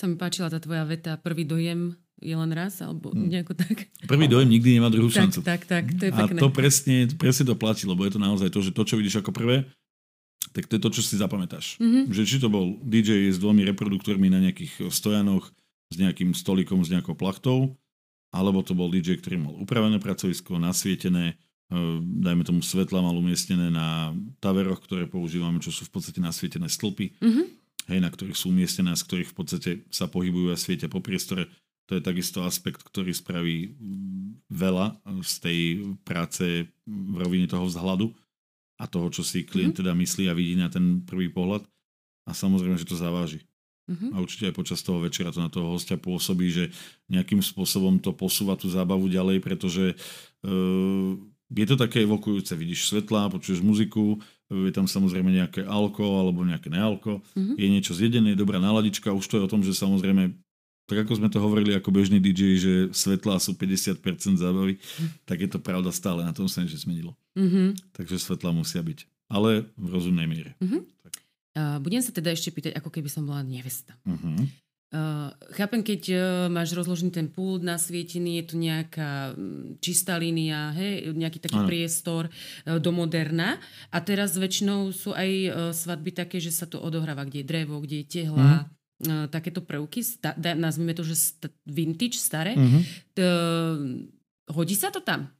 Sa 0.00 0.08
mi 0.08 0.16
páčila 0.16 0.48
tá 0.48 0.56
tvoja 0.56 0.88
veta, 0.88 1.20
prvý 1.20 1.44
dojem 1.44 1.92
je 2.20 2.36
len 2.36 2.52
raz, 2.52 2.84
alebo 2.84 3.10
hmm. 3.10 3.28
nejako 3.32 3.52
tak. 3.56 3.88
Prvý 4.04 4.28
dojem 4.28 4.48
nikdy 4.52 4.76
nemá 4.76 4.92
druhú 4.92 5.08
šancu. 5.08 5.40
Tak, 5.40 5.64
tak, 5.64 5.88
to 5.96 6.08
je 6.08 6.12
pekné. 6.12 6.36
A 6.36 6.42
to 6.44 6.52
presne, 6.52 7.08
presne 7.16 7.48
to 7.48 7.56
platí, 7.56 7.88
lebo 7.88 8.04
je 8.04 8.12
to 8.12 8.20
naozaj 8.20 8.52
to, 8.52 8.60
že 8.60 8.76
to, 8.76 8.84
čo 8.84 9.00
vidíš 9.00 9.24
ako 9.24 9.32
prvé, 9.32 9.64
tak 10.52 10.68
to 10.68 10.76
je 10.76 10.82
to, 10.84 10.90
čo 10.92 11.00
si 11.00 11.16
zapamätáš. 11.16 11.80
Mm-hmm. 11.80 12.12
Že 12.12 12.22
či 12.28 12.36
to 12.36 12.48
bol 12.52 12.76
DJ 12.84 13.32
s 13.32 13.40
dvomi 13.40 13.64
reproduktormi 13.72 14.28
na 14.28 14.40
nejakých 14.40 14.92
stojanoch, 14.92 15.48
s 15.90 15.96
nejakým 15.96 16.36
stolikom, 16.36 16.84
s 16.84 16.92
nejakou 16.92 17.16
plachtou, 17.16 17.76
alebo 18.30 18.62
to 18.62 18.78
bol 18.78 18.90
DJ, 18.90 19.18
ktorý 19.18 19.36
mal 19.42 19.54
upravené 19.58 19.98
pracovisko, 19.98 20.58
nasvietené, 20.62 21.38
Ehm, 21.70 22.02
dajme 22.18 22.42
tomu 22.42 22.60
svetla 22.66 22.98
mal 22.98 23.14
umiestnené 23.14 23.70
na 23.70 24.10
taveroch, 24.42 24.82
ktoré 24.82 25.06
používame, 25.06 25.62
čo 25.62 25.70
sú 25.70 25.86
v 25.86 25.94
podstate 25.94 26.18
nasvietené 26.18 26.66
stĺpy, 26.66 27.14
mm-hmm. 27.22 27.46
hej, 27.94 27.98
na 28.02 28.10
ktorých 28.10 28.34
sú 28.34 28.50
umiestnené 28.50 28.90
a 28.90 28.98
z 28.98 29.06
ktorých 29.06 29.30
v 29.30 29.36
podstate 29.38 29.70
sa 29.86 30.10
pohybujú 30.10 30.50
a 30.50 30.58
svietia 30.58 30.90
po 30.90 30.98
priestore. 30.98 31.46
To 31.86 31.94
je 31.98 32.02
takisto 32.02 32.42
aspekt, 32.42 32.82
ktorý 32.82 33.14
spraví 33.14 33.78
mm, 33.78 34.50
veľa 34.50 34.98
z 35.22 35.34
tej 35.42 35.60
práce 36.02 36.66
v 36.86 37.14
rovine 37.18 37.46
toho 37.46 37.66
vzhľadu 37.66 38.10
a 38.82 38.90
toho, 38.90 39.06
čo 39.14 39.22
si 39.22 39.46
klient 39.46 39.78
mm-hmm. 39.78 39.86
teda 39.86 39.92
myslí 39.94 40.26
a 40.26 40.34
vidí 40.34 40.58
na 40.58 40.66
ten 40.66 41.06
prvý 41.06 41.30
pohľad. 41.30 41.62
A 42.26 42.34
samozrejme, 42.34 42.78
že 42.82 42.86
to 42.86 42.98
zaváži. 42.98 43.46
Mm-hmm. 43.90 44.14
A 44.14 44.16
určite 44.22 44.46
aj 44.46 44.54
počas 44.54 44.78
toho 44.86 45.02
večera 45.02 45.34
to 45.34 45.42
na 45.42 45.50
toho 45.50 45.74
hostia 45.74 45.98
pôsobí, 45.98 46.46
že 46.54 46.64
nejakým 47.10 47.42
spôsobom 47.42 47.98
to 47.98 48.14
posúva 48.14 48.54
tú 48.54 48.70
zábavu 48.70 49.10
ďalej, 49.10 49.42
pretože 49.42 49.98
uh, 50.46 51.10
je 51.50 51.66
to 51.66 51.74
také 51.74 52.06
evokujúce, 52.06 52.54
vidíš 52.54 52.94
svetla, 52.94 53.34
počuješ 53.34 53.58
muziku, 53.58 54.22
je 54.46 54.70
tam 54.70 54.86
samozrejme 54.86 55.30
nejaké 55.34 55.66
alko 55.66 56.06
alebo 56.22 56.46
nejaké 56.46 56.70
nealko, 56.70 57.18
mm-hmm. 57.34 57.54
je 57.58 57.66
niečo 57.66 57.92
zjedené, 57.94 58.38
dobrá 58.38 58.62
náladička, 58.62 59.10
už 59.10 59.26
to 59.26 59.34
je 59.38 59.46
o 59.46 59.50
tom, 59.50 59.66
že 59.66 59.74
samozrejme, 59.74 60.30
tak 60.86 61.06
ako 61.06 61.18
sme 61.18 61.28
to 61.30 61.42
hovorili 61.42 61.74
ako 61.74 61.90
bežný 61.90 62.22
DJ, 62.22 62.42
že 62.58 62.72
svetlá 62.94 63.42
sú 63.42 63.58
50% 63.58 64.02
zábavy, 64.38 64.78
mm-hmm. 64.78 65.26
tak 65.26 65.42
je 65.42 65.50
to 65.50 65.58
pravda 65.58 65.90
stále, 65.90 66.22
na 66.22 66.30
tom 66.30 66.46
sa 66.46 66.62
nič 66.62 66.78
zmenilo. 66.78 67.18
Mm-hmm. 67.34 67.98
Takže 67.98 68.22
svetlá 68.22 68.54
musia 68.54 68.78
byť, 68.82 69.06
ale 69.26 69.66
v 69.74 69.86
rozumnej 69.90 70.30
miere. 70.30 70.54
Mm-hmm. 70.62 70.99
Uh, 71.50 71.82
budem 71.82 71.98
sa 71.98 72.14
teda 72.14 72.30
ešte 72.30 72.54
pýtať, 72.54 72.78
ako 72.78 72.94
keby 72.94 73.10
som 73.10 73.26
bola 73.26 73.42
nevesta. 73.42 73.98
Mm-hmm. 74.06 74.70
Uh, 74.90 75.30
chápem, 75.54 75.86
keď 75.86 76.02
uh, 76.10 76.20
máš 76.50 76.74
rozložený 76.74 77.14
ten 77.14 77.30
pult 77.30 77.62
nasvietený, 77.62 78.42
je 78.42 78.44
tu 78.50 78.54
nejaká 78.58 79.38
um, 79.38 79.78
čistá 79.78 80.18
línia, 80.18 80.74
hej, 80.74 81.14
nejaký 81.14 81.38
taký 81.38 81.62
ano. 81.62 81.70
priestor 81.70 82.26
uh, 82.26 82.78
do 82.82 82.90
moderna. 82.90 83.62
A 83.94 84.02
teraz 84.02 84.34
väčšinou 84.34 84.90
sú 84.90 85.14
aj 85.14 85.30
uh, 85.30 85.50
svadby 85.70 86.10
také, 86.10 86.42
že 86.42 86.50
sa 86.50 86.66
to 86.66 86.82
odohráva, 86.82 87.22
kde 87.22 87.42
je 87.42 87.50
drevo, 87.50 87.78
kde 87.78 88.02
je 88.02 88.06
tehla, 88.18 88.50
mm. 88.50 88.66
uh, 89.06 89.26
takéto 89.30 89.62
prvky, 89.62 90.02
sta- 90.02 90.34
da, 90.34 90.58
nazvime 90.58 90.90
to, 90.90 91.06
že 91.06 91.18
st- 91.18 91.54
vintage, 91.70 92.18
staré. 92.18 92.58
Mm-hmm. 92.58 92.82
Uh, 93.14 94.10
hodí 94.54 94.74
sa 94.74 94.90
to 94.90 94.98
tam? 95.06 95.30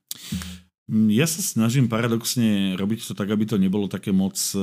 Ja 0.91 1.31
sa 1.31 1.39
snažím 1.39 1.87
paradoxne 1.87 2.75
robiť 2.75 3.07
to 3.07 3.15
tak, 3.15 3.31
aby 3.31 3.47
to 3.47 3.63
nebolo 3.63 3.87
také 3.87 4.11
moc, 4.11 4.35
uh, 4.59 4.61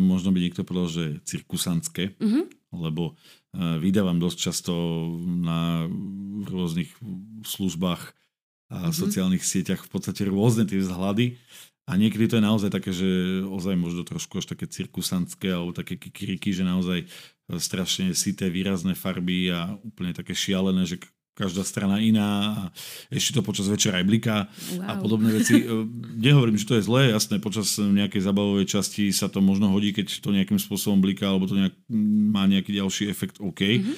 možno 0.00 0.32
by 0.32 0.40
niekto 0.40 0.64
povedal, 0.64 0.88
že 0.88 1.04
cirkusantské, 1.28 2.16
mm-hmm. 2.16 2.72
lebo 2.72 3.16
vydávam 3.56 4.20
dosť 4.20 4.38
často 4.38 4.72
na 5.24 5.88
rôznych 6.44 6.92
službách 7.48 8.12
a 8.68 8.76
mm-hmm. 8.76 8.92
sociálnych 8.92 9.40
sieťach 9.40 9.88
v 9.88 9.90
podstate 9.90 10.28
rôzne 10.28 10.68
tie 10.68 10.76
vzhľady 10.76 11.40
a 11.88 11.96
niekedy 11.96 12.28
to 12.28 12.36
je 12.36 12.44
naozaj 12.44 12.68
také, 12.68 12.92
že 12.92 13.40
ozaj 13.48 13.72
možno 13.80 14.04
trošku 14.04 14.44
až 14.44 14.52
také 14.52 14.68
cirkusantské 14.68 15.48
alebo 15.48 15.72
také 15.72 15.96
kikiriky, 15.96 16.52
že 16.52 16.60
naozaj 16.60 17.08
strašne 17.56 18.12
sité 18.12 18.52
výrazné 18.52 18.92
farby 18.92 19.48
a 19.48 19.80
úplne 19.80 20.12
také 20.12 20.36
šialené, 20.36 20.84
že 20.84 21.00
každá 21.38 21.62
strana 21.62 22.02
iná 22.02 22.28
a 22.50 22.62
ešte 23.14 23.38
to 23.38 23.46
počas 23.46 23.70
večera 23.70 24.02
aj 24.02 24.06
bliká 24.10 24.36
wow. 24.74 24.90
a 24.90 24.92
podobné 24.98 25.30
veci. 25.30 25.62
E, 25.62 25.86
nehovorím, 26.18 26.58
že 26.58 26.66
to 26.66 26.74
je 26.74 26.82
zlé, 26.82 27.14
jasné, 27.14 27.38
počas 27.38 27.78
nejakej 27.78 28.26
zabavovej 28.26 28.66
časti 28.66 29.14
sa 29.14 29.30
to 29.30 29.38
možno 29.38 29.70
hodí, 29.70 29.94
keď 29.94 30.18
to 30.18 30.34
nejakým 30.34 30.58
spôsobom 30.58 30.98
bliká 30.98 31.30
alebo 31.30 31.46
to 31.46 31.54
nejak, 31.54 31.78
má 32.34 32.50
nejaký 32.50 32.74
ďalší 32.74 33.06
efekt, 33.06 33.38
OK. 33.38 33.62
Mm-hmm. 33.62 33.96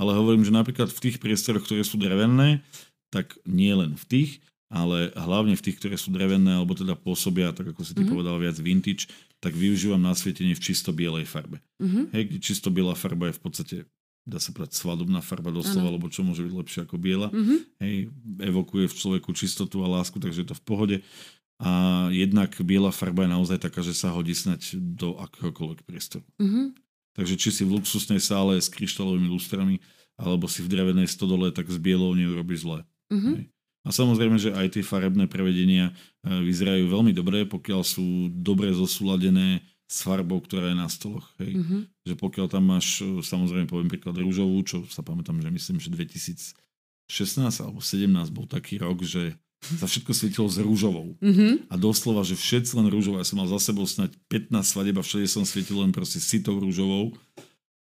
Ale 0.00 0.16
hovorím, 0.16 0.48
že 0.48 0.56
napríklad 0.56 0.88
v 0.88 1.02
tých 1.04 1.20
priestoroch, 1.20 1.68
ktoré 1.68 1.84
sú 1.84 2.00
drevené, 2.00 2.64
tak 3.12 3.36
nie 3.44 3.76
len 3.76 3.92
v 3.92 4.04
tých, 4.08 4.30
ale 4.68 5.12
hlavne 5.16 5.56
v 5.56 5.64
tých, 5.64 5.80
ktoré 5.80 5.96
sú 5.96 6.12
drevené, 6.12 6.60
alebo 6.60 6.76
teda 6.76 6.92
pôsobia, 6.92 7.52
tak 7.56 7.72
ako 7.72 7.84
si 7.84 7.92
ty 7.92 8.04
mm-hmm. 8.04 8.12
povedal, 8.12 8.36
viac 8.36 8.56
vintage, 8.60 9.08
tak 9.40 9.56
využívam 9.56 10.00
nasvietenie 10.00 10.52
v 10.52 10.64
čisto 10.64 10.92
bielej 10.92 11.24
farbe. 11.24 11.64
Mm-hmm. 11.80 12.04
Hej, 12.12 12.24
čisto 12.40 12.68
biela 12.68 12.92
farba 12.92 13.32
je 13.32 13.36
v 13.36 13.42
podstate 13.42 13.76
dá 14.28 14.36
sa 14.36 14.52
povedať 14.52 14.76
svadobná 14.76 15.24
farba 15.24 15.48
doslova, 15.48 15.88
alebo 15.88 16.12
čo 16.12 16.20
môže 16.20 16.44
byť 16.44 16.52
lepšie 16.52 16.80
ako 16.84 17.00
biela. 17.00 17.32
Mm-hmm. 17.32 17.58
Hej, 17.80 17.94
evokuje 18.44 18.84
v 18.92 18.94
človeku 19.00 19.32
čistotu 19.32 19.80
a 19.80 19.88
lásku, 19.88 20.20
takže 20.20 20.44
je 20.44 20.48
to 20.52 20.58
v 20.60 20.64
pohode. 20.68 20.96
A 21.58 21.70
jednak 22.12 22.52
biela 22.60 22.92
farba 22.92 23.24
je 23.24 23.34
naozaj 23.34 23.58
taká, 23.58 23.80
že 23.80 23.96
sa 23.96 24.12
hodí 24.12 24.36
snať 24.36 24.76
do 24.76 25.16
akéhokoľvek 25.16 25.80
priestoru. 25.88 26.28
Mm-hmm. 26.36 26.76
Takže 27.16 27.34
či 27.40 27.48
si 27.50 27.62
v 27.64 27.80
luxusnej 27.80 28.20
sále 28.20 28.60
s 28.60 28.68
kryštálovými 28.68 29.26
lustrami, 29.32 29.80
alebo 30.20 30.46
si 30.46 30.60
v 30.60 30.70
drevenej 30.70 31.08
stodole, 31.08 31.50
tak 31.50 31.66
s 31.72 31.80
bielou 31.80 32.12
neurobiš 32.12 32.68
zle. 32.68 32.80
Mm-hmm. 33.08 33.34
Hej. 33.34 33.44
A 33.86 33.88
samozrejme, 33.88 34.36
že 34.36 34.52
aj 34.52 34.76
tie 34.76 34.84
farebné 34.84 35.24
prevedenia 35.24 35.88
e, 35.88 35.92
vyzerajú 36.44 36.92
veľmi 36.92 37.16
dobre, 37.16 37.48
pokiaľ 37.48 37.80
sú 37.80 38.28
dobre 38.28 38.68
zosúladené 38.76 39.64
s 39.88 40.04
farbou, 40.04 40.44
ktorá 40.44 40.68
je 40.68 40.76
na 40.76 40.88
stoloch. 40.92 41.32
Hej. 41.40 41.64
Mm-hmm. 41.64 41.80
Že 42.04 42.14
pokiaľ 42.20 42.46
tam 42.52 42.64
máš, 42.68 43.00
e, 43.00 43.24
samozrejme 43.24 43.64
poviem 43.72 43.88
príklad 43.88 44.20
rúžovú, 44.20 44.60
čo 44.60 44.84
sa 44.92 45.00
pamätám, 45.00 45.40
že 45.40 45.48
myslím, 45.48 45.80
že 45.80 45.88
2016 45.88 46.52
alebo 47.64 47.80
17 47.80 48.04
bol 48.28 48.44
taký 48.44 48.76
rok, 48.76 49.00
že 49.00 49.32
sa 49.58 49.90
všetko 49.90 50.12
svietilo 50.14 50.46
s 50.46 50.60
rúžovou. 50.60 51.16
Mm-hmm. 51.18 51.72
A 51.72 51.74
doslova, 51.80 52.22
že 52.22 52.38
všetci 52.38 52.78
len 52.78 52.92
rúžové. 52.92 53.24
Ja 53.24 53.26
som 53.26 53.40
mal 53.40 53.48
za 53.48 53.58
sebou 53.58 53.88
snať 53.88 54.14
15 54.30 54.54
svadeb 54.62 55.00
a 55.00 55.02
všade 55.02 55.26
som 55.26 55.42
svietil 55.42 55.80
len 55.82 55.90
proste 55.90 56.22
sitou 56.22 56.60
rúžovou. 56.60 57.16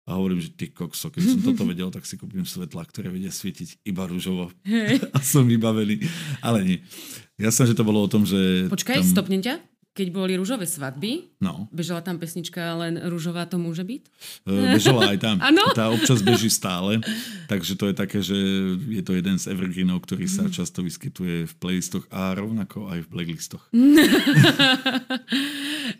A 0.10 0.18
hovorím, 0.18 0.42
že 0.42 0.50
ty 0.52 0.68
kokso, 0.74 1.14
keď 1.14 1.22
som 1.24 1.40
toto 1.46 1.64
vedel, 1.64 1.94
tak 1.94 2.04
si 2.10 2.18
kúpim 2.18 2.44
svetla, 2.44 2.84
ktoré 2.90 3.14
vedia 3.14 3.30
svietiť 3.30 3.86
iba 3.86 4.04
rúžovo. 4.10 4.50
Hey. 4.66 4.98
a 5.16 5.22
som 5.22 5.46
vybavený. 5.46 6.02
Ale 6.42 6.66
nie. 6.66 6.80
Ja 7.38 7.54
som, 7.54 7.70
že 7.70 7.78
to 7.78 7.86
bolo 7.86 8.04
o 8.04 8.10
tom, 8.10 8.26
že... 8.26 8.68
Počkaj, 8.68 9.00
tam... 9.00 9.08
stopnem 9.08 9.42
ťa 9.46 9.71
keď 9.92 10.08
boli 10.16 10.40
rúžové 10.40 10.64
svadby, 10.64 11.36
no. 11.44 11.68
bežala 11.68 12.00
tam 12.00 12.16
pesnička 12.16 12.80
len 12.80 12.96
rúžová 13.12 13.44
to 13.44 13.60
môže 13.60 13.84
byť? 13.84 14.04
Uh, 14.48 14.72
bežala 14.80 15.12
aj 15.12 15.20
tam. 15.20 15.36
Tá 15.72 15.92
občas 15.92 16.20
beží 16.24 16.52
stále. 16.52 17.00
Takže 17.48 17.76
to 17.76 17.92
je 17.92 17.96
také, 17.96 18.20
že 18.24 18.36
je 18.88 19.04
to 19.04 19.16
jeden 19.16 19.36
z 19.36 19.52
evergreenov, 19.52 20.04
ktorý 20.04 20.28
sa 20.32 20.48
mhm. 20.48 20.52
často 20.56 20.80
vyskytuje 20.80 21.44
v 21.48 21.54
playlistoch 21.60 22.08
a 22.08 22.32
rovnako 22.32 22.88
aj 22.88 23.04
v 23.04 23.08
playlistoch. 23.12 23.64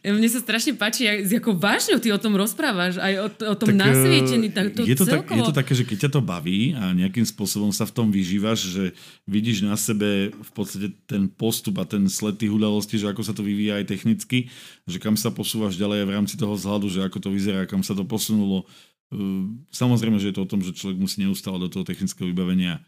Mne 0.02 0.30
sa 0.32 0.40
strašne 0.40 0.80
páči, 0.80 1.08
s 1.08 1.32
jakou 1.36 1.52
vážňou 1.52 2.00
ty 2.00 2.16
o 2.16 2.20
tom 2.20 2.40
rozprávaš, 2.40 2.96
aj 2.96 3.14
o, 3.20 3.28
o 3.28 3.56
tom 3.60 3.76
tak, 3.76 3.76
e, 3.76 3.80
nasvietení. 3.80 4.48
Tak 4.56 4.66
to 4.72 4.82
je, 4.88 4.96
to 4.96 5.04
tak, 5.04 5.28
je 5.28 5.44
to 5.44 5.56
také, 5.56 5.74
že 5.76 5.84
keď 5.84 5.98
ťa 6.08 6.12
to 6.16 6.22
baví 6.24 6.72
a 6.80 6.96
nejakým 6.96 7.28
spôsobom 7.28 7.76
sa 7.76 7.84
v 7.84 7.96
tom 7.96 8.08
vyžívaš, 8.08 8.72
že 8.72 8.84
vidíš 9.28 9.68
na 9.68 9.76
sebe 9.76 10.32
v 10.32 10.52
podstate 10.56 10.96
ten 11.04 11.28
postup 11.28 11.82
a 11.82 11.86
ten 11.86 12.08
sled 12.08 12.40
tých 12.40 12.54
udalostí, 12.54 12.96
že 12.96 13.12
ako 13.12 13.22
sa 13.26 13.36
to 13.36 13.44
vyvíja 13.44 13.81
aj 13.82 13.90
technicky, 13.90 14.48
že 14.86 15.02
kam 15.02 15.18
sa 15.18 15.34
posúvaš 15.34 15.76
ďalej 15.76 16.06
v 16.06 16.14
rámci 16.14 16.36
toho 16.38 16.54
vzhľadu, 16.54 16.88
že 16.88 17.02
ako 17.02 17.18
to 17.18 17.30
vyzerá, 17.34 17.66
kam 17.66 17.82
sa 17.82 17.98
to 17.98 18.06
posunulo. 18.06 18.70
Ehm, 19.12 19.68
samozrejme, 19.74 20.22
že 20.22 20.32
je 20.32 20.36
to 20.40 20.46
o 20.46 20.52
tom, 20.52 20.62
že 20.64 20.78
človek 20.78 20.98
musí 21.02 21.20
neustále 21.20 21.60
do 21.60 21.68
toho 21.68 21.84
technického 21.84 22.30
vybavenia 22.30 22.80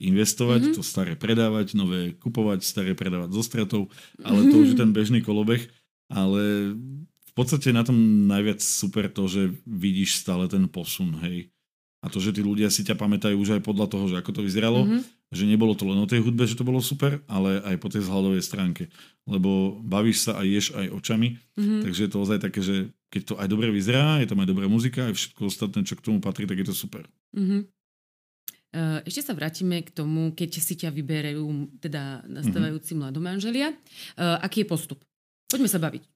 investovať, 0.00 0.60
mm-hmm. 0.60 0.76
to 0.76 0.82
staré 0.82 1.12
predávať, 1.12 1.76
nové 1.76 2.16
kupovať, 2.16 2.64
staré 2.64 2.92
predávať 2.96 3.36
so 3.36 3.44
stratou, 3.44 3.82
ale 4.24 4.48
to 4.48 4.64
už 4.64 4.72
je 4.72 4.80
ten 4.80 4.90
bežný 4.96 5.20
kolobeh. 5.20 5.60
Ale 6.08 6.74
v 7.30 7.32
podstate 7.36 7.70
na 7.70 7.84
tom 7.84 8.26
najviac 8.26 8.58
super 8.58 9.06
to, 9.12 9.28
že 9.28 9.54
vidíš 9.68 10.24
stále 10.24 10.48
ten 10.48 10.66
posun, 10.66 11.14
hej. 11.22 11.52
A 12.00 12.08
to, 12.08 12.16
že 12.16 12.32
tí 12.32 12.40
ľudia 12.40 12.72
si 12.72 12.80
ťa 12.80 12.96
pamätajú 12.96 13.36
už 13.36 13.60
aj 13.60 13.62
podľa 13.62 13.86
toho, 13.92 14.08
že 14.08 14.16
ako 14.16 14.40
to 14.40 14.40
vyzeralo, 14.40 14.88
mm-hmm. 14.88 15.19
Že 15.30 15.46
nebolo 15.46 15.78
to 15.78 15.86
len 15.86 15.98
o 16.02 16.10
tej 16.10 16.26
hudbe, 16.26 16.42
že 16.42 16.58
to 16.58 16.66
bolo 16.66 16.82
super, 16.82 17.22
ale 17.30 17.62
aj 17.62 17.78
po 17.78 17.86
tej 17.86 18.02
zhľadovej 18.02 18.42
stránke. 18.42 18.90
Lebo 19.30 19.78
bavíš 19.78 20.26
sa 20.26 20.38
a 20.38 20.42
ješ 20.42 20.74
aj 20.74 20.90
očami, 20.90 21.38
mm-hmm. 21.54 21.80
takže 21.86 22.00
je 22.02 22.10
to 22.10 22.18
ozaj 22.18 22.38
také, 22.42 22.60
že 22.60 22.90
keď 23.14 23.22
to 23.22 23.34
aj 23.38 23.46
dobre 23.46 23.70
vyzerá, 23.70 24.18
je 24.18 24.26
tam 24.26 24.42
aj 24.42 24.50
dobrá 24.50 24.66
muzika, 24.66 25.06
aj 25.06 25.14
všetko 25.14 25.40
ostatné, 25.46 25.86
čo 25.86 25.94
k 25.94 26.02
tomu 26.02 26.18
patrí, 26.18 26.50
tak 26.50 26.58
je 26.58 26.66
to 26.66 26.74
super. 26.74 27.06
Mm-hmm. 27.38 27.62
Ešte 29.06 29.26
sa 29.26 29.34
vrátime 29.34 29.82
k 29.82 29.90
tomu, 29.90 30.30
keď 30.30 30.50
si 30.62 30.78
ťa 30.78 30.94
vyberajú 30.94 31.78
teda 31.82 32.22
nastávajúci 32.26 32.94
mm-hmm. 32.94 33.02
mladomanželia. 33.02 33.68
Aký 34.18 34.62
je 34.62 34.70
postup? 34.70 35.02
Poďme 35.50 35.66
sa 35.66 35.82
baviť. 35.82 36.06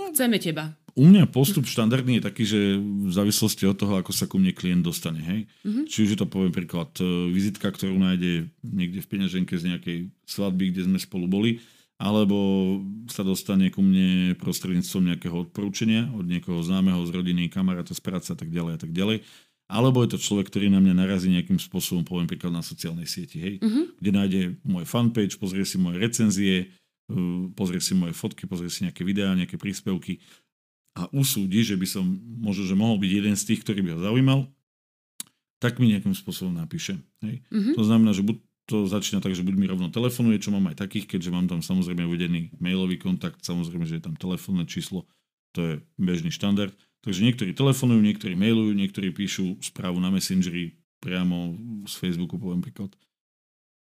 No, 0.00 0.08
Chceme 0.16 0.40
teba. 0.40 0.72
U 0.98 1.06
mňa 1.06 1.30
postup 1.30 1.70
štandardný 1.70 2.18
je 2.18 2.26
taký, 2.26 2.44
že 2.48 2.58
v 2.80 3.12
závislosti 3.14 3.62
od 3.68 3.78
toho, 3.78 3.94
ako 4.02 4.10
sa 4.10 4.26
ku 4.26 4.42
mne 4.42 4.50
klient 4.50 4.82
dostane. 4.82 5.22
Hej? 5.22 5.40
Mm-hmm. 5.62 5.84
Či 5.86 5.98
už 6.02 6.10
je 6.16 6.18
to 6.18 6.26
poviem 6.26 6.50
príklad 6.50 6.90
e, 6.98 7.30
vizitka, 7.30 7.70
ktorú 7.70 7.94
nájde 7.94 8.50
niekde 8.66 8.98
v 8.98 9.10
peňaženke 9.10 9.54
z 9.54 9.70
nejakej 9.70 9.98
svadby, 10.26 10.74
kde 10.74 10.90
sme 10.90 10.98
spolu 10.98 11.30
boli, 11.30 11.62
alebo 12.00 12.36
sa 13.06 13.22
dostane 13.22 13.70
ku 13.70 13.84
mne 13.84 14.34
prostredníctvom 14.40 15.14
nejakého 15.14 15.36
odporúčania 15.46 16.10
od 16.10 16.26
niekoho 16.26 16.58
známeho 16.64 17.04
z 17.06 17.10
rodiny, 17.12 17.52
kamaráta 17.52 17.94
z 17.94 18.02
práce 18.02 18.28
a 18.32 18.36
tak 18.36 18.50
ďalej 18.50 18.72
a 18.74 18.80
tak 18.82 18.90
ďalej. 18.90 19.22
Alebo 19.70 20.02
je 20.02 20.10
to 20.10 20.18
človek, 20.18 20.50
ktorý 20.50 20.66
na 20.66 20.82
mňa 20.82 21.06
narazí 21.06 21.30
nejakým 21.30 21.62
spôsobom, 21.62 22.02
poviem 22.02 22.26
príklad 22.26 22.50
na 22.50 22.66
sociálnej 22.66 23.06
sieti, 23.06 23.38
hej, 23.38 23.54
mm-hmm. 23.62 23.84
kde 24.02 24.10
nájde 24.10 24.40
môj 24.66 24.82
fanpage, 24.82 25.38
pozrie 25.38 25.62
si 25.62 25.78
moje 25.78 26.02
recenzie, 26.02 26.74
pozrie 27.54 27.82
si 27.82 27.92
moje 27.96 28.14
fotky, 28.14 28.46
pozrie 28.46 28.70
si 28.70 28.86
nejaké 28.86 29.02
videá, 29.02 29.34
nejaké 29.34 29.56
príspevky 29.56 30.22
a 30.98 31.06
usúdi, 31.14 31.62
že 31.62 31.78
by 31.78 31.86
som 31.86 32.04
možno, 32.42 32.66
že 32.66 32.74
mohol 32.74 32.98
byť 32.98 33.10
jeden 33.10 33.34
z 33.38 33.46
tých, 33.46 33.60
ktorý 33.62 33.80
by 33.86 33.90
ho 33.94 34.00
zaujímal, 34.10 34.40
tak 35.60 35.78
mi 35.78 35.92
nejakým 35.92 36.16
spôsobom 36.16 36.56
napíše. 36.56 36.98
Hej. 37.22 37.44
Mm-hmm. 37.52 37.74
To 37.76 37.82
znamená, 37.84 38.10
že 38.16 38.24
buď 38.24 38.36
to 38.70 38.86
začína 38.86 39.18
tak, 39.18 39.34
že 39.34 39.42
buď 39.42 39.54
mi 39.58 39.66
rovno 39.66 39.90
telefonuje, 39.90 40.38
čo 40.38 40.54
mám 40.54 40.70
aj 40.70 40.86
takých, 40.86 41.16
keďže 41.16 41.30
mám 41.34 41.50
tam 41.50 41.58
samozrejme 41.58 42.06
uvedený 42.06 42.54
mailový 42.62 43.02
kontakt, 43.02 43.42
samozrejme, 43.42 43.82
že 43.82 43.98
je 43.98 44.04
tam 44.06 44.14
telefónne 44.14 44.62
číslo, 44.64 45.10
to 45.50 45.58
je 45.60 45.72
bežný 45.98 46.30
štandard. 46.30 46.70
Takže 47.02 47.26
niektorí 47.26 47.50
telefonujú, 47.56 47.98
niektorí 47.98 48.38
mailujú, 48.38 48.76
niektorí 48.76 49.10
píšu 49.10 49.58
správu 49.58 49.98
na 49.98 50.12
Messengeri 50.12 50.78
priamo 51.00 51.56
z 51.88 51.94
Facebooku, 51.96 52.36
poviem 52.36 52.62
príklad. 52.62 52.92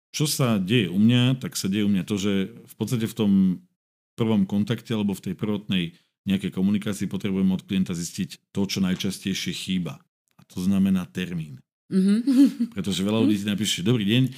Čo 0.10 0.26
sa 0.26 0.58
deje 0.58 0.90
u 0.90 0.98
mňa, 0.98 1.38
tak 1.38 1.54
sa 1.54 1.70
deje 1.70 1.86
u 1.86 1.92
mňa 1.92 2.04
to, 2.06 2.18
že 2.18 2.34
v 2.54 2.76
podstate 2.76 3.06
v 3.06 3.18
tom 3.18 3.32
prvom 4.18 4.44
kontakte 4.50 4.92
alebo 4.92 5.14
v 5.14 5.32
tej 5.32 5.36
prvotnej 5.38 5.84
nejakej 6.28 6.52
komunikácii 6.52 7.08
potrebujem 7.08 7.50
od 7.56 7.64
klienta 7.64 7.96
zistiť 7.96 8.52
to, 8.52 8.62
čo 8.68 8.84
najčastejšie 8.84 9.54
chýba. 9.56 10.02
A 10.36 10.42
to 10.50 10.60
znamená 10.60 11.08
termín. 11.08 11.62
Mm-hmm. 11.90 12.70
Pretože 12.78 13.02
veľa 13.02 13.26
ľudí 13.26 13.42
si 13.42 13.50
napíše, 13.50 13.82
dobrý 13.82 14.06
deň, 14.06 14.24
e, 14.30 14.32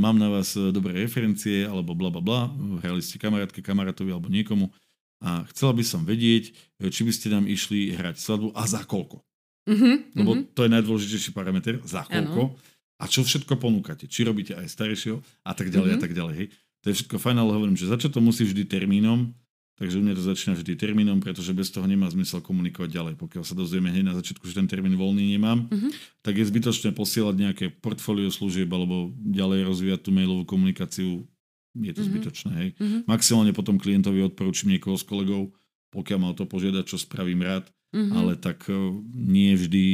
mám 0.00 0.16
na 0.16 0.32
vás 0.32 0.56
e, 0.56 0.72
dobré 0.72 0.96
referencie, 1.04 1.68
alebo 1.68 1.92
bla 1.92 2.08
bla 2.08 2.22
bla, 2.24 2.40
hrali 2.80 3.04
ste 3.04 3.20
kamarátke, 3.20 3.60
kamarátovi 3.60 4.08
alebo 4.08 4.32
niekomu 4.32 4.72
a 5.20 5.44
chcela 5.52 5.76
by 5.76 5.84
som 5.84 6.00
vedieť, 6.08 6.56
e, 6.80 6.88
či 6.88 7.04
by 7.04 7.12
ste 7.12 7.28
nám 7.28 7.44
išli 7.44 7.92
hrať 7.92 8.16
svadbu 8.16 8.56
a 8.56 8.64
za 8.64 8.88
koľko. 8.88 9.20
Mm-hmm. 9.68 9.94
Lebo 10.16 10.30
to 10.56 10.64
je 10.64 10.70
najdôležitejší 10.72 11.30
parameter, 11.36 11.80
za 11.84 12.08
koľko. 12.08 12.56
Ano. 12.56 12.73
A 12.98 13.10
čo 13.10 13.26
všetko 13.26 13.58
ponúkate. 13.58 14.06
Či 14.06 14.26
robíte 14.28 14.54
aj 14.54 14.70
staršieho 14.70 15.18
a 15.42 15.52
tak 15.52 15.70
ďalej 15.74 15.94
mm-hmm. 15.94 16.00
a 16.00 16.04
tak 16.04 16.12
ďalej. 16.14 16.34
Hej. 16.38 16.48
To 16.82 16.86
je 16.92 16.94
všetko 17.00 17.16
fajn, 17.18 17.36
ale 17.40 17.50
hovorím, 17.56 17.78
že 17.78 17.90
začať 17.90 18.16
to 18.16 18.20
musí 18.22 18.44
vždy 18.46 18.68
termínom, 18.68 19.34
Takže 19.74 19.98
u 19.98 20.02
mňa 20.06 20.14
to 20.14 20.22
začína 20.22 20.54
vždy 20.54 20.78
termínom, 20.78 21.18
pretože 21.18 21.50
bez 21.50 21.66
toho 21.66 21.82
nemá 21.90 22.06
zmysel 22.06 22.38
komunikovať 22.38 22.94
ďalej. 22.94 23.14
Pokiaľ 23.18 23.42
sa 23.42 23.58
dozvieme 23.58 23.90
hneď 23.90 24.06
na 24.06 24.14
začiatku, 24.14 24.46
že 24.46 24.62
ten 24.62 24.70
termín 24.70 24.94
voľný 24.94 25.34
nemám, 25.34 25.66
uh-huh. 25.66 25.90
tak 26.22 26.38
je 26.38 26.46
zbytočné 26.46 26.94
posielať 26.94 27.34
nejaké 27.34 27.64
portfólio 27.82 28.30
služieb 28.30 28.70
alebo 28.70 29.10
ďalej 29.18 29.66
rozvíjať 29.66 30.00
tú 30.06 30.10
mailovú 30.14 30.46
komunikáciu. 30.46 31.26
Je 31.74 31.90
to 31.90 32.06
uh-huh. 32.06 32.06
zbytočné. 32.06 32.52
Hej. 32.54 32.68
Uh-huh. 32.78 33.02
Maximálne 33.10 33.50
potom 33.50 33.74
klientovi 33.74 34.22
odporúčam 34.22 34.70
niekoho 34.70 34.94
z 34.94 35.10
kolegov, 35.10 35.50
pokiaľ 35.90 36.18
ma 36.22 36.30
o 36.30 36.38
to 36.38 36.46
požiadať, 36.46 36.94
čo 36.94 37.02
spravím 37.02 37.42
rád, 37.42 37.66
uh-huh. 37.90 38.14
ale 38.14 38.38
tak 38.38 38.70
eh, 38.70 38.78
nie 39.10 39.58
vždy 39.58 39.84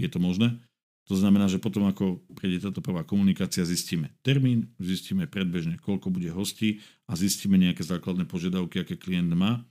je 0.00 0.08
to 0.08 0.24
možné. 0.24 0.56
To 1.08 1.16
znamená, 1.16 1.48
že 1.48 1.56
potom 1.56 1.88
ako 1.88 2.20
príde 2.36 2.60
táto 2.60 2.84
prvá 2.84 3.00
komunikácia, 3.00 3.64
zistíme 3.64 4.12
termín, 4.20 4.68
zistíme 4.76 5.24
predbežne, 5.24 5.80
koľko 5.80 6.12
bude 6.12 6.28
hostí 6.28 6.84
a 7.08 7.16
zistíme 7.16 7.56
nejaké 7.56 7.80
základné 7.80 8.28
požiadavky, 8.28 8.84
aké 8.84 9.00
klient 9.00 9.32
má, 9.32 9.64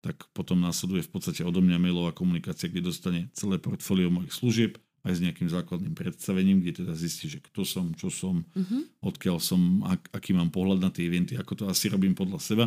tak 0.00 0.26
potom 0.32 0.58
následuje 0.58 1.04
v 1.04 1.12
podstate 1.12 1.44
odo 1.44 1.60
mňa 1.60 1.78
mailová 1.78 2.10
komunikácia, 2.16 2.72
kde 2.72 2.88
dostane 2.88 3.28
celé 3.36 3.60
portfólio 3.60 4.08
mojich 4.08 4.32
služieb 4.32 4.80
aj 5.02 5.12
s 5.18 5.22
nejakým 5.22 5.50
základným 5.50 5.94
predstavením, 5.94 6.62
kde 6.62 6.82
teda 6.82 6.94
zistí, 6.96 7.28
že 7.28 7.42
kto 7.42 7.66
som, 7.66 7.92
čo 7.92 8.08
som, 8.08 8.40
mm-hmm. 8.42 9.02
odkiaľ 9.02 9.38
som, 9.42 9.82
ak, 9.84 10.08
aký 10.14 10.32
mám 10.32 10.48
pohľad 10.50 10.78
na 10.78 10.90
tie 10.94 11.06
eventy, 11.06 11.34
ako 11.36 11.52
to 11.52 11.64
asi 11.68 11.90
robím 11.90 12.14
podľa 12.14 12.38
seba. 12.38 12.66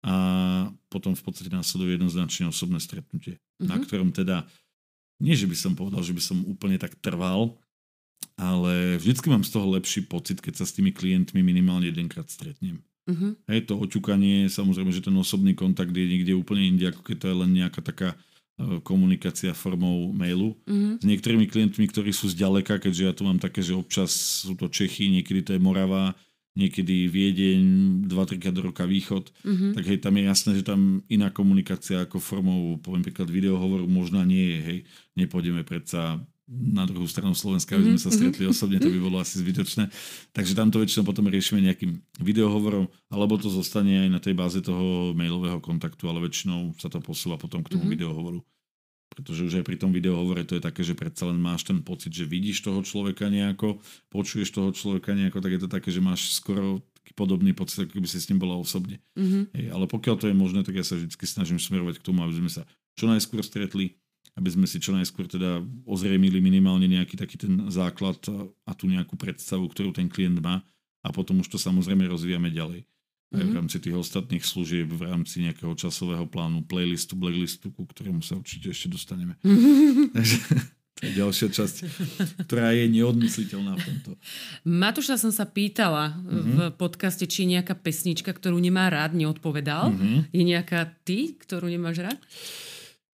A 0.00 0.14
potom 0.88 1.12
v 1.12 1.22
podstate 1.24 1.52
následuje 1.52 2.00
jednoznačne 2.00 2.48
osobné 2.48 2.80
stretnutie, 2.80 3.36
mm-hmm. 3.36 3.68
na 3.68 3.76
ktorom 3.80 4.12
teda 4.12 4.48
nie, 5.20 5.36
že 5.36 5.46
by 5.46 5.56
som 5.56 5.72
povedal, 5.76 6.00
že 6.00 6.16
by 6.16 6.22
som 6.24 6.42
úplne 6.48 6.80
tak 6.80 6.96
trval, 6.98 7.54
ale 8.40 8.96
vždycky 8.96 9.28
mám 9.28 9.44
z 9.44 9.52
toho 9.52 9.68
lepší 9.76 10.08
pocit, 10.08 10.40
keď 10.40 10.60
sa 10.60 10.64
s 10.64 10.72
tými 10.72 10.96
klientmi 10.96 11.44
minimálne 11.44 11.92
jedenkrát 11.92 12.26
stretnem. 12.32 12.80
Uh-huh. 13.04 13.36
Hej, 13.48 13.68
to 13.68 13.76
oťukanie, 13.76 14.48
samozrejme, 14.48 14.88
že 14.92 15.04
ten 15.04 15.12
osobný 15.16 15.52
kontakt 15.52 15.92
je 15.92 16.06
niekde 16.08 16.32
úplne 16.32 16.72
inde, 16.72 16.88
ako 16.88 17.04
keď 17.04 17.16
to 17.20 17.26
je 17.28 17.36
len 17.36 17.50
nejaká 17.52 17.80
taká 17.84 18.08
e, 18.14 18.80
komunikácia 18.80 19.52
formou 19.52 20.08
mailu. 20.12 20.56
Uh-huh. 20.64 20.96
S 20.96 21.04
niektorými 21.04 21.48
klientmi, 21.48 21.84
ktorí 21.90 22.16
sú 22.16 22.32
zďaleka, 22.32 22.80
keďže 22.80 23.02
ja 23.04 23.12
tu 23.12 23.28
mám 23.28 23.36
také, 23.36 23.60
že 23.60 23.76
občas 23.76 24.12
sú 24.44 24.56
to 24.56 24.72
Čechy, 24.72 25.12
niekedy 25.12 25.40
to 25.44 25.50
je 25.56 25.60
Morava, 25.60 26.16
niekedy 26.58 27.06
Viedeň, 27.06 27.62
2-3 28.10 28.42
krát 28.42 28.54
do 28.54 28.66
roka 28.66 28.82
východ, 28.82 29.30
mm-hmm. 29.30 29.70
tak 29.78 29.84
hej, 29.86 29.98
tam 30.02 30.18
je 30.18 30.22
jasné, 30.26 30.50
že 30.58 30.64
tam 30.66 31.00
iná 31.06 31.30
komunikácia 31.30 32.02
ako 32.02 32.18
formou, 32.18 32.76
poviem 32.82 33.06
príklad 33.06 33.30
videohovoru 33.30 33.86
možná 33.86 34.26
nie 34.26 34.58
je, 34.58 34.58
hej, 34.60 34.78
nepôjdeme 35.14 35.62
predsa 35.62 36.18
na 36.50 36.82
druhú 36.82 37.06
stranu 37.06 37.30
Slovenska, 37.30 37.78
aby 37.78 37.94
sme 37.94 37.94
mm-hmm. 37.94 38.10
sa 38.10 38.10
stretli 38.10 38.44
osobne, 38.50 38.82
to 38.82 38.90
by 38.90 38.98
bolo 38.98 39.22
asi 39.22 39.38
zbytočné. 39.38 39.86
Takže 40.34 40.58
tam 40.58 40.74
to 40.74 40.82
väčšinou 40.82 41.06
potom 41.06 41.30
riešime 41.30 41.62
nejakým 41.62 42.02
videohovorom, 42.18 42.90
alebo 43.06 43.38
to 43.38 43.46
zostane 43.46 44.02
aj 44.06 44.10
na 44.10 44.18
tej 44.18 44.34
báze 44.34 44.58
toho 44.58 45.14
mailového 45.14 45.62
kontaktu, 45.62 46.10
ale 46.10 46.18
väčšinou 46.26 46.74
sa 46.74 46.90
to 46.90 46.98
posúva 46.98 47.38
potom 47.38 47.62
k 47.62 47.78
tomu 47.78 47.86
mm-hmm. 47.86 47.94
videohovoru. 47.94 48.42
Pretože 49.20 49.52
už 49.52 49.54
aj 49.60 49.64
pri 49.68 49.76
tom 49.76 49.92
videohovore 49.92 50.48
to 50.48 50.56
je 50.56 50.64
také, 50.64 50.80
že 50.80 50.96
predsa 50.96 51.28
len 51.28 51.36
máš 51.36 51.68
ten 51.68 51.84
pocit, 51.84 52.08
že 52.08 52.24
vidíš 52.24 52.64
toho 52.64 52.80
človeka 52.80 53.28
nejako, 53.28 53.84
počuješ 54.08 54.48
toho 54.48 54.72
človeka 54.72 55.12
nejako, 55.12 55.44
tak 55.44 55.52
je 55.52 55.60
to 55.60 55.68
také, 55.68 55.92
že 55.92 56.00
máš 56.00 56.32
skoro 56.32 56.80
taký 56.96 57.12
podobný 57.12 57.52
pocit, 57.52 57.84
ako 57.84 58.00
keby 58.00 58.08
si 58.08 58.16
s 58.16 58.32
ním 58.32 58.40
bola 58.40 58.56
osobne. 58.56 58.96
Mm-hmm. 59.12 59.42
Hej, 59.52 59.66
ale 59.76 59.84
pokiaľ 59.84 60.16
to 60.16 60.26
je 60.32 60.36
možné, 60.36 60.64
tak 60.64 60.80
ja 60.80 60.84
sa 60.88 60.96
vždy 60.96 61.12
snažím 61.20 61.60
smerovať 61.60 62.00
k 62.00 62.06
tomu, 62.08 62.24
aby 62.24 62.32
sme 62.40 62.48
sa 62.48 62.64
čo 62.96 63.04
najskôr 63.04 63.44
stretli, 63.44 64.00
aby 64.40 64.48
sme 64.48 64.64
si 64.64 64.80
čo 64.80 64.96
najskôr 64.96 65.28
teda 65.28 65.60
ozrejmili 65.84 66.40
minimálne 66.40 66.88
nejaký 66.88 67.20
taký 67.20 67.36
ten 67.36 67.68
základ 67.68 68.16
a 68.64 68.72
tú 68.72 68.88
nejakú 68.88 69.20
predstavu, 69.20 69.68
ktorú 69.68 69.92
ten 69.92 70.08
klient 70.08 70.40
má 70.40 70.64
a 71.04 71.08
potom 71.12 71.44
už 71.44 71.52
to 71.52 71.58
samozrejme 71.60 72.08
rozvíjame 72.08 72.48
ďalej 72.48 72.88
aj 73.30 73.42
v 73.46 73.50
mhm. 73.54 73.58
rámci 73.62 73.76
tých 73.78 73.94
ostatných 73.94 74.42
služieb, 74.42 74.90
v 74.90 75.06
rámci 75.06 75.38
nejakého 75.46 75.70
časového 75.78 76.26
plánu, 76.26 76.66
playlistu, 76.66 77.14
blacklistu, 77.14 77.70
ku 77.70 77.86
ktorému 77.86 78.26
sa 78.26 78.34
určite 78.34 78.74
ešte 78.74 78.90
dostaneme. 78.90 79.38
Takže 80.16 80.36
to 81.00 81.08
je 81.08 81.12
ďalšia 81.16 81.48
časť, 81.48 81.76
ktorá 82.44 82.76
je 82.76 82.84
neodmysliteľná 82.90 83.72
v 83.78 83.82
tomto. 83.86 84.10
Matúša 84.68 85.16
som 85.16 85.32
sa 85.32 85.48
pýtala 85.48 86.12
mm-hmm. 86.12 86.44
v 86.52 86.58
podcaste, 86.76 87.24
či 87.24 87.48
je 87.48 87.56
nejaká 87.56 87.72
pesnička, 87.72 88.34
ktorú 88.34 88.60
nemá 88.60 88.92
rád, 88.92 89.16
neodpovedal. 89.16 89.96
Mm-hmm. 89.96 90.18
Je 90.34 90.42
nejaká 90.44 90.92
ty, 91.06 91.38
ktorú 91.40 91.72
nemáš 91.72 92.04
rád? 92.04 92.18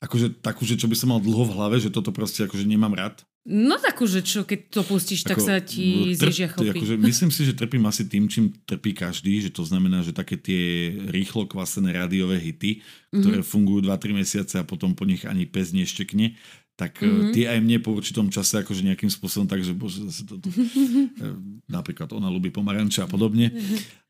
Akože 0.03 0.35
takú, 0.43 0.67
že 0.67 0.75
čo 0.75 0.91
by 0.91 0.97
som 0.99 1.15
mal 1.15 1.23
dlho 1.23 1.47
v 1.47 1.55
hlave, 1.55 1.77
že 1.79 1.95
toto 1.95 2.11
proste 2.11 2.43
akože 2.49 2.67
nemám 2.67 2.91
rád. 2.91 3.23
No 3.47 3.79
takú, 3.79 4.11
že 4.11 4.27
čo, 4.27 4.43
keď 4.43 4.75
to 4.75 4.83
pustíš, 4.83 5.23
Ako, 5.23 5.31
tak 5.31 5.39
sa 5.39 5.63
ti 5.63 6.11
zježia 6.19 6.51
chlopy. 6.51 6.83
Akože 6.83 6.99
myslím 6.99 7.31
si, 7.31 7.47
že 7.47 7.55
trpím 7.55 7.87
asi 7.87 8.03
tým, 8.03 8.27
čím 8.27 8.51
trpí 8.67 8.91
každý, 8.91 9.39
že 9.39 9.55
to 9.55 9.63
znamená, 9.63 10.03
že 10.03 10.11
také 10.11 10.35
tie 10.35 10.91
rýchlo 11.07 11.47
kvasené 11.47 11.95
rádiové 11.95 12.43
hity, 12.43 12.83
ktoré 13.15 13.39
mm-hmm. 13.39 13.53
fungujú 13.55 13.87
2-3 13.87 14.19
mesiace 14.19 14.55
a 14.59 14.67
potom 14.67 14.99
po 14.99 15.07
nich 15.07 15.23
ani 15.23 15.47
pes 15.47 15.71
neštekne, 15.71 16.35
tak 16.77 17.01
mm-hmm. 17.01 17.33
tie 17.33 17.49
aj 17.49 17.59
mne 17.65 17.81
po 17.81 17.97
určitom 17.97 18.29
čase 18.29 18.61
akože 18.61 18.85
nejakým 18.85 19.09
spôsobom 19.09 19.49
tak, 19.49 19.65
že 19.65 19.73
bože, 19.73 20.05
zase 20.13 20.29
toto, 20.29 20.53
e, 20.53 21.29
napríklad 21.73 22.13
ona 22.13 22.29
ľubí 22.29 22.53
pomaranče 22.53 23.01
a 23.01 23.09
podobne. 23.09 23.49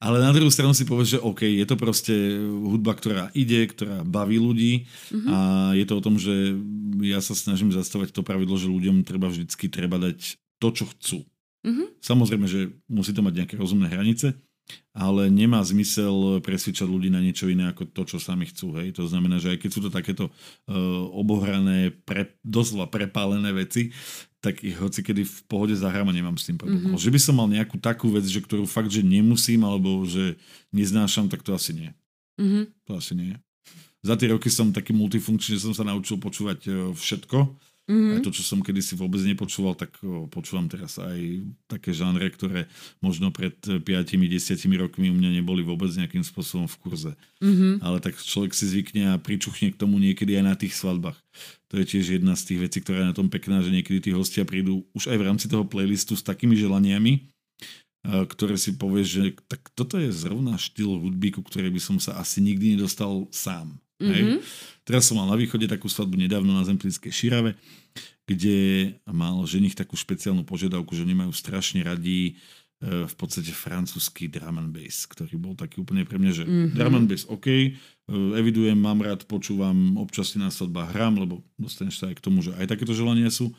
Ale 0.03 0.19
na 0.19 0.35
druhú 0.35 0.51
stranu 0.51 0.75
si 0.75 0.83
povie, 0.83 1.07
že 1.07 1.23
OK, 1.23 1.47
je 1.47 1.63
to 1.63 1.79
proste 1.79 2.13
hudba, 2.43 2.99
ktorá 2.99 3.31
ide, 3.39 3.71
ktorá 3.71 4.03
baví 4.03 4.43
ľudí 4.43 4.83
mm-hmm. 4.83 5.31
a 5.31 5.39
je 5.79 5.85
to 5.87 5.95
o 5.95 6.05
tom, 6.05 6.19
že 6.19 6.59
ja 7.07 7.23
sa 7.23 7.39
snažím 7.39 7.71
zastavať 7.71 8.11
to 8.11 8.27
pravidlo, 8.27 8.59
že 8.59 8.67
ľuďom 8.67 9.07
treba 9.07 9.31
vždycky 9.31 9.71
treba 9.71 10.03
dať 10.03 10.35
to, 10.59 10.69
čo 10.75 10.85
chcú. 10.91 11.19
Mm-hmm. 11.63 12.03
Samozrejme, 12.03 12.47
že 12.51 12.75
musí 12.91 13.15
to 13.15 13.23
mať 13.23 13.47
nejaké 13.47 13.55
rozumné 13.55 13.87
hranice, 13.87 14.35
ale 14.97 15.29
nemá 15.29 15.61
zmysel 15.61 16.41
presvedčať 16.41 16.89
ľudí 16.89 17.13
na 17.13 17.21
niečo 17.21 17.47
iné 17.47 17.69
ako 17.69 17.85
to, 17.93 18.03
čo 18.09 18.17
sami 18.17 18.49
chcú. 18.49 18.81
Hej. 18.81 18.97
To 18.97 19.05
znamená, 19.05 19.37
že 19.37 19.53
aj 19.53 19.59
keď 19.61 19.71
sú 19.71 19.81
to 19.85 19.91
takéto 19.93 20.33
uh, 20.33 20.75
obohrané, 21.13 21.93
pre, 21.93 22.33
doslova 22.41 22.89
prepálené 22.89 23.53
veci, 23.53 23.93
tak 24.41 24.65
ich 24.65 24.79
hoci 24.79 25.05
kedy 25.05 25.27
v 25.27 25.39
pohode 25.51 25.75
zahrám 25.77 26.09
a 26.09 26.17
nemám 26.17 26.39
s 26.39 26.49
tým 26.49 26.57
problém. 26.57 26.81
Mhm. 26.81 26.97
Mm-hmm. 26.97 27.05
Že 27.05 27.13
by 27.13 27.21
som 27.21 27.35
mal 27.37 27.49
nejakú 27.51 27.77
takú 27.77 28.09
vec, 28.09 28.25
že 28.25 28.41
ktorú 28.41 28.65
fakt, 28.65 28.89
že 28.89 29.05
nemusím, 29.05 29.67
alebo 29.67 30.07
že 30.09 30.41
neznášam, 30.73 31.29
tak 31.29 31.45
to 31.45 31.53
asi 31.53 31.75
nie. 31.75 31.91
Mhm. 32.41 32.73
To 32.89 32.97
asi 32.97 33.13
nie. 33.13 33.37
Za 34.07 34.15
tie 34.15 34.31
roky 34.31 34.47
som 34.47 34.71
taký 34.71 34.95
multifunkčný, 34.95 35.59
že 35.59 35.67
som 35.67 35.75
sa 35.75 35.83
naučil 35.83 36.23
počúvať 36.23 36.59
e, 36.63 36.71
všetko. 36.95 37.39
Mhm. 37.87 38.19
Aj 38.19 38.21
to, 38.27 38.35
čo 38.35 38.43
som 38.43 38.67
kedysi 38.67 38.99
vôbec 38.99 39.23
nepočúval, 39.23 39.79
tak 39.79 39.95
počúvam 40.35 40.67
teraz 40.67 40.99
aj 40.99 41.47
také 41.71 41.95
žánre, 41.95 42.27
ktoré 42.35 42.67
možno 42.99 43.31
pred 43.31 43.55
5-10 43.63 44.59
rokmi 44.75 45.07
u 45.07 45.15
mňa 45.15 45.39
neboli 45.39 45.63
vôbec 45.63 45.95
nejakým 45.95 46.27
spôsobom 46.27 46.67
v 46.67 46.77
kurze. 46.83 47.13
Mhm. 47.39 47.79
Ale 47.87 48.03
tak 48.03 48.19
človek 48.19 48.59
si 48.59 48.67
zvykne 48.67 49.15
a 49.15 49.23
pričuchne 49.23 49.71
k 49.71 49.79
tomu 49.79 50.03
niekedy 50.03 50.35
aj 50.35 50.45
na 50.45 50.55
tých 50.59 50.75
svadbách. 50.75 51.15
To 51.71 51.79
je 51.79 51.87
tiež 51.87 52.19
jedna 52.19 52.35
z 52.35 52.43
tých 52.51 52.59
vecí, 52.67 52.79
ktorá 52.83 53.07
je 53.07 53.11
na 53.11 53.17
tom 53.17 53.31
pekná, 53.31 53.63
že 53.63 53.71
niekedy 53.71 53.99
tí 54.03 54.11
hostia 54.11 54.43
prídu 54.43 54.83
už 54.91 55.07
aj 55.07 55.19
v 55.23 55.27
rámci 55.27 55.47
toho 55.47 55.63
playlistu 55.63 56.19
s 56.19 56.27
takými 56.27 56.59
želaniami, 56.59 57.23
a, 58.03 58.27
ktoré 58.27 58.59
si 58.59 58.75
povieš, 58.75 59.07
že 59.07 59.23
tak 59.47 59.63
toto 59.79 59.95
je 59.99 60.11
zrovna 60.11 60.59
štýl 60.59 60.99
hudby, 60.99 61.35
ku 61.35 61.43
ktorej 61.47 61.71
by 61.71 61.81
som 61.83 61.97
sa 62.03 62.19
asi 62.19 62.43
nikdy 62.43 62.75
nedostal 62.75 63.31
sám. 63.31 63.79
Hej? 63.99 64.23
Mhm. 64.23 64.39
Teraz 64.85 65.09
som 65.09 65.17
mal 65.17 65.27
na 65.27 65.35
východe 65.35 65.67
takú 65.67 65.89
svadbu 65.89 66.15
nedávno 66.15 66.53
na 66.53 66.63
Zemplínskej 66.63 67.11
Širave, 67.11 67.59
kde 68.27 68.57
mal 69.07 69.39
ženich 69.47 69.75
takú 69.75 69.95
špeciálnu 69.95 70.43
požiadavku, 70.43 70.95
že 70.95 71.03
nemajú 71.03 71.31
strašne 71.31 71.83
radí 71.83 72.39
e, 72.77 73.09
v 73.09 73.15
podstate 73.17 73.51
francúzsky 73.51 74.29
drum 74.29 74.59
and 74.59 74.71
bass, 74.71 75.09
ktorý 75.09 75.35
bol 75.39 75.55
taký 75.55 75.81
úplne 75.81 76.05
pre 76.05 76.19
mňa, 76.19 76.33
že 76.33 76.45
Mhm. 76.45 76.51
mm-hmm. 76.51 76.75
drum 76.77 76.95
and 76.95 77.09
bass 77.09 77.23
OK, 77.27 77.47
e, 77.49 77.69
evidujem, 78.37 78.77
mám 78.77 79.01
rád, 79.01 79.25
počúvam, 79.25 79.97
občas 79.97 80.35
si 80.35 80.39
na 80.39 80.53
svadbách 80.53 80.93
hrám, 80.93 81.17
lebo 81.17 81.41
dostaneš 81.57 81.99
sa 81.99 82.13
aj 82.13 82.21
k 82.21 82.25
tomu, 82.27 82.43
že 82.45 82.53
aj 82.55 82.67
takéto 82.69 82.93
želania 82.93 83.31
sú. 83.31 83.51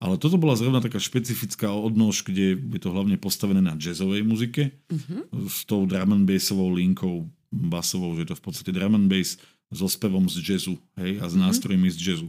Ale 0.00 0.16
toto 0.16 0.40
bola 0.40 0.56
zrovna 0.56 0.80
taká 0.80 0.96
špecifická 0.96 1.68
odnož, 1.70 2.24
kde 2.24 2.56
je 2.56 2.80
to 2.80 2.88
hlavne 2.88 3.20
postavené 3.20 3.60
na 3.60 3.76
jazzovej 3.76 4.24
muzike 4.24 4.72
Mhm. 4.88 5.28
s 5.46 5.68
tou 5.68 5.84
drum 5.84 6.16
and 6.16 6.24
bassovou 6.24 6.72
linkou 6.72 7.28
basovou, 7.52 8.16
že 8.16 8.24
je 8.24 8.30
to 8.32 8.36
v 8.40 8.44
podstate 8.44 8.70
drum 8.72 8.96
and 8.96 9.12
bass 9.12 9.36
so 9.70 9.86
spevom 9.86 10.26
z 10.26 10.42
jazzu 10.42 10.74
hej, 10.98 11.18
a 11.22 11.30
s 11.30 11.34
Mhm. 11.34 11.40
nástrojmi 11.46 11.88
z 11.90 11.98
jazzu. 11.98 12.28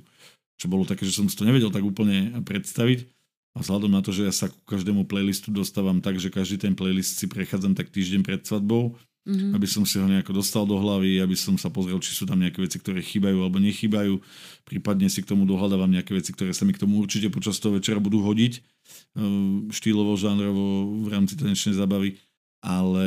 Čo 0.62 0.70
bolo 0.70 0.86
také, 0.86 1.06
že 1.10 1.18
som 1.18 1.26
si 1.26 1.34
to 1.34 1.44
nevedel 1.44 1.74
tak 1.74 1.82
úplne 1.82 2.38
predstaviť. 2.46 3.10
A 3.52 3.60
vzhľadom 3.60 3.92
na 3.92 4.00
to, 4.00 4.16
že 4.16 4.24
ja 4.24 4.32
sa 4.32 4.48
ku 4.48 4.62
každému 4.64 5.10
playlistu 5.12 5.52
dostávam 5.52 6.00
tak, 6.00 6.16
že 6.22 6.32
každý 6.32 6.56
ten 6.56 6.72
playlist 6.72 7.20
si 7.20 7.28
prechádzam 7.28 7.76
tak 7.76 7.92
týždeň 7.92 8.24
pred 8.24 8.40
svadbou, 8.48 8.96
Mhm. 9.28 9.54
aby 9.60 9.68
som 9.68 9.84
si 9.84 10.00
ho 10.00 10.08
nejako 10.08 10.32
dostal 10.34 10.64
do 10.64 10.80
hlavy, 10.80 11.20
aby 11.20 11.36
som 11.36 11.60
sa 11.60 11.68
pozrel, 11.68 12.00
či 12.00 12.16
sú 12.16 12.24
tam 12.24 12.40
nejaké 12.40 12.64
veci, 12.64 12.80
ktoré 12.80 13.04
chýbajú 13.04 13.44
alebo 13.44 13.60
nechýbajú. 13.60 14.18
Prípadne 14.64 15.12
si 15.12 15.20
k 15.20 15.30
tomu 15.30 15.44
dohľadávam 15.44 15.92
nejaké 15.92 16.16
veci, 16.16 16.32
ktoré 16.32 16.56
sa 16.56 16.64
mi 16.64 16.72
k 16.72 16.80
tomu 16.80 16.98
určite 17.04 17.28
počas 17.28 17.60
toho 17.60 17.76
večera 17.76 18.00
budú 18.00 18.22
hodiť. 18.24 18.62
ehm, 19.16 19.68
Štýlovo, 19.70 20.16
žánrovo 20.16 20.88
v 21.04 21.08
rámci 21.12 21.36
tanečnej 21.36 21.76
zabavy. 21.76 22.16
Ale 22.64 23.06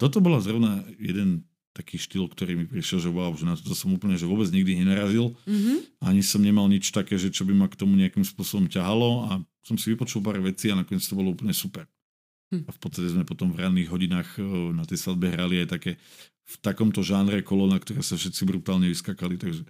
toto 0.00 0.20
bola 0.24 0.40
zrovna 0.40 0.80
jeden 0.96 1.44
taký 1.74 1.98
štýl, 1.98 2.30
ktorý 2.30 2.54
mi 2.54 2.66
prišiel, 2.70 3.02
že 3.02 3.10
wow, 3.10 3.34
že 3.34 3.44
na 3.44 3.58
to 3.58 3.74
som 3.74 3.90
úplne 3.90 4.14
že 4.14 4.30
vôbec 4.30 4.46
nikdy 4.48 4.78
nenarazil. 4.78 5.34
Mhm. 5.44 5.98
Ani 6.06 6.22
som 6.22 6.38
nemal 6.38 6.70
nič 6.70 6.94
také, 6.94 7.18
že 7.18 7.34
čo 7.34 7.42
by 7.42 7.52
ma 7.52 7.66
k 7.66 7.74
tomu 7.74 7.98
nejakým 7.98 8.22
spôsobom 8.22 8.70
ťahalo 8.70 9.26
a 9.26 9.30
som 9.66 9.74
si 9.74 9.90
vypočul 9.90 10.22
pár 10.22 10.38
vecí 10.38 10.70
a 10.70 10.78
nakoniec 10.78 11.02
to 11.02 11.18
bolo 11.18 11.34
úplne 11.34 11.50
super. 11.50 11.90
Hm. 12.54 12.68
A 12.68 12.70
v 12.70 12.78
podstate 12.78 13.08
sme 13.10 13.24
potom 13.26 13.50
v 13.50 13.66
ranných 13.66 13.90
hodinách 13.90 14.38
eh, 14.38 14.44
na 14.70 14.86
tej 14.86 15.02
svadbe 15.02 15.26
hrali 15.34 15.66
aj 15.66 15.74
také 15.74 15.98
v 16.44 16.54
takomto 16.62 17.00
žánre 17.02 17.40
kolo, 17.42 17.66
na 17.66 17.80
ktoré 17.80 18.04
sa 18.04 18.14
všetci 18.14 18.44
brutálne 18.46 18.86
vyskakali, 18.86 19.34
takže, 19.34 19.64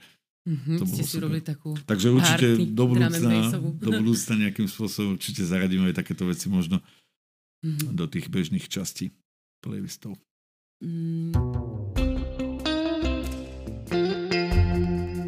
Mhm. 0.45 0.77
To 0.77 0.85
Ste 0.85 1.03
si 1.09 1.17
super. 1.17 1.23
robili 1.25 1.41
takú... 1.41 1.73
takže 1.89 2.13
určite 2.13 2.49
Party, 2.53 2.69
do 2.77 2.85
budúcna, 2.85 3.49
do 3.81 3.91
budúcna 3.97 4.35
nejakým 4.45 4.69
spôsobom 4.69 5.17
určite 5.17 5.41
zaradíme 5.41 5.89
aj 5.89 6.05
takéto 6.05 6.29
veci 6.29 6.53
možno 6.53 6.85
Mhm. 7.65 7.97
do 7.97 8.05
tých 8.05 8.29
bežných 8.29 8.69
častí 8.69 9.17
playlistov. 9.65 10.21
Mm. 10.85 11.33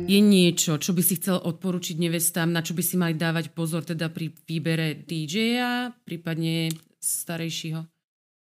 Je 0.07 0.23
niečo, 0.23 0.79
čo 0.79 0.95
by 0.95 1.03
si 1.03 1.19
chcel 1.19 1.35
odporučiť 1.35 1.99
nevestám, 1.99 2.55
na 2.55 2.63
čo 2.63 2.79
by 2.79 2.83
si 2.87 2.95
mali 2.95 3.19
dávať 3.19 3.51
pozor 3.51 3.83
teda 3.83 4.07
pri 4.07 4.31
výbere 4.47 4.95
DJ-a, 4.95 5.91
prípadne 6.07 6.71
starejšieho? 7.03 7.83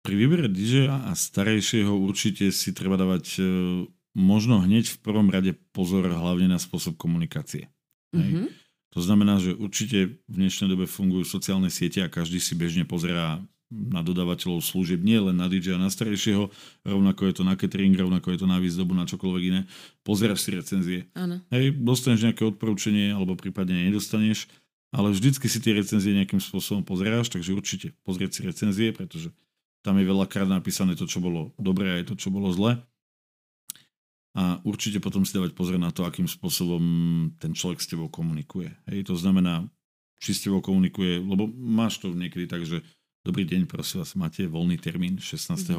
Pri 0.00 0.14
výbere 0.16 0.48
DJ 0.48 0.88
a 0.88 1.12
starejšieho 1.12 1.92
určite 1.92 2.48
si 2.48 2.72
treba 2.72 2.96
dávať 2.96 3.24
e, 3.36 3.40
možno 4.16 4.64
hneď 4.64 4.88
v 4.88 4.98
prvom 5.04 5.28
rade 5.28 5.52
pozor 5.76 6.08
hlavne 6.08 6.48
na 6.48 6.56
spôsob 6.56 6.96
komunikácie. 6.96 7.68
Hej. 8.16 8.30
Mhm. 8.40 8.48
To 8.96 9.00
znamená, 9.04 9.36
že 9.36 9.52
určite 9.52 10.18
v 10.26 10.32
dnešnej 10.32 10.72
dobe 10.72 10.88
fungujú 10.88 11.28
sociálne 11.28 11.68
siete 11.68 12.00
a 12.00 12.08
každý 12.08 12.40
si 12.40 12.56
bežne 12.56 12.88
pozerá 12.88 13.38
na 13.70 14.02
dodávateľov 14.02 14.66
služieb, 14.66 14.98
nie 14.98 15.16
len 15.22 15.38
na 15.38 15.46
DJ 15.46 15.78
a 15.78 15.80
na 15.80 15.88
starejšieho, 15.88 16.50
rovnako 16.82 17.30
je 17.30 17.34
to 17.38 17.42
na 17.46 17.54
catering, 17.54 17.94
rovnako 17.94 18.34
je 18.34 18.38
to 18.42 18.46
na 18.50 18.58
výzdobu, 18.58 18.98
na 18.98 19.06
čokoľvek 19.06 19.42
iné. 19.46 19.60
Pozeráš 20.02 20.42
si 20.42 20.50
recenzie. 20.50 20.98
Áno. 21.14 21.38
Hej, 21.54 21.78
dostaneš 21.78 22.26
nejaké 22.26 22.42
odporúčanie, 22.42 23.14
alebo 23.14 23.38
prípadne 23.38 23.86
nedostaneš, 23.86 24.50
ale 24.90 25.14
vždycky 25.14 25.46
si 25.46 25.62
tie 25.62 25.78
recenzie 25.78 26.10
nejakým 26.18 26.42
spôsobom 26.42 26.82
pozeráš, 26.82 27.30
takže 27.30 27.54
určite 27.54 27.94
pozrieť 28.02 28.30
si 28.34 28.40
recenzie, 28.42 28.90
pretože 28.90 29.30
tam 29.86 29.96
je 29.96 30.04
veľakrát 30.04 30.50
napísané 30.50 30.98
to, 30.98 31.06
čo 31.06 31.22
bolo 31.22 31.54
dobré, 31.56 32.02
aj 32.02 32.12
to, 32.12 32.14
čo 32.18 32.34
bolo 32.34 32.50
zle. 32.50 32.82
A 34.34 34.62
určite 34.62 35.02
potom 35.02 35.26
si 35.26 35.34
dávať 35.34 35.54
pozor 35.54 35.78
na 35.78 35.90
to, 35.90 36.06
akým 36.06 36.26
spôsobom 36.26 36.82
ten 37.38 37.54
človek 37.54 37.82
s 37.82 37.90
tebou 37.90 38.10
komunikuje. 38.10 38.70
Hej, 38.90 39.10
to 39.10 39.14
znamená, 39.18 39.66
či 40.22 40.34
s 40.36 40.42
tebou 40.42 40.62
komunikuje, 40.62 41.18
lebo 41.18 41.50
máš 41.50 41.98
to 41.98 42.12
niekedy 42.14 42.46
tak, 42.46 42.62
že 42.62 42.82
dobrý 43.22 43.44
deň, 43.44 43.66
prosím 43.66 44.00
vás, 44.00 44.12
máte 44.14 44.44
voľný 44.44 44.76
termín 44.76 45.16
16.8. 45.16 45.76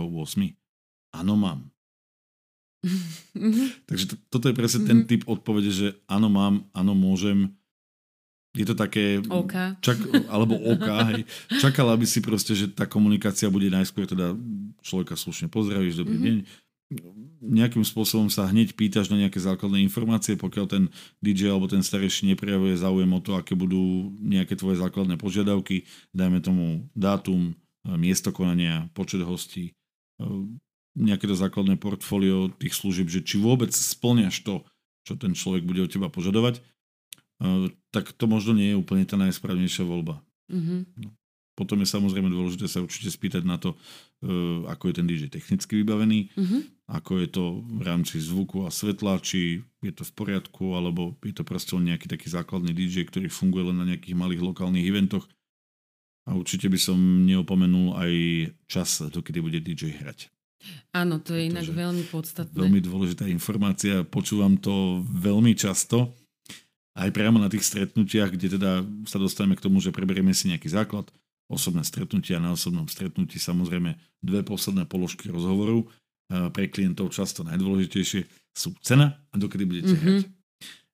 Áno, 1.11 1.33
mám. 1.35 1.67
Takže 3.85 4.05
to, 4.07 4.15
toto 4.29 4.45
je 4.47 4.55
presne 4.55 4.81
ten 4.83 4.97
Mhm. 4.99 5.07
typ 5.07 5.21
odpovede, 5.25 5.69
že 5.69 5.87
áno 6.07 6.27
mám, 6.27 6.65
áno 6.71 6.93
môžem. 6.93 7.53
Je 8.51 8.63
to 8.63 8.75
také... 8.75 9.23
OK. 9.23 9.79
Čak, 9.79 9.97
alebo 10.27 10.59
OK, 10.59 10.83
hej. 11.07 11.23
Čakala 11.55 11.95
by 11.95 12.03
si 12.03 12.19
proste, 12.19 12.51
že 12.51 12.67
tá 12.67 12.83
komunikácia 12.83 13.47
bude 13.47 13.67
najskôr 13.67 14.03
teda 14.03 14.35
človeka 14.81 15.15
slušne 15.15 15.47
pozdravíš, 15.47 15.95
dobrý 15.97 16.17
Mhm. 16.17 16.23
deň. 16.23 16.37
Nejakým 17.41 17.87
spôsobom 17.87 18.27
sa 18.27 18.51
hneď 18.51 18.75
pýtaš 18.75 19.07
na 19.07 19.17
nejaké 19.17 19.39
základné 19.39 19.79
informácie, 19.81 20.35
pokiaľ 20.35 20.65
ten 20.67 20.83
DJ 21.23 21.55
alebo 21.55 21.71
ten 21.71 21.81
starejší 21.81 22.27
neprejavuje 22.35 22.75
záujem 22.75 23.11
o 23.11 23.23
to, 23.23 23.39
aké 23.39 23.55
budú 23.55 24.11
nejaké 24.19 24.59
tvoje 24.59 24.77
základné 24.83 25.15
požiadavky, 25.15 25.87
dajme 26.11 26.43
tomu 26.43 26.91
dátum, 26.91 27.55
miesto 27.97 28.29
konania, 28.29 28.91
počet 28.93 29.23
hostí, 29.25 29.73
nejaké 30.95 31.25
to 31.27 31.35
základné 31.35 31.79
portfólio 31.79 32.51
tých 32.59 32.75
služieb, 32.75 33.07
že 33.07 33.23
či 33.23 33.39
vôbec 33.39 33.71
splňaš 33.71 34.43
to, 34.43 34.55
čo 35.07 35.15
ten 35.15 35.31
človek 35.31 35.63
bude 35.63 35.81
od 35.81 35.91
teba 35.91 36.11
požadovať, 36.11 36.59
eh, 36.59 37.71
tak 37.95 38.11
to 38.11 38.27
možno 38.27 38.53
nie 38.53 38.75
je 38.75 38.79
úplne 38.79 39.07
tá 39.07 39.15
najsprávnejšia 39.15 39.87
voľba. 39.87 40.19
Mhm. 40.51 41.07
Potom 41.51 41.83
je 41.83 41.87
samozrejme 41.87 42.31
dôležité 42.31 42.65
sa 42.65 42.81
určite 42.81 43.11
spýtať 43.11 43.43
na 43.43 43.59
to, 43.59 43.75
eh, 44.23 44.67
ako 44.67 44.91
je 44.91 44.93
ten 44.93 45.07
DJ 45.07 45.31
technicky 45.31 45.79
vybavený, 45.79 46.31
Mhm. 46.35 46.57
Ako 46.91 47.23
je 47.23 47.27
to 47.31 47.43
v 47.63 47.81
rámci 47.87 48.19
zvuku 48.19 48.67
a 48.67 48.69
svetla, 48.69 49.23
či 49.23 49.63
je 49.79 49.91
to 49.95 50.03
v 50.03 50.11
poriadku, 50.11 50.75
alebo 50.75 51.15
je 51.23 51.31
to 51.31 51.47
proste 51.47 51.71
len 51.71 51.95
nejaký 51.95 52.11
taký 52.11 52.27
základný 52.27 52.75
DJ, 52.75 53.07
ktorý 53.07 53.31
funguje 53.31 53.71
len 53.71 53.79
na 53.79 53.87
nejakých 53.87 54.19
malých 54.19 54.43
lokálnych 54.43 54.83
eventoch. 54.83 55.23
A 56.27 56.35
určite 56.35 56.67
by 56.67 56.75
som 56.75 56.99
neopomenul 56.99 57.95
aj 57.95 58.13
čas, 58.67 59.07
dokedy 59.07 59.39
bude 59.39 59.63
DJ 59.63 59.95
hrať. 60.03 60.27
Áno, 60.93 61.17
to 61.17 61.33
je 61.33 61.49
inak 61.49 61.65
veľmi 61.65 62.05
podstatné. 62.11 62.53
Veľmi 62.53 62.83
dôležitá 62.83 63.25
informácia, 63.25 64.05
počúvam 64.05 64.59
to 64.59 65.01
veľmi 65.09 65.57
často, 65.57 66.13
aj 66.91 67.09
priamo 67.15 67.39
na 67.39 67.47
tých 67.47 67.65
stretnutiach, 67.65 68.35
kde 68.35 68.59
teda 68.59 68.83
sa 69.07 69.17
dostaneme 69.17 69.55
k 69.55 69.63
tomu, 69.63 69.79
že 69.79 69.95
preberieme 69.95 70.35
si 70.35 70.51
nejaký 70.51 70.67
základ, 70.69 71.07
osobné 71.47 71.81
stretnutia, 71.87 72.43
na 72.43 72.53
osobnom 72.53 72.85
stretnutí 72.85 73.39
samozrejme 73.39 73.95
dve 74.21 74.43
posledné 74.43 74.85
položky 74.85 75.31
rozhovoru, 75.31 75.87
pre 76.49 76.67
klientov 76.67 77.09
často 77.09 77.43
najdôležitejšie 77.43 78.21
sú 78.51 78.71
cena 78.79 79.19
a 79.29 79.35
dokedy 79.35 79.63
budete 79.63 79.93
Mhm. 79.93 79.99
hrať. 79.99 80.23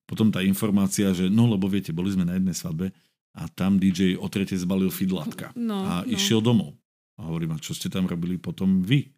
Potom 0.05 0.31
tá 0.31 0.39
informácia, 0.39 1.11
že 1.11 1.27
no 1.27 1.45
lebo 1.45 1.67
viete, 1.67 1.91
boli 1.91 2.09
sme 2.09 2.23
na 2.23 2.33
jednej 2.33 2.53
svadbe 2.53 2.95
a 3.33 3.45
tam 3.47 3.75
DJ 3.75 4.15
o 4.15 4.25
trete 4.25 4.55
zbalil 4.55 4.87
fidlátka 4.89 5.51
No, 5.53 5.83
a 5.83 5.93
no. 6.01 6.07
išiel 6.07 6.39
domov. 6.39 6.73
A 7.17 7.25
hovorím, 7.25 7.51
a 7.51 7.59
čo 7.59 7.73
ste 7.73 7.87
tam 7.87 8.05
robili 8.05 8.37
potom 8.37 8.79
vy? 8.79 9.11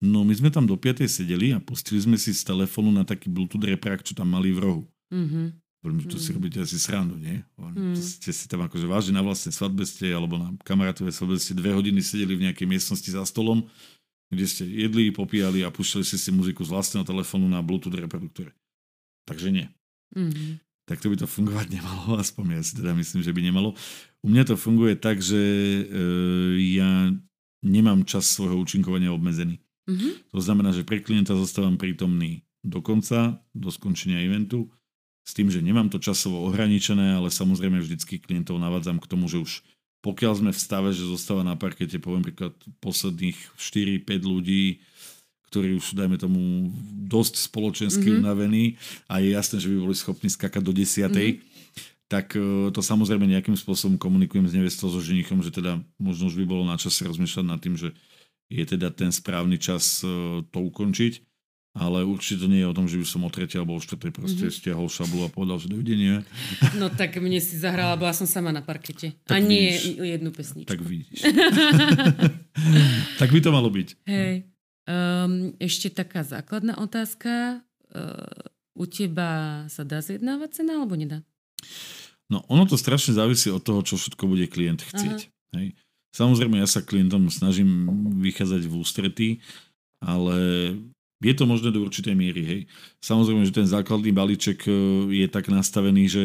No 0.00 0.24
my 0.24 0.32
sme 0.32 0.48
tam 0.48 0.64
do 0.64 0.74
5. 0.74 1.06
sedeli 1.06 1.52
a 1.52 1.60
pustili 1.60 2.00
sme 2.00 2.16
si 2.16 2.32
z 2.32 2.42
telefónu 2.42 2.90
na 2.90 3.04
taký 3.04 3.28
Bluetooth 3.28 3.62
reprak, 3.62 4.02
čo 4.02 4.14
tam 4.14 4.30
mali 4.30 4.50
v 4.50 4.58
rohu. 4.58 4.82
Mhm. 5.10 5.62
Hovorím, 5.78 5.98
že 6.00 6.08
to 6.08 6.18
si 6.18 6.30
Mm. 6.30 6.36
robíte 6.38 6.58
asi 6.58 6.78
srandu, 6.78 7.18
nie? 7.18 7.42
Hovorím, 7.58 7.90
Mm. 7.90 7.94
to 7.94 8.00
ste 8.00 8.30
si 8.30 8.46
tam 8.46 8.62
akože 8.62 8.86
vážne 8.86 9.12
na 9.12 9.22
vlastnej 9.22 9.50
svadbe 9.50 9.82
ste, 9.82 10.14
alebo 10.14 10.38
na 10.38 10.54
kamarátovej 10.62 11.10
svadbe 11.10 11.34
ste 11.36 11.52
dve 11.52 11.74
hodiny 11.74 11.98
sedeli 11.98 12.38
v 12.38 12.46
nejakej 12.46 12.66
miestnosti 12.66 13.10
za 13.10 13.26
stolom, 13.26 13.66
kde 14.32 14.48
ste 14.48 14.64
jedli, 14.64 15.12
popíjali 15.12 15.60
a 15.60 15.68
púšťali 15.68 16.04
si 16.08 16.16
si 16.16 16.32
muziku 16.32 16.64
z 16.64 16.72
vlastného 16.72 17.04
telefónu 17.04 17.44
na 17.52 17.60
Bluetooth 17.60 17.92
reproduktore. 17.92 18.56
Takže 19.28 19.52
nie 19.52 19.68
Mhm. 20.12 20.60
tak 20.84 21.00
to 21.00 21.08
by 21.08 21.16
to 21.16 21.24
fungovať 21.24 21.72
nemalo, 21.72 22.16
aspoň 22.24 22.60
ja 22.60 22.62
si 22.64 22.76
teda 22.76 22.92
myslím, 22.92 23.24
že 23.24 23.32
by 23.32 23.40
nemalo. 23.40 23.72
U 24.20 24.28
mňa 24.28 24.44
to 24.44 24.60
funguje 24.60 24.92
tak, 25.00 25.24
že 25.24 25.40
e, 25.40 25.82
ja 26.76 27.08
nemám 27.64 28.04
čas 28.04 28.28
svojho 28.28 28.60
účinkovania 28.60 29.08
obmedzený. 29.08 29.56
Mhm. 29.88 30.36
To 30.36 30.40
znamená, 30.42 30.74
že 30.74 30.84
pre 30.84 31.00
klienta 31.00 31.32
zostávam 31.32 31.80
prítomný 31.80 32.44
do 32.60 32.84
konca, 32.84 33.40
do 33.56 33.68
skončenia 33.72 34.20
eventu, 34.22 34.68
s 35.22 35.32
tým, 35.34 35.50
že 35.50 35.62
nemám 35.62 35.86
to 35.86 36.02
časovo 36.02 36.42
ohraničené, 36.50 37.14
ale 37.14 37.30
samozrejme 37.30 37.78
vždycky 37.78 38.18
klientov 38.18 38.58
navádzam 38.58 38.98
k 38.98 39.06
tomu, 39.06 39.30
že 39.30 39.38
už 39.38 39.52
pokiaľ 40.02 40.32
sme 40.42 40.50
v 40.50 40.60
stave, 40.60 40.90
že 40.90 41.06
zostáva 41.06 41.46
na 41.46 41.54
parkete, 41.54 42.02
poviem 42.02 42.26
príklad 42.26 42.52
posledných 42.82 43.38
4-5 43.54 44.02
ľudí, 44.26 44.82
ktorí 45.48 45.78
už, 45.78 45.94
dajme 45.94 46.18
tomu, 46.18 46.72
dosť 47.06 47.38
spoločensky 47.38 48.08
mm-hmm. 48.08 48.22
unavení 48.24 48.64
a 49.06 49.22
je 49.22 49.36
jasné, 49.36 49.62
že 49.62 49.70
by 49.70 49.76
boli 49.78 49.94
schopní 49.94 50.28
skakať 50.28 50.62
do 50.64 50.72
desiatej, 50.74 51.38
mm-hmm 51.38 51.52
tak 52.12 52.36
e, 52.36 52.68
to 52.68 52.80
samozrejme 52.84 53.24
nejakým 53.24 53.56
spôsobom 53.56 53.96
komunikujem 53.96 54.44
s 54.44 54.52
nevestou, 54.52 54.92
so 54.92 55.00
ženichom, 55.00 55.40
že 55.40 55.48
teda 55.48 55.80
možno 55.96 56.28
už 56.28 56.36
by 56.36 56.44
bolo 56.44 56.68
na 56.68 56.76
čase 56.76 57.08
rozmýšľať 57.08 57.44
nad 57.48 57.56
tým, 57.56 57.80
že 57.80 57.96
je 58.52 58.64
teda 58.68 58.92
ten 58.92 59.08
správny 59.08 59.56
čas 59.56 60.04
e, 60.04 60.44
to 60.44 60.58
ukončiť. 60.60 61.24
Ale 61.72 62.04
určite 62.04 62.44
nie 62.52 62.60
je 62.60 62.68
o 62.68 62.76
tom, 62.76 62.84
že 62.84 63.00
by 63.00 63.06
som 63.08 63.24
o 63.24 63.32
tretej 63.32 63.64
alebo 63.64 63.72
o 63.72 63.80
štvrtej 63.80 64.12
proste 64.12 64.44
mm-hmm. 64.44 64.58
stiahol 64.60 64.92
šablu 64.92 65.24
a 65.24 65.32
povedal, 65.32 65.56
že 65.56 65.72
dovidenia. 65.72 66.20
No 66.76 66.92
tak 66.92 67.16
mne 67.16 67.40
si 67.40 67.56
zahrala, 67.56 67.96
bola 67.96 68.12
som 68.12 68.28
sama 68.28 68.52
na 68.52 68.60
parkete. 68.60 69.16
Tak 69.24 69.36
a 69.36 69.40
nie 69.40 69.72
vidíš. 69.72 70.04
jednu 70.04 70.30
pesničku. 70.36 70.68
Tak 70.68 70.80
vidíš. 70.84 71.24
tak 73.20 73.28
by 73.32 73.40
to 73.40 73.50
malo 73.56 73.72
byť. 73.72 73.88
Hej. 74.04 74.44
Um, 74.84 75.56
ešte 75.56 75.88
taká 75.88 76.20
základná 76.20 76.76
otázka. 76.76 77.64
Uh, 77.88 78.52
u 78.76 78.84
teba 78.84 79.64
sa 79.72 79.84
dá 79.84 80.04
zjednávať 80.04 80.60
cena 80.60 80.76
alebo 80.76 80.92
nedá? 80.92 81.24
No 82.28 82.44
ono 82.52 82.68
to 82.68 82.76
strašne 82.76 83.16
závisí 83.16 83.48
od 83.48 83.64
toho, 83.64 83.80
čo 83.80 83.96
všetko 83.96 84.24
bude 84.28 84.44
klient 84.48 84.84
chcieť. 84.84 85.28
Hej. 85.56 85.76
Samozrejme, 86.12 86.60
ja 86.60 86.68
sa 86.68 86.84
klientom 86.84 87.32
snažím 87.32 87.88
vychádzať 88.20 88.62
v 88.68 88.74
ústretí, 88.76 89.28
ale 90.00 90.36
je 91.22 91.34
to 91.38 91.44
možné 91.46 91.70
do 91.70 91.86
určitej 91.86 92.18
miery. 92.18 92.42
Hej. 92.42 92.60
Samozrejme, 92.98 93.46
že 93.46 93.54
ten 93.54 93.68
základný 93.68 94.10
balíček 94.10 94.66
e, 94.66 94.72
je 95.22 95.26
tak 95.30 95.46
nastavený, 95.46 96.10
že 96.10 96.22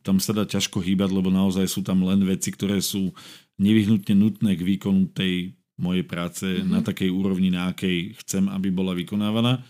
tam 0.00 0.16
sa 0.16 0.32
dá 0.32 0.48
ťažko 0.48 0.80
hýbať, 0.80 1.12
lebo 1.12 1.28
naozaj 1.28 1.68
sú 1.68 1.84
tam 1.84 2.02
len 2.08 2.24
veci, 2.24 2.50
ktoré 2.50 2.80
sú 2.80 3.12
nevyhnutne 3.60 4.16
nutné 4.16 4.56
k 4.56 4.62
výkonu 4.64 5.12
tej 5.12 5.54
mojej 5.76 6.04
práce 6.08 6.44
mm-hmm. 6.48 6.68
na 6.72 6.80
takej 6.80 7.10
úrovni, 7.12 7.52
na 7.52 7.70
akej 7.70 8.16
chcem, 8.24 8.48
aby 8.48 8.72
bola 8.72 8.96
vykonávaná. 8.96 9.60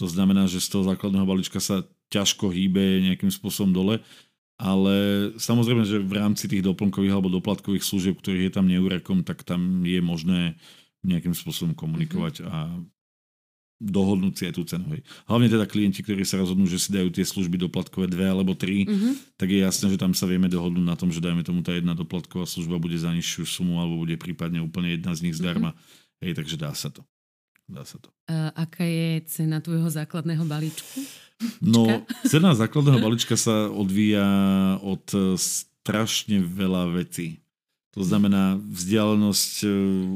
To 0.00 0.10
znamená, 0.10 0.50
že 0.50 0.58
z 0.58 0.68
toho 0.72 0.88
základného 0.88 1.28
balíčka 1.28 1.62
sa 1.62 1.86
ťažko 2.10 2.50
hýbe 2.52 3.00
nejakým 3.06 3.30
spôsobom 3.30 3.72
dole 3.72 4.02
ale 4.62 4.94
samozrejme, 5.42 5.82
že 5.82 5.98
v 5.98 6.22
rámci 6.22 6.46
tých 6.46 6.62
doplnkových 6.62 7.10
alebo 7.10 7.26
doplatkových 7.26 7.82
služieb, 7.82 8.14
ktorých 8.22 8.46
je 8.46 8.52
tam 8.54 8.70
neúrekom, 8.70 9.26
tak 9.26 9.42
tam 9.42 9.82
je 9.82 9.98
možné 9.98 10.54
nejakým 11.02 11.34
spôsobom 11.34 11.74
komunikovať 11.74 12.46
mm-hmm. 12.46 12.52
a 12.54 12.58
dohodnúť 13.82 14.34
si 14.38 14.42
aj 14.46 14.54
tú 14.54 14.62
cenu. 14.62 14.86
Hej. 14.94 15.02
Hlavne 15.26 15.50
teda 15.50 15.66
klienti, 15.66 16.06
ktorí 16.06 16.22
sa 16.22 16.38
rozhodnú, 16.38 16.70
že 16.70 16.78
si 16.78 16.94
dajú 16.94 17.10
tie 17.10 17.26
služby 17.26 17.58
doplatkové 17.58 18.06
dve 18.06 18.30
alebo 18.30 18.54
tri, 18.54 18.86
mm-hmm. 18.86 19.34
tak 19.34 19.50
je 19.50 19.58
jasné, 19.58 19.90
že 19.90 19.98
tam 19.98 20.14
sa 20.14 20.30
vieme 20.30 20.46
dohodnúť 20.46 20.86
na 20.86 20.94
tom, 20.94 21.10
že 21.10 21.18
dajme 21.18 21.42
tomu 21.42 21.66
tá 21.66 21.74
jedna 21.74 21.98
doplatková 21.98 22.46
služba 22.46 22.78
bude 22.78 22.94
za 22.94 23.10
nižšiu 23.10 23.42
sumu 23.42 23.82
alebo 23.82 24.06
bude 24.06 24.14
prípadne 24.14 24.62
úplne 24.62 24.94
jedna 24.94 25.12
z 25.18 25.26
nich 25.26 25.34
zdarma. 25.34 25.74
Mm-hmm. 25.74 26.22
Hej, 26.22 26.32
takže 26.38 26.56
dá 26.56 26.70
sa 26.70 26.88
to. 26.94 27.02
Dá 27.66 27.82
sa 27.82 27.98
to. 27.98 28.14
A 28.30 28.54
aká 28.54 28.86
je 28.86 29.26
cena 29.26 29.58
tvojho 29.58 29.90
základného 29.90 30.46
balíčku? 30.46 31.02
No, 31.58 32.06
cena 32.30 32.54
základného 32.54 33.02
balíčka 33.02 33.34
sa 33.34 33.66
odvíja 33.66 34.22
od 34.78 35.02
strašne 35.34 36.38
veľa 36.38 36.94
vecí. 36.94 37.42
To 37.92 38.00
znamená 38.00 38.56
vzdialenosť 38.56 39.68
e, 39.68 39.70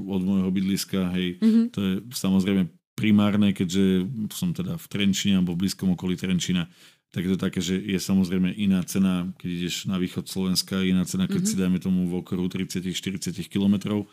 od 0.09 0.21
môjho 0.25 0.49
bydliska, 0.49 1.13
hej, 1.13 1.37
mm-hmm. 1.37 1.65
to 1.77 1.79
je 1.85 1.93
samozrejme 2.17 2.73
primárne, 2.97 3.53
keďže 3.53 4.09
som 4.33 4.57
teda 4.57 4.81
v 4.81 4.87
Trenčine 4.89 5.39
alebo 5.39 5.53
v 5.53 5.69
blízkom 5.69 5.93
okolí 5.93 6.17
Trenčina, 6.17 6.67
tak 7.13 7.29
je 7.29 7.31
to 7.37 7.41
také, 7.41 7.61
že 7.63 7.77
je 7.79 7.97
samozrejme 8.01 8.51
iná 8.57 8.83
cena, 8.83 9.31
keď 9.39 9.49
ideš 9.49 9.87
na 9.87 10.01
východ 10.01 10.27
Slovenska, 10.27 10.83
iná 10.83 11.07
cena, 11.07 11.31
keď 11.31 11.45
mm-hmm. 11.45 11.57
si 11.57 11.63
dajme 11.63 11.79
tomu 11.79 12.09
v 12.09 12.21
okruhu 12.25 12.49
30-40 12.51 13.37
kilometrov. 13.47 14.09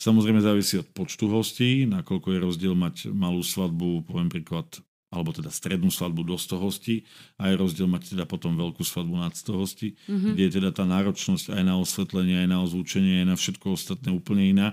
Samozrejme 0.00 0.40
závisí 0.40 0.80
od 0.80 0.88
počtu 0.96 1.28
hostí, 1.28 1.84
nakoľko 1.84 2.32
je 2.32 2.38
rozdiel 2.40 2.74
mať 2.74 3.12
malú 3.12 3.44
svadbu, 3.44 4.08
poviem 4.08 4.32
príklad 4.32 4.66
alebo 5.10 5.34
teda 5.34 5.50
strednú 5.50 5.90
svadbu 5.90 6.22
do 6.22 6.38
100 6.38 6.54
hostí 6.62 7.02
a 7.34 7.50
je 7.50 7.58
rozdiel 7.58 7.90
mať 7.90 8.14
teda 8.14 8.30
potom 8.30 8.54
veľkú 8.54 8.86
svadbu 8.86 9.18
nad 9.18 9.34
100 9.34 9.58
hostí, 9.58 9.98
mm-hmm. 10.06 10.32
kde 10.38 10.42
je 10.46 10.52
teda 10.62 10.70
tá 10.70 10.86
náročnosť 10.86 11.50
aj 11.50 11.62
na 11.66 11.74
osvetlenie, 11.82 12.46
aj 12.46 12.48
na 12.48 12.58
ozvučenie, 12.62 13.26
aj 13.26 13.26
na 13.26 13.36
všetko 13.36 13.74
ostatné 13.74 14.14
úplne 14.14 14.46
iná. 14.46 14.68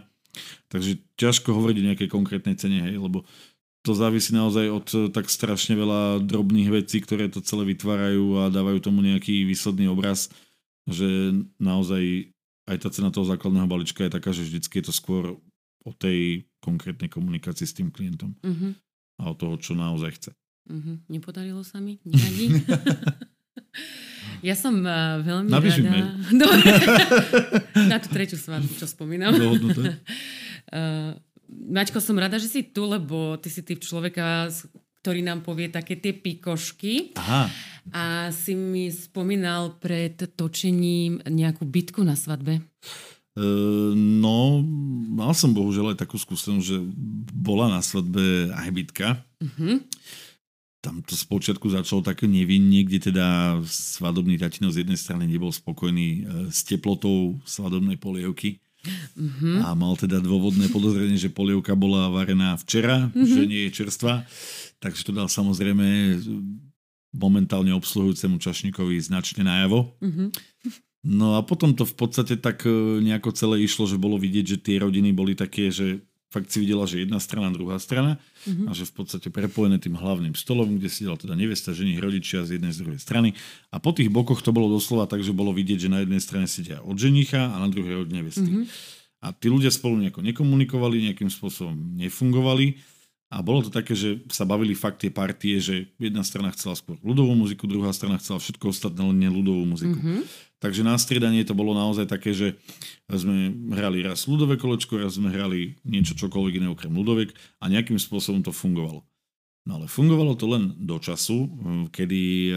Takže 0.68 1.02
ťažko 1.16 1.54
hovoriť 1.54 1.78
o 1.80 1.88
nejakej 1.92 2.10
konkrétnej 2.12 2.56
cene, 2.60 2.84
hej, 2.84 2.98
lebo 3.00 3.24
to 3.86 3.96
závisí 3.96 4.36
naozaj 4.36 4.66
od 4.68 4.88
eh, 4.94 5.00
tak 5.12 5.32
strašne 5.32 5.78
veľa 5.78 6.24
drobných 6.26 6.70
vecí, 6.84 7.00
ktoré 7.00 7.32
to 7.32 7.40
celé 7.44 7.72
vytvárajú 7.72 8.48
a 8.48 8.54
dávajú 8.54 8.84
tomu 8.84 9.06
nejaký 9.06 9.48
výsledný 9.48 9.88
obraz, 9.88 10.28
že 10.88 11.36
naozaj 11.60 12.32
aj 12.68 12.78
tá 12.84 12.90
cena 12.92 13.10
toho 13.12 13.24
základného 13.24 13.68
balíčka 13.68 14.04
je 14.04 14.12
taká, 14.12 14.36
že 14.36 14.44
vždycky 14.44 14.84
je 14.84 14.92
to 14.92 14.94
skôr 14.94 15.40
o 15.88 15.92
tej 15.96 16.44
konkrétnej 16.60 17.08
komunikácii 17.08 17.64
s 17.64 17.78
tým 17.80 17.88
klientom. 17.96 18.36
Mm-hmm 18.44 18.88
a 19.18 19.34
od 19.34 19.38
toho, 19.38 19.56
čo 19.58 19.74
naozaj 19.74 20.12
chce. 20.18 20.32
Mm-hmm. 20.70 20.96
Nepodarilo 21.10 21.62
sa 21.66 21.82
mi? 21.82 21.98
Nevadí? 22.06 22.54
ja 24.44 24.56
som 24.58 24.74
uh, 24.84 25.22
veľmi 25.22 25.50
Napíš 25.50 25.82
rada... 25.82 26.14
No, 26.40 26.46
na 27.92 27.98
tú 28.02 28.08
tretiu 28.12 28.38
svadbu, 28.38 28.72
čo 28.78 28.86
spomínam. 28.90 29.34
uh, 29.34 31.14
Maťko, 31.48 32.04
som 32.04 32.20
rada, 32.20 32.36
že 32.36 32.52
si 32.52 32.62
tu, 32.70 32.84
lebo 32.86 33.40
ty 33.40 33.48
si 33.48 33.64
typ 33.64 33.80
človeka, 33.80 34.52
ktorý 35.00 35.24
nám 35.24 35.48
povie 35.48 35.72
také 35.72 35.96
tie 35.96 36.12
pikošky. 36.12 37.16
Aha. 37.16 37.48
A 37.96 38.04
si 38.36 38.52
mi 38.52 38.92
spomínal 38.92 39.80
pred 39.80 40.20
točením 40.36 41.24
nejakú 41.24 41.64
bitku 41.64 42.04
na 42.04 42.20
svadbe. 42.20 42.60
Ehm, 43.38 44.20
no, 44.20 44.66
mal 45.14 45.32
som 45.38 45.54
bohužiaľ 45.54 45.94
aj 45.94 46.02
takú 46.02 46.18
skúsenosť, 46.18 46.66
že 46.66 46.78
bola 47.32 47.70
na 47.70 47.86
svadbe 47.86 48.50
aj 48.50 48.70
bitka. 48.74 49.08
Mm-hmm. 49.38 49.76
Tam 50.88 51.04
to 51.04 51.20
spočiatku 51.20 51.68
začalo 51.68 52.00
také 52.00 52.32
nevinne, 52.32 52.88
kde 52.88 53.12
teda 53.12 53.60
svadobný 53.68 54.40
tatino 54.40 54.72
z 54.72 54.88
jednej 54.88 54.96
strany 54.96 55.28
nebol 55.28 55.52
spokojný 55.52 56.08
e, 56.08 56.20
s 56.48 56.64
teplotou 56.64 57.36
svadobnej 57.44 58.00
polievky. 58.00 58.64
Mm-hmm. 59.20 59.68
A 59.68 59.76
mal 59.76 60.00
teda 60.00 60.24
dôvodné 60.24 60.72
podozrenie, 60.72 61.20
že 61.20 61.28
polievka 61.28 61.76
bola 61.76 62.08
varená 62.08 62.56
včera, 62.56 63.12
mm-hmm. 63.12 63.28
že 63.28 63.44
nie 63.44 63.62
je 63.68 63.76
čerstvá. 63.84 64.24
Takže 64.80 65.04
to 65.04 65.12
dal 65.12 65.28
samozrejme 65.28 66.16
momentálne 67.12 67.76
obsluhujúcemu 67.76 68.40
čašníkovi 68.40 68.96
značne 69.04 69.44
najavo. 69.44 69.92
Mm-hmm. 70.00 70.28
No 71.04 71.36
a 71.36 71.44
potom 71.44 71.76
to 71.76 71.84
v 71.84 71.96
podstate 72.00 72.40
tak 72.40 72.64
e, 72.64 73.04
nejako 73.04 73.36
celé 73.36 73.68
išlo, 73.68 73.92
že 73.92 74.00
bolo 74.00 74.16
vidieť, 74.16 74.56
že 74.56 74.58
tie 74.64 74.80
rodiny 74.80 75.12
boli 75.12 75.36
také, 75.36 75.68
že 75.68 76.07
fakt 76.28 76.52
si 76.52 76.60
videla, 76.60 76.84
že 76.84 77.08
jedna 77.08 77.24
strana, 77.24 77.56
druhá 77.56 77.80
strana 77.80 78.20
mm-hmm. 78.44 78.68
a 78.68 78.72
že 78.76 78.84
v 78.84 78.94
podstate 79.00 79.28
prepojené 79.32 79.80
tým 79.80 79.96
hlavným 79.96 80.36
stolom, 80.36 80.76
kde 80.76 80.92
si 80.92 81.08
teda 81.08 81.34
nevesta, 81.40 81.72
žení, 81.72 81.96
rodičia 82.04 82.44
z 82.44 82.60
jednej 82.60 82.76
z 82.76 82.84
druhej 82.84 83.00
strany. 83.00 83.32
A 83.72 83.80
po 83.80 83.96
tých 83.96 84.12
bokoch 84.12 84.44
to 84.44 84.52
bolo 84.52 84.68
doslova 84.68 85.08
tak, 85.08 85.24
že 85.24 85.32
bolo 85.32 85.56
vidieť, 85.56 85.88
že 85.88 85.90
na 85.90 86.04
jednej 86.04 86.20
strane 86.20 86.48
sedia 86.52 86.84
od 86.84 87.00
ženicha 87.00 87.48
a 87.48 87.56
na 87.64 87.72
druhej 87.72 88.04
od 88.04 88.10
nevesty. 88.12 88.44
Mm-hmm. 88.44 88.96
A 89.24 89.34
tí 89.34 89.48
ľudia 89.50 89.74
spolu 89.74 89.98
nejako 89.98 90.22
nekomunikovali, 90.22 91.10
nejakým 91.10 91.32
spôsobom 91.32 91.74
nefungovali 91.98 92.97
a 93.28 93.44
bolo 93.44 93.60
to 93.60 93.72
také, 93.72 93.92
že 93.92 94.24
sa 94.32 94.48
bavili 94.48 94.72
fakt 94.72 95.04
tie 95.04 95.12
partie, 95.12 95.60
že 95.60 95.92
jedna 96.00 96.24
strana 96.24 96.48
chcela 96.56 96.80
skôr 96.80 96.96
ľudovú 97.04 97.36
muziku, 97.36 97.68
druhá 97.68 97.92
strana 97.92 98.16
chcela 98.24 98.40
všetko 98.40 98.72
ostatné, 98.72 99.04
len 99.04 99.20
nie 99.20 99.28
ľudovú 99.28 99.68
muziku. 99.68 100.00
Mm-hmm. 100.00 100.48
Takže 100.64 100.82
na 100.82 100.96
striedanie 100.96 101.44
to 101.44 101.52
bolo 101.52 101.76
naozaj 101.76 102.08
také, 102.08 102.32
že 102.32 102.56
sme 103.12 103.52
hrali 103.76 104.02
raz 104.02 104.26
ľudové 104.32 104.56
kolečko, 104.56 104.98
raz 104.98 105.20
sme 105.20 105.30
hrali 105.30 105.76
niečo 105.84 106.16
čokoľvek 106.16 106.64
iné 106.64 106.68
okrem 106.72 106.90
ľudovek 106.90 107.36
a 107.62 107.68
nejakým 107.68 108.00
spôsobom 108.00 108.42
to 108.42 108.56
fungovalo. 108.56 109.04
No 109.68 109.84
ale 109.84 109.92
fungovalo 109.92 110.40
to 110.40 110.48
len 110.48 110.72
do 110.80 110.96
času, 110.96 111.52
kedy 111.92 112.24
e, 112.48 112.52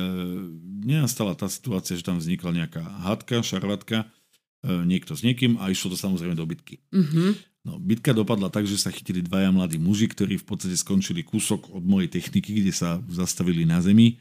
nenastala 0.86 1.34
tá 1.34 1.50
situácia, 1.50 1.98
že 1.98 2.06
tam 2.06 2.22
vznikla 2.22 2.54
nejaká 2.54 2.86
hádka, 3.10 3.42
šarvatka, 3.42 4.06
e, 4.62 4.86
niekto 4.86 5.18
s 5.18 5.26
niekým 5.26 5.58
a 5.58 5.74
išlo 5.74 5.90
to 5.90 5.98
samozrejme 5.98 6.38
do 6.38 6.46
bitky. 6.46 6.78
Mm-hmm. 6.94 7.49
No, 7.60 7.76
bitka 7.76 8.16
dopadla 8.16 8.48
tak, 8.48 8.64
že 8.64 8.80
sa 8.80 8.88
chytili 8.88 9.20
dvaja 9.20 9.52
mladí 9.52 9.76
muži, 9.76 10.08
ktorí 10.08 10.40
v 10.40 10.46
podstate 10.48 10.80
skončili 10.80 11.20
kúsok 11.20 11.68
od 11.76 11.84
mojej 11.84 12.08
techniky, 12.08 12.56
kde 12.56 12.72
sa 12.72 13.04
zastavili 13.12 13.68
na 13.68 13.84
zemi. 13.84 14.16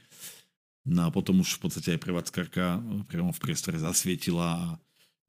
No 0.84 1.08
a 1.08 1.10
potom 1.12 1.40
už 1.40 1.56
v 1.56 1.62
podstate 1.64 1.96
aj 1.96 2.04
prevádzkarka 2.04 2.84
priamo 3.08 3.32
v 3.32 3.40
priestore 3.40 3.80
zasvietila 3.80 4.48
a 4.60 4.64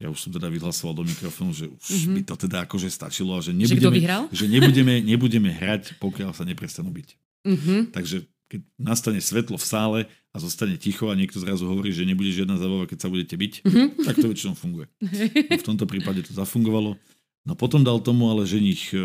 ja 0.01 0.09
už 0.09 0.17
som 0.17 0.31
teda 0.33 0.49
vyhlasoval 0.49 0.97
do 0.97 1.05
mikrofónu, 1.05 1.53
že 1.53 1.69
už 1.69 1.77
mm-hmm. 1.77 2.15
by 2.17 2.21
to 2.25 2.35
teda 2.35 2.57
akože 2.65 2.89
stačilo 2.89 3.37
a 3.37 3.39
že 3.39 3.53
nebudeme, 3.53 4.01
že, 4.33 4.43
že 4.43 4.45
nebudeme, 4.49 4.95
nebudeme 4.97 5.49
hrať, 5.53 6.01
pokiaľ 6.01 6.33
sa 6.33 6.41
neprestanú 6.41 6.89
byť. 6.89 7.09
Mm-hmm. 7.45 7.79
Takže 7.93 8.25
keď 8.51 8.59
nastane 8.75 9.21
svetlo 9.23 9.55
v 9.55 9.63
sále 9.63 9.99
a 10.33 10.37
zostane 10.41 10.75
ticho 10.75 11.07
a 11.07 11.15
niekto 11.15 11.39
zrazu 11.39 11.69
hovorí, 11.69 11.93
že 11.95 12.03
nebude 12.03 12.33
žiadna 12.33 12.59
zabava, 12.59 12.89
keď 12.89 12.97
sa 12.97 13.07
budete 13.07 13.37
byť, 13.37 13.53
mm-hmm. 13.63 13.87
tak 14.03 14.19
to 14.19 14.27
väčšinou 14.27 14.57
funguje. 14.57 14.89
No 14.99 15.55
v 15.63 15.67
tomto 15.69 15.85
prípade 15.87 16.25
to 16.25 16.33
zafungovalo. 16.33 16.97
No 17.45 17.57
potom 17.57 17.81
dal 17.81 17.97
tomu 18.01 18.29
ale 18.29 18.45
ženich, 18.45 18.93
e, 18.93 19.01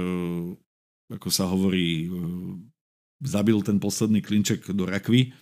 ako 1.09 1.29
sa 1.33 1.49
hovorí, 1.49 2.05
e, 2.05 2.09
zabil 3.25 3.57
ten 3.65 3.81
posledný 3.81 4.21
klinček 4.21 4.69
do 4.77 4.85
rakvy, 4.85 5.33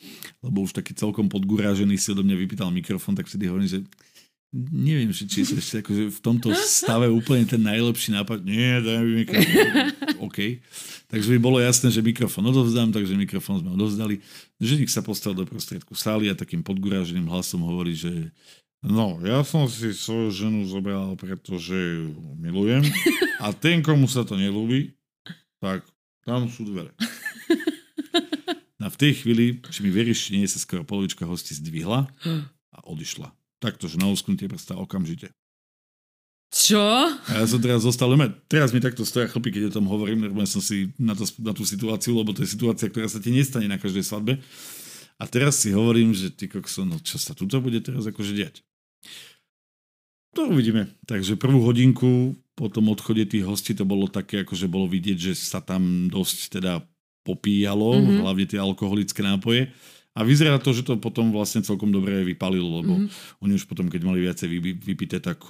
lebo 0.46 0.62
už 0.62 0.78
taký 0.78 0.94
celkom 0.94 1.26
podgurážený 1.26 1.98
si 1.98 2.14
odo 2.14 2.22
mňa 2.22 2.36
vypýtal 2.38 2.70
mikrofón, 2.70 3.18
tak 3.18 3.26
vtedy 3.26 3.50
hovorím, 3.50 3.66
že 3.66 3.80
neviem, 4.54 5.10
či, 5.10 5.26
či 5.26 5.42
sa 5.42 5.58
ešte 5.58 5.82
akože 5.82 6.14
v 6.14 6.20
tomto 6.22 6.54
stave 6.54 7.10
úplne 7.10 7.42
ten 7.42 7.58
najlepší 7.58 8.14
nápad. 8.14 8.46
Nie, 8.46 8.78
daj 8.78 9.02
mi 9.02 9.26
mikrofón. 9.26 9.66
OK. 10.30 10.62
Takže 11.10 11.28
by 11.34 11.38
bolo 11.42 11.58
jasné, 11.58 11.90
že 11.90 12.06
mikrofón 12.06 12.46
odovzdám, 12.46 12.94
takže 12.94 13.18
mikrofón 13.18 13.66
sme 13.66 13.74
odovzdali. 13.74 14.22
Ženik 14.62 14.86
sa 14.86 15.02
postavil 15.02 15.42
do 15.42 15.50
prostriedku 15.50 15.98
sály 15.98 16.30
a 16.30 16.38
takým 16.38 16.62
podguráženým 16.62 17.26
hlasom 17.26 17.66
hovorí, 17.66 17.98
že 17.98 18.30
no, 18.84 19.18
ja 19.24 19.40
som 19.42 19.64
si 19.66 19.96
svoju 19.96 20.30
ženu 20.30 20.68
zobral, 20.68 21.16
pretože 21.16 21.74
ju 21.74 22.12
milujem 22.36 22.84
a 23.44 23.50
ten, 23.50 23.80
komu 23.80 24.04
sa 24.06 24.22
to 24.22 24.36
nelúbi, 24.36 24.94
tak 25.58 25.82
tam 26.22 26.46
sú 26.52 26.68
dvere. 26.68 26.92
A 28.84 28.92
v 28.92 29.00
tej 29.00 29.24
chvíli, 29.24 29.64
či 29.72 29.80
mi 29.80 29.88
veríš, 29.88 30.28
či 30.28 30.36
nie, 30.36 30.44
sa 30.44 30.60
skoro 30.60 30.84
polovička 30.84 31.24
hostí 31.24 31.56
zdvihla 31.56 32.04
a 32.68 32.78
odišla. 32.84 33.32
Takto, 33.56 33.88
že 33.88 33.96
na 33.96 34.12
úsknutie 34.12 34.44
prsta 34.44 34.76
okamžite. 34.76 35.32
Čo? 36.52 36.84
A 37.08 37.32
ja 37.32 37.48
som 37.48 37.58
teraz 37.64 37.80
zostal, 37.82 38.12
teraz 38.46 38.76
mi 38.76 38.84
takto 38.84 39.02
stoja 39.08 39.26
chlpy, 39.26 39.56
keď 39.56 39.72
o 39.72 39.74
tom 39.80 39.88
hovorím, 39.88 40.28
lebo 40.28 40.44
som 40.44 40.60
si 40.60 40.92
na, 41.00 41.16
to, 41.16 41.24
na 41.40 41.56
tú 41.56 41.64
situáciu, 41.64 42.12
lebo 42.14 42.36
to 42.36 42.44
je 42.44 42.52
situácia, 42.54 42.92
ktorá 42.92 43.08
sa 43.08 43.18
ti 43.18 43.32
nestane 43.32 43.66
na 43.66 43.80
každej 43.80 44.04
svadbe. 44.04 44.36
A 45.16 45.24
teraz 45.24 45.64
si 45.64 45.72
hovorím, 45.72 46.12
že 46.12 46.28
ty 46.28 46.46
kokso, 46.46 46.84
no 46.84 47.00
čo 47.00 47.16
sa 47.16 47.32
tuto 47.32 47.58
bude 47.64 47.80
teraz 47.80 48.04
akože 48.04 48.36
diať? 48.36 48.60
To 50.34 50.50
uvidíme. 50.50 50.90
Takže 51.06 51.38
prvú 51.38 51.62
hodinku 51.62 52.34
po 52.54 52.66
tom 52.70 52.90
odchode 52.90 53.26
tých 53.26 53.46
hostí 53.46 53.74
to 53.74 53.86
bolo 53.86 54.06
také, 54.06 54.42
akože 54.46 54.70
bolo 54.70 54.86
vidieť, 54.86 55.18
že 55.30 55.32
sa 55.34 55.58
tam 55.62 56.06
dosť 56.10 56.58
teda 56.58 56.82
popíjalo, 57.26 57.98
mm-hmm. 57.98 58.20
hlavne 58.22 58.46
tie 58.46 58.58
alkoholické 58.60 59.22
nápoje. 59.24 59.70
A 60.14 60.22
vyzerá 60.22 60.62
to, 60.62 60.70
že 60.70 60.86
to 60.86 60.94
potom 60.94 61.34
vlastne 61.34 61.66
celkom 61.66 61.90
dobre 61.90 62.22
vypalilo, 62.22 62.82
lebo 62.82 62.94
mm-hmm. 62.94 63.42
oni 63.42 63.52
už 63.58 63.66
potom, 63.66 63.90
keď 63.90 64.00
mali 64.06 64.22
viacej 64.22 64.46
vypité, 64.78 65.18
tak 65.18 65.42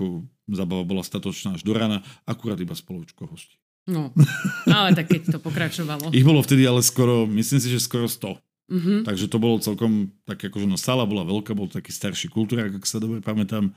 zabava 0.49 0.89
bola 0.89 1.05
statočná 1.05 1.61
až 1.61 1.63
do 1.65 1.77
rána, 1.77 2.01
akurát 2.25 2.57
iba 2.57 2.73
spoločko 2.73 3.29
hostí. 3.29 3.61
No, 3.85 4.17
ale 4.73 4.97
tak 4.97 5.13
keď 5.13 5.37
to 5.37 5.39
pokračovalo. 5.45 6.09
Ich 6.17 6.25
bolo 6.25 6.41
vtedy 6.41 6.65
ale 6.65 6.81
skoro, 6.81 7.29
myslím 7.29 7.61
si, 7.61 7.69
že 7.69 7.85
skoro 7.85 8.09
100. 8.09 8.41
Mm-hmm. 8.65 9.05
Takže 9.05 9.29
to 9.29 9.37
bolo 9.37 9.61
celkom 9.61 10.09
tak 10.25 10.41
akože 10.41 10.65
no 10.65 10.81
sála 10.81 11.05
bola 11.05 11.25
veľká, 11.29 11.53
bol 11.53 11.69
taký 11.69 11.93
starší 11.93 12.33
kultúra, 12.33 12.65
ak 12.65 12.89
sa 12.89 12.97
dobre 12.97 13.21
pamätám. 13.21 13.73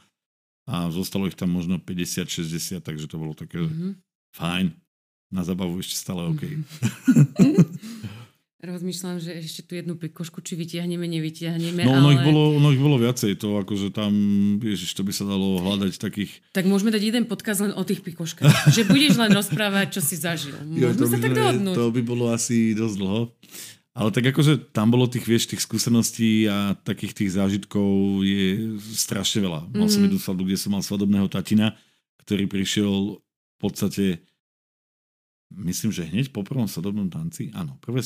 A 0.68 0.92
zostalo 0.92 1.32
ich 1.32 1.36
tam 1.36 1.52
možno 1.52 1.80
50-60, 1.80 2.84
takže 2.84 3.08
to 3.08 3.16
bolo 3.16 3.32
také 3.32 3.64
mm-hmm. 3.64 3.92
fajn 4.36 4.76
na 5.32 5.42
zabavu 5.44 5.80
ešte 5.80 5.96
stále 5.96 6.28
OK. 6.28 6.44
Rozmýšľam, 8.58 9.22
že 9.22 9.38
ešte 9.38 9.62
tu 9.64 9.78
jednu 9.78 9.96
pikošku, 10.02 10.42
či 10.42 10.58
vytiahneme, 10.58 11.06
nevytiahneme, 11.06 11.86
No, 11.86 12.02
ono, 12.02 12.10
ale... 12.10 12.18
ich 12.18 12.24
bolo, 12.26 12.42
ono 12.58 12.74
ich 12.74 12.82
bolo 12.82 12.98
viacej, 12.98 13.38
to 13.38 13.54
akože 13.62 13.94
tam, 13.94 14.12
ježiš, 14.60 14.98
to 14.98 15.06
by 15.06 15.14
sa 15.14 15.30
dalo 15.30 15.62
hľadať 15.62 15.94
takých... 16.02 16.42
Tak 16.58 16.66
môžeme 16.66 16.90
dať 16.90 17.04
jeden 17.06 17.24
podkaz 17.30 17.62
len 17.62 17.72
o 17.78 17.86
tých 17.86 18.02
pikoškách. 18.02 18.74
že 18.76 18.90
budeš 18.90 19.22
len 19.22 19.30
rozprávať, 19.30 19.96
čo 19.96 20.02
si 20.02 20.18
zažil. 20.18 20.58
Môžeme 20.68 20.84
jo, 20.84 20.88
to 20.98 21.06
sa 21.06 21.18
tak 21.22 21.38
dohodnúť. 21.38 21.76
To 21.78 21.94
by 21.94 22.02
bolo 22.02 22.34
asi 22.34 22.74
dosť 22.74 22.96
dlho. 22.98 23.22
Ale 23.98 24.14
tak 24.14 24.30
akože 24.30 24.70
tam 24.78 24.93
bolo 24.93 25.10
tých, 25.10 25.26
vieš, 25.26 25.50
tých 25.50 25.66
skúseností 25.66 26.45
a 26.45 26.78
takých 26.86 27.18
tých 27.18 27.34
zážitkov 27.34 28.22
je 28.22 28.78
strašne 28.93 29.41
veľa. 29.41 29.74
Mal 29.74 29.89
mm. 29.89 29.93
som 29.93 30.06
jednu 30.06 30.20
svadbu, 30.22 30.43
kde 30.45 30.62
som 30.62 30.70
mal 30.78 30.86
svadobného 30.86 31.26
tatina, 31.26 31.74
ktorý 32.22 32.45
prišiel 32.45 33.18
v 33.18 33.58
podstate 33.58 34.22
myslím, 35.50 35.89
že 35.89 36.06
hneď 36.06 36.30
po 36.30 36.43
prvom 36.43 36.68
svadobnom 36.68 37.08
tanci, 37.10 37.50
áno, 37.56 37.80
prvé, 37.80 38.04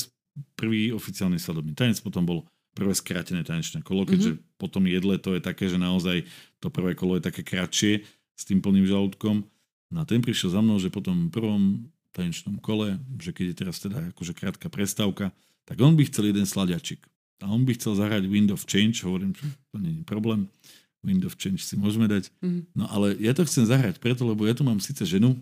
prvý 0.55 0.93
oficiálny 0.93 1.41
svadobný 1.41 1.73
tanec, 1.73 1.99
potom 1.99 2.23
bol 2.23 2.39
prvé 2.71 2.95
skrátené 2.95 3.43
tanečné 3.43 3.83
kolo, 3.83 4.07
keďže 4.07 4.37
mm-hmm. 4.37 4.55
potom 4.55 4.87
jedle 4.87 5.19
to 5.19 5.35
je 5.35 5.41
také, 5.43 5.67
že 5.67 5.75
naozaj 5.75 6.23
to 6.63 6.71
prvé 6.71 6.95
kolo 6.95 7.19
je 7.19 7.27
také 7.27 7.43
kratšie 7.43 8.05
s 8.37 8.43
tým 8.47 8.63
plným 8.63 8.87
žalúdkom. 8.87 9.43
No 9.91 9.97
a 9.99 10.07
ten 10.07 10.23
prišiel 10.23 10.55
za 10.55 10.63
mnou, 10.63 10.79
že 10.79 10.87
po 10.87 11.03
tom 11.03 11.27
prvom 11.27 11.91
tanečnom 12.15 12.63
kole, 12.63 12.95
že 13.19 13.35
keď 13.35 13.45
je 13.51 13.55
teraz 13.55 13.75
teda 13.83 14.15
akože 14.15 14.31
krátka 14.31 14.71
prestávka, 14.71 15.35
tak 15.71 15.79
on 15.79 15.95
by 15.95 16.03
chcel 16.03 16.27
jeden 16.27 16.43
sladiačik. 16.43 16.99
A 17.39 17.47
on 17.47 17.63
by 17.63 17.71
chcel 17.79 17.95
zahrať 17.95 18.27
Wind 18.27 18.51
of 18.51 18.67
Change, 18.67 19.07
hovorím, 19.07 19.31
že 19.31 19.47
to 19.71 19.79
nie 19.79 20.03
je 20.03 20.03
problém. 20.03 20.51
Wind 20.99 21.23
of 21.23 21.39
Change 21.39 21.63
si 21.63 21.79
môžeme 21.79 22.11
dať. 22.11 22.27
Mm-hmm. 22.43 22.75
No 22.75 22.85
ale 22.91 23.15
ja 23.23 23.31
to 23.31 23.47
chcem 23.47 23.63
zahrať 23.63 24.03
preto, 24.03 24.27
lebo 24.27 24.43
ja 24.43 24.51
tu 24.51 24.67
mám 24.67 24.83
síce 24.83 25.01
ženu, 25.07 25.39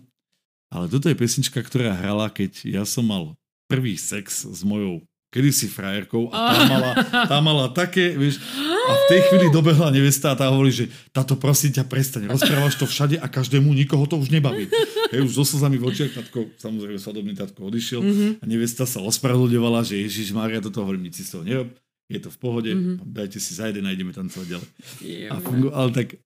ale 0.70 0.86
toto 0.86 1.10
je 1.10 1.18
pesnička, 1.18 1.58
ktorá 1.58 1.90
hrala, 1.98 2.30
keď 2.30 2.62
ja 2.62 2.86
som 2.86 3.02
mal 3.02 3.34
prvý 3.66 3.98
sex 3.98 4.46
s 4.46 4.62
mojou 4.62 5.02
kedysi 5.30 5.70
frajerkou 5.70 6.26
a 6.34 6.36
tá 6.50 6.62
mala, 6.66 6.90
tá 7.30 7.38
mala 7.38 7.66
také, 7.70 8.18
vieš, 8.18 8.42
a 8.60 8.92
v 8.98 9.04
tej 9.14 9.20
chvíli 9.30 9.46
dobehla 9.54 9.94
nevesta 9.94 10.34
a 10.34 10.38
tá 10.38 10.50
hovorí, 10.50 10.74
že 10.74 10.90
táto 11.14 11.38
prosím 11.38 11.70
ťa 11.70 11.86
prestaň, 11.86 12.26
rozprávaš 12.26 12.74
to 12.74 12.86
všade 12.90 13.16
a 13.22 13.26
každému 13.30 13.70
nikoho 13.70 14.02
to 14.10 14.18
už 14.18 14.34
nebaví. 14.34 14.66
Hej, 15.14 15.30
už 15.30 15.32
so 15.38 15.46
slzami 15.46 15.78
v 15.78 15.86
očiach, 15.86 16.18
tatko, 16.18 16.50
samozrejme 16.58 16.98
svadobný 16.98 17.38
tatko 17.38 17.70
odišiel 17.70 18.02
mm-hmm. 18.02 18.30
a 18.42 18.44
nevesta 18.50 18.82
sa 18.90 18.98
ospravedlňovala, 19.06 19.86
že 19.86 20.02
Ježiš 20.02 20.34
Mária 20.34 20.58
toto 20.58 20.82
hovorí, 20.82 20.98
nič 20.98 21.22
si 21.22 21.22
z 21.22 21.38
toho 21.38 21.46
nerob, 21.46 21.70
je 22.10 22.18
to 22.18 22.30
v 22.34 22.38
pohode, 22.42 22.70
mm-hmm. 22.74 23.06
dajte 23.06 23.38
si 23.38 23.54
za 23.54 23.70
jeden 23.70 23.86
a 23.86 23.94
ideme 23.94 24.10
tancovať 24.10 24.46
ďalej. 24.50 24.68
Yeah, 24.98 25.30
a 25.30 25.38
fungu, 25.38 25.70
ale 25.70 25.94
tak 25.94 26.18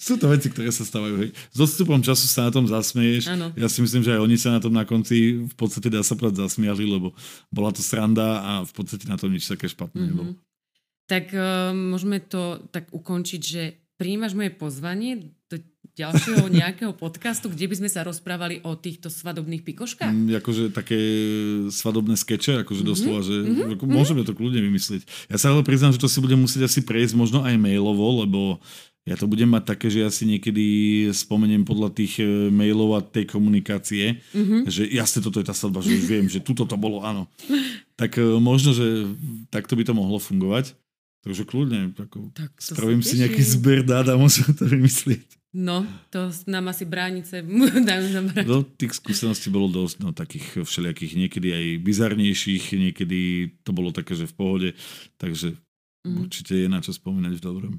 sú 0.00 0.16
to 0.16 0.32
veci, 0.32 0.48
ktoré 0.48 0.72
sa 0.72 0.88
stávajú. 0.88 1.14
Hej. 1.20 1.36
S 1.52 1.58
odstupom 1.60 2.00
času 2.00 2.24
sa 2.24 2.48
na 2.48 2.50
tom 2.56 2.64
zasmieš. 2.64 3.28
Ano. 3.28 3.52
Ja 3.52 3.68
si 3.68 3.84
myslím, 3.84 4.00
že 4.00 4.16
aj 4.16 4.24
oni 4.24 4.40
sa 4.40 4.56
na 4.56 4.60
tom 4.64 4.72
na 4.72 4.88
konci 4.88 5.44
v 5.44 5.54
podstate 5.60 5.92
dá 5.92 6.00
sa 6.00 6.16
povedať 6.16 6.48
zasmiali, 6.48 6.88
lebo 6.88 7.12
bola 7.52 7.68
to 7.68 7.84
sranda 7.84 8.40
a 8.40 8.52
v 8.64 8.72
podstate 8.72 9.04
na 9.04 9.20
tom 9.20 9.28
nič 9.28 9.44
také 9.44 9.68
špatné 9.68 10.00
mm-hmm. 10.00 10.16
nebolo. 10.16 10.32
Tak 11.04 11.36
uh, 11.36 11.76
môžeme 11.76 12.16
to 12.24 12.64
tak 12.72 12.88
ukončiť, 12.96 13.40
že 13.44 13.62
príjmaš 14.00 14.32
moje 14.32 14.48
pozvanie 14.56 15.36
do 15.52 15.60
ďalšieho 15.92 16.48
nejakého 16.64 16.96
podcastu, 16.96 17.52
kde 17.52 17.68
by 17.68 17.84
sme 17.84 17.90
sa 17.92 18.00
rozprávali 18.00 18.64
o 18.64 18.72
týchto 18.80 19.12
svadobných 19.12 19.60
pikoškách? 19.68 20.08
Mm, 20.08 20.40
akože 20.40 20.72
také 20.72 20.96
svadobné 21.68 22.16
skeče, 22.16 22.64
akože 22.64 22.80
mm-hmm. 22.80 22.88
doslova, 22.88 23.20
že 23.20 23.36
mm-hmm. 23.36 23.84
môžeme 23.84 24.24
to 24.24 24.32
kľudne 24.32 24.64
vymyslieť. 24.64 25.04
Ja 25.28 25.36
sa 25.36 25.52
ale 25.52 25.60
priznám, 25.60 25.92
že 25.92 26.00
to 26.00 26.08
si 26.08 26.24
budem 26.24 26.40
musieť 26.40 26.72
asi 26.72 26.80
prejsť 26.80 27.12
možno 27.12 27.44
aj 27.44 27.60
mailovo, 27.60 28.24
lebo 28.24 28.64
ja 29.10 29.18
to 29.18 29.26
budem 29.26 29.50
mať 29.50 29.74
také, 29.74 29.90
že 29.90 30.06
ja 30.06 30.10
si 30.14 30.22
niekedy 30.22 30.64
spomeniem 31.10 31.66
podľa 31.66 31.90
tých 31.90 32.22
e, 32.22 32.46
mailov 32.46 32.94
a 32.94 33.00
tej 33.02 33.26
komunikácie, 33.26 34.22
mm-hmm. 34.30 34.70
že 34.70 34.86
jasne 34.86 35.18
toto 35.18 35.42
je 35.42 35.50
tá 35.50 35.54
svadba, 35.54 35.82
že 35.82 35.98
už 35.98 36.06
viem, 36.06 36.30
že 36.30 36.38
tuto 36.38 36.62
to 36.62 36.78
bolo, 36.78 37.02
áno. 37.02 37.26
Tak 37.98 38.22
e, 38.22 38.38
možno, 38.38 38.70
že 38.70 39.10
takto 39.50 39.74
by 39.74 39.82
to 39.82 39.98
mohlo 39.98 40.22
fungovať. 40.22 40.78
Takže 41.20 41.42
kľudne, 41.42 41.92
ako, 41.98 42.32
tak 42.32 42.54
spravím 42.56 43.04
si 43.04 43.20
nejaký 43.20 43.42
zber 43.44 43.84
dát 43.84 44.08
a 44.08 44.16
môžem 44.16 44.56
to 44.56 44.64
vymyslieť. 44.64 45.26
No, 45.50 45.82
to 46.14 46.30
nám 46.46 46.70
asi 46.70 46.86
bránice 46.86 47.42
dajú 47.90 48.04
zabrať. 48.14 48.46
No, 48.46 48.62
tých 48.62 48.94
skúseností 48.94 49.50
bolo 49.50 49.66
dosť, 49.66 50.06
no 50.06 50.14
takých 50.14 50.62
všelijakých, 50.62 51.18
niekedy 51.18 51.48
aj 51.50 51.64
bizarnejších, 51.82 52.78
niekedy 52.78 53.20
to 53.66 53.74
bolo 53.74 53.90
také, 53.90 54.14
že 54.14 54.30
v 54.30 54.34
pohode, 54.38 54.70
takže 55.18 55.58
mm. 56.06 56.16
určite 56.22 56.54
je 56.54 56.70
na 56.70 56.78
čo 56.78 56.94
spomínať 56.94 57.34
v 57.36 57.42
dobrom. 57.42 57.74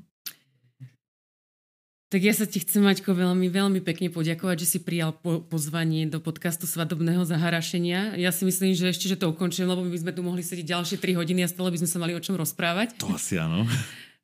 Tak 2.11 2.19
ja 2.19 2.35
sa 2.35 2.43
ti 2.43 2.59
chcem, 2.59 2.83
Maťko, 2.83 3.15
veľmi, 3.15 3.47
veľmi 3.47 3.79
pekne 3.79 4.11
poďakovať, 4.11 4.67
že 4.67 4.67
si 4.67 4.79
prijal 4.83 5.15
po- 5.15 5.39
pozvanie 5.47 6.03
do 6.11 6.19
podcastu 6.19 6.67
Svadobného 6.67 7.23
zaharašenia. 7.23 8.19
Ja 8.19 8.35
si 8.35 8.43
myslím, 8.43 8.75
že 8.75 8.91
ešte, 8.91 9.07
že 9.07 9.15
to 9.15 9.31
ukončím, 9.31 9.71
lebo 9.71 9.79
my 9.79 9.87
by 9.95 9.99
sme 10.03 10.11
tu 10.11 10.19
mohli 10.19 10.43
sedieť 10.43 10.75
ďalšie 10.75 10.99
3 10.99 11.15
hodiny 11.15 11.47
a 11.47 11.47
stále 11.47 11.71
by 11.71 11.79
sme 11.79 11.87
sa 11.87 12.03
mali 12.03 12.11
o 12.11 12.19
čom 12.19 12.35
rozprávať. 12.35 12.99
To 12.99 13.15
asi 13.15 13.39
áno. 13.39 13.63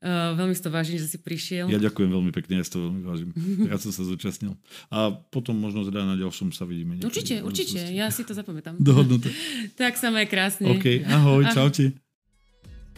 Uh, 0.03 0.35
veľmi 0.43 0.51
si 0.51 0.59
to 0.59 0.67
vážim, 0.67 0.99
že 0.99 1.07
si 1.07 1.15
prišiel. 1.15 1.71
Ja 1.71 1.79
ďakujem 1.79 2.11
veľmi 2.11 2.31
pekne, 2.35 2.59
ja 2.59 2.67
si 2.67 2.75
to 2.75 2.91
veľmi 2.91 3.07
vážim. 3.07 3.31
Ja 3.71 3.79
som 3.79 3.95
sa 3.95 4.03
zúčastnil. 4.03 4.59
A 4.91 5.15
potom 5.31 5.55
možno 5.55 5.87
teda 5.87 6.03
na 6.03 6.19
ďalšom 6.19 6.51
sa 6.51 6.67
vidíme. 6.67 6.99
Určite, 6.99 7.39
určite. 7.39 7.87
Ja 7.95 8.11
si 8.11 8.27
to 8.27 8.35
zapamätám. 8.35 8.83
Dohodnuté. 8.83 9.31
tak 9.79 9.95
sa 9.95 10.11
maj 10.11 10.27
krásne. 10.27 10.75
OK, 10.75 11.07
ahoj, 11.07 11.47
ahoj. 11.47 11.55
čaute. 11.55 11.95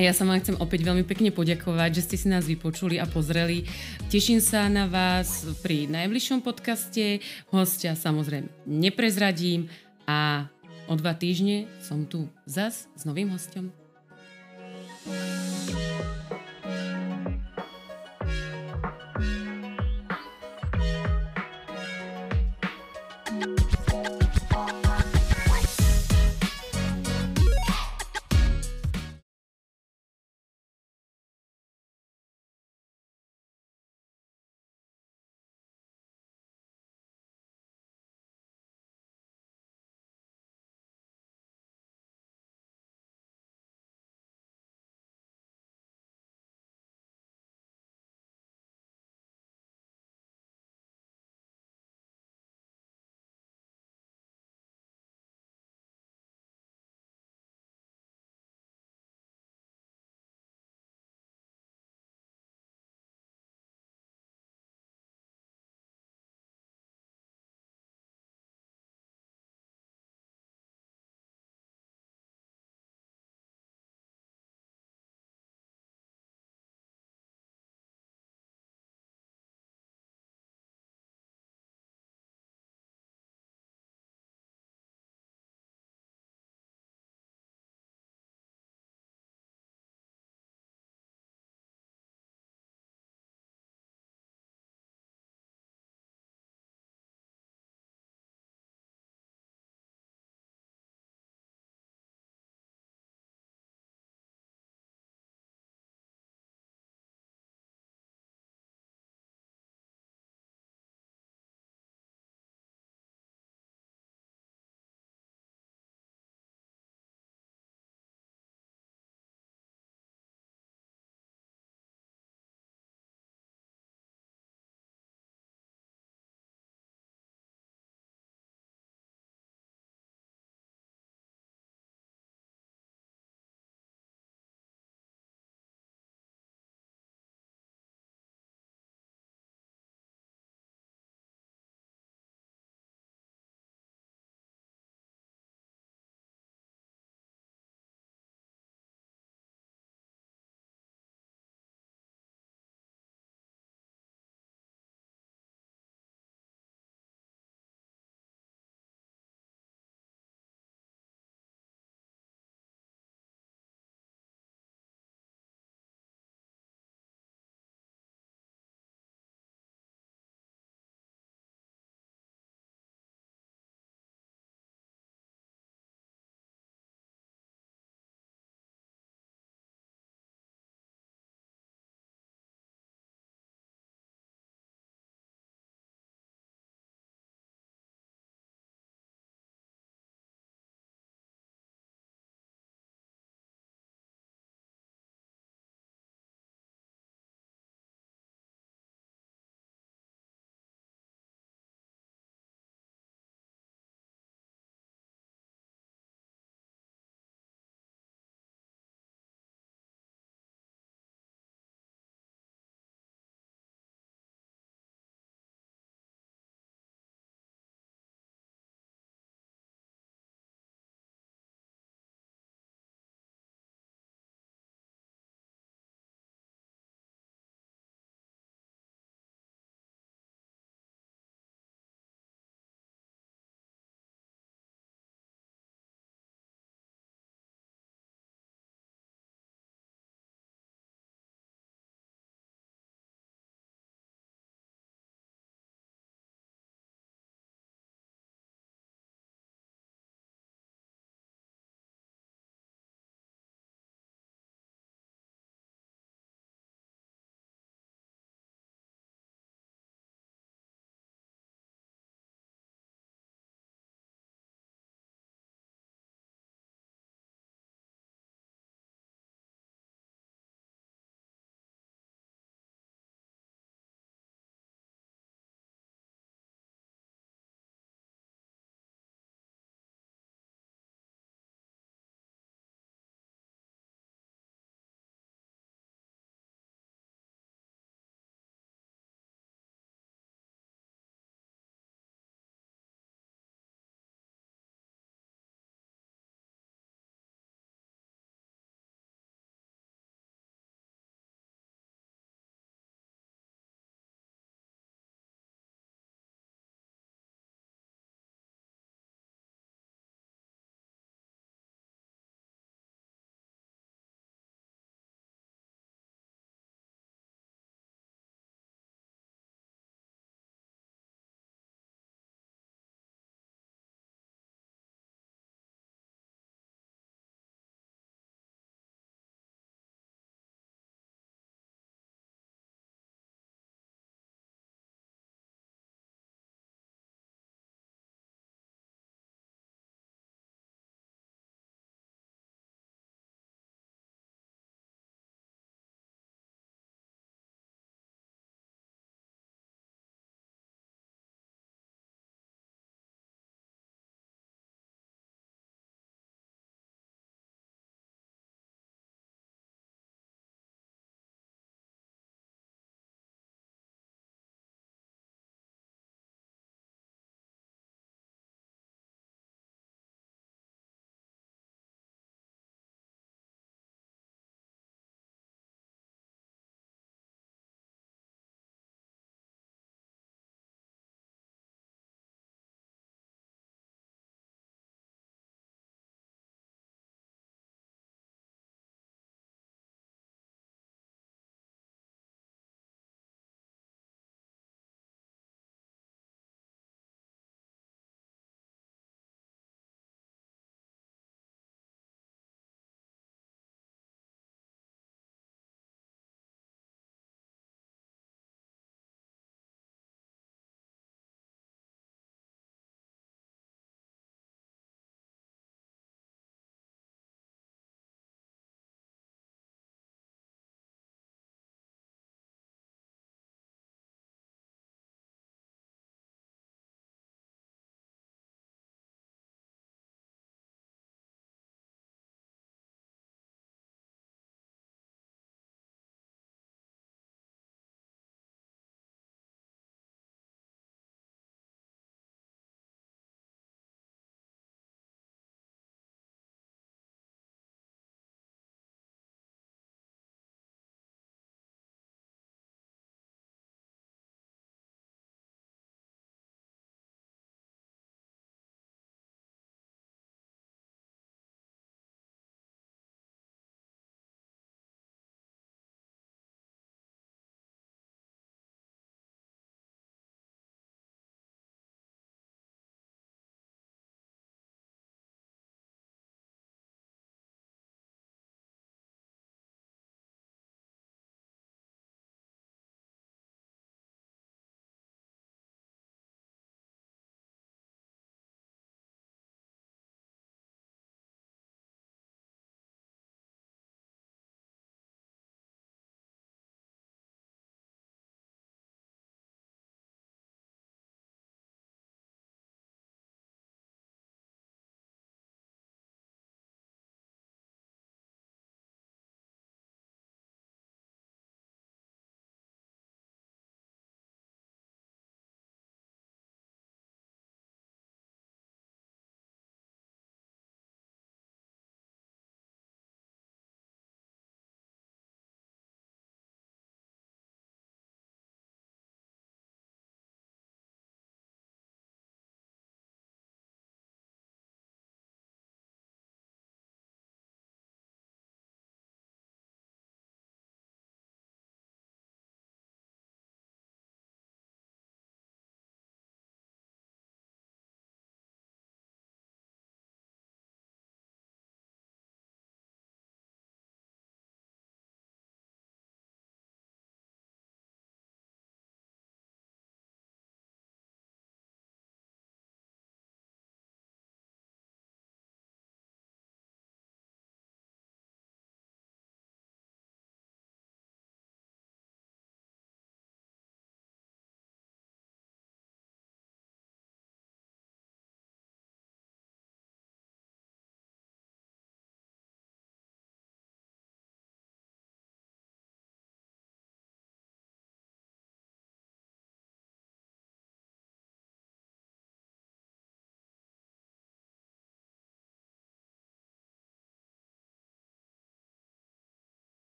Ja 0.00 0.16
sa 0.16 0.24
vám 0.24 0.40
chcem 0.40 0.56
opäť 0.56 0.88
veľmi 0.88 1.04
pekne 1.04 1.28
poďakovať, 1.28 2.00
že 2.00 2.04
ste 2.08 2.16
si 2.16 2.26
nás 2.32 2.48
vypočuli 2.48 2.96
a 2.96 3.04
pozreli. 3.04 3.68
Teším 4.08 4.40
sa 4.40 4.64
na 4.72 4.88
vás 4.88 5.44
pri 5.60 5.92
najbližšom 5.92 6.40
podcaste. 6.40 7.20
Hostia 7.52 7.92
samozrejme 7.92 8.48
neprezradím 8.64 9.68
a 10.08 10.48
o 10.88 10.96
dva 10.96 11.12
týždne 11.12 11.68
som 11.84 12.08
tu 12.08 12.32
zas 12.48 12.88
s 12.96 13.02
novým 13.04 13.28
hostom. 13.28 13.76
thank 15.00 15.54
you 15.54 15.59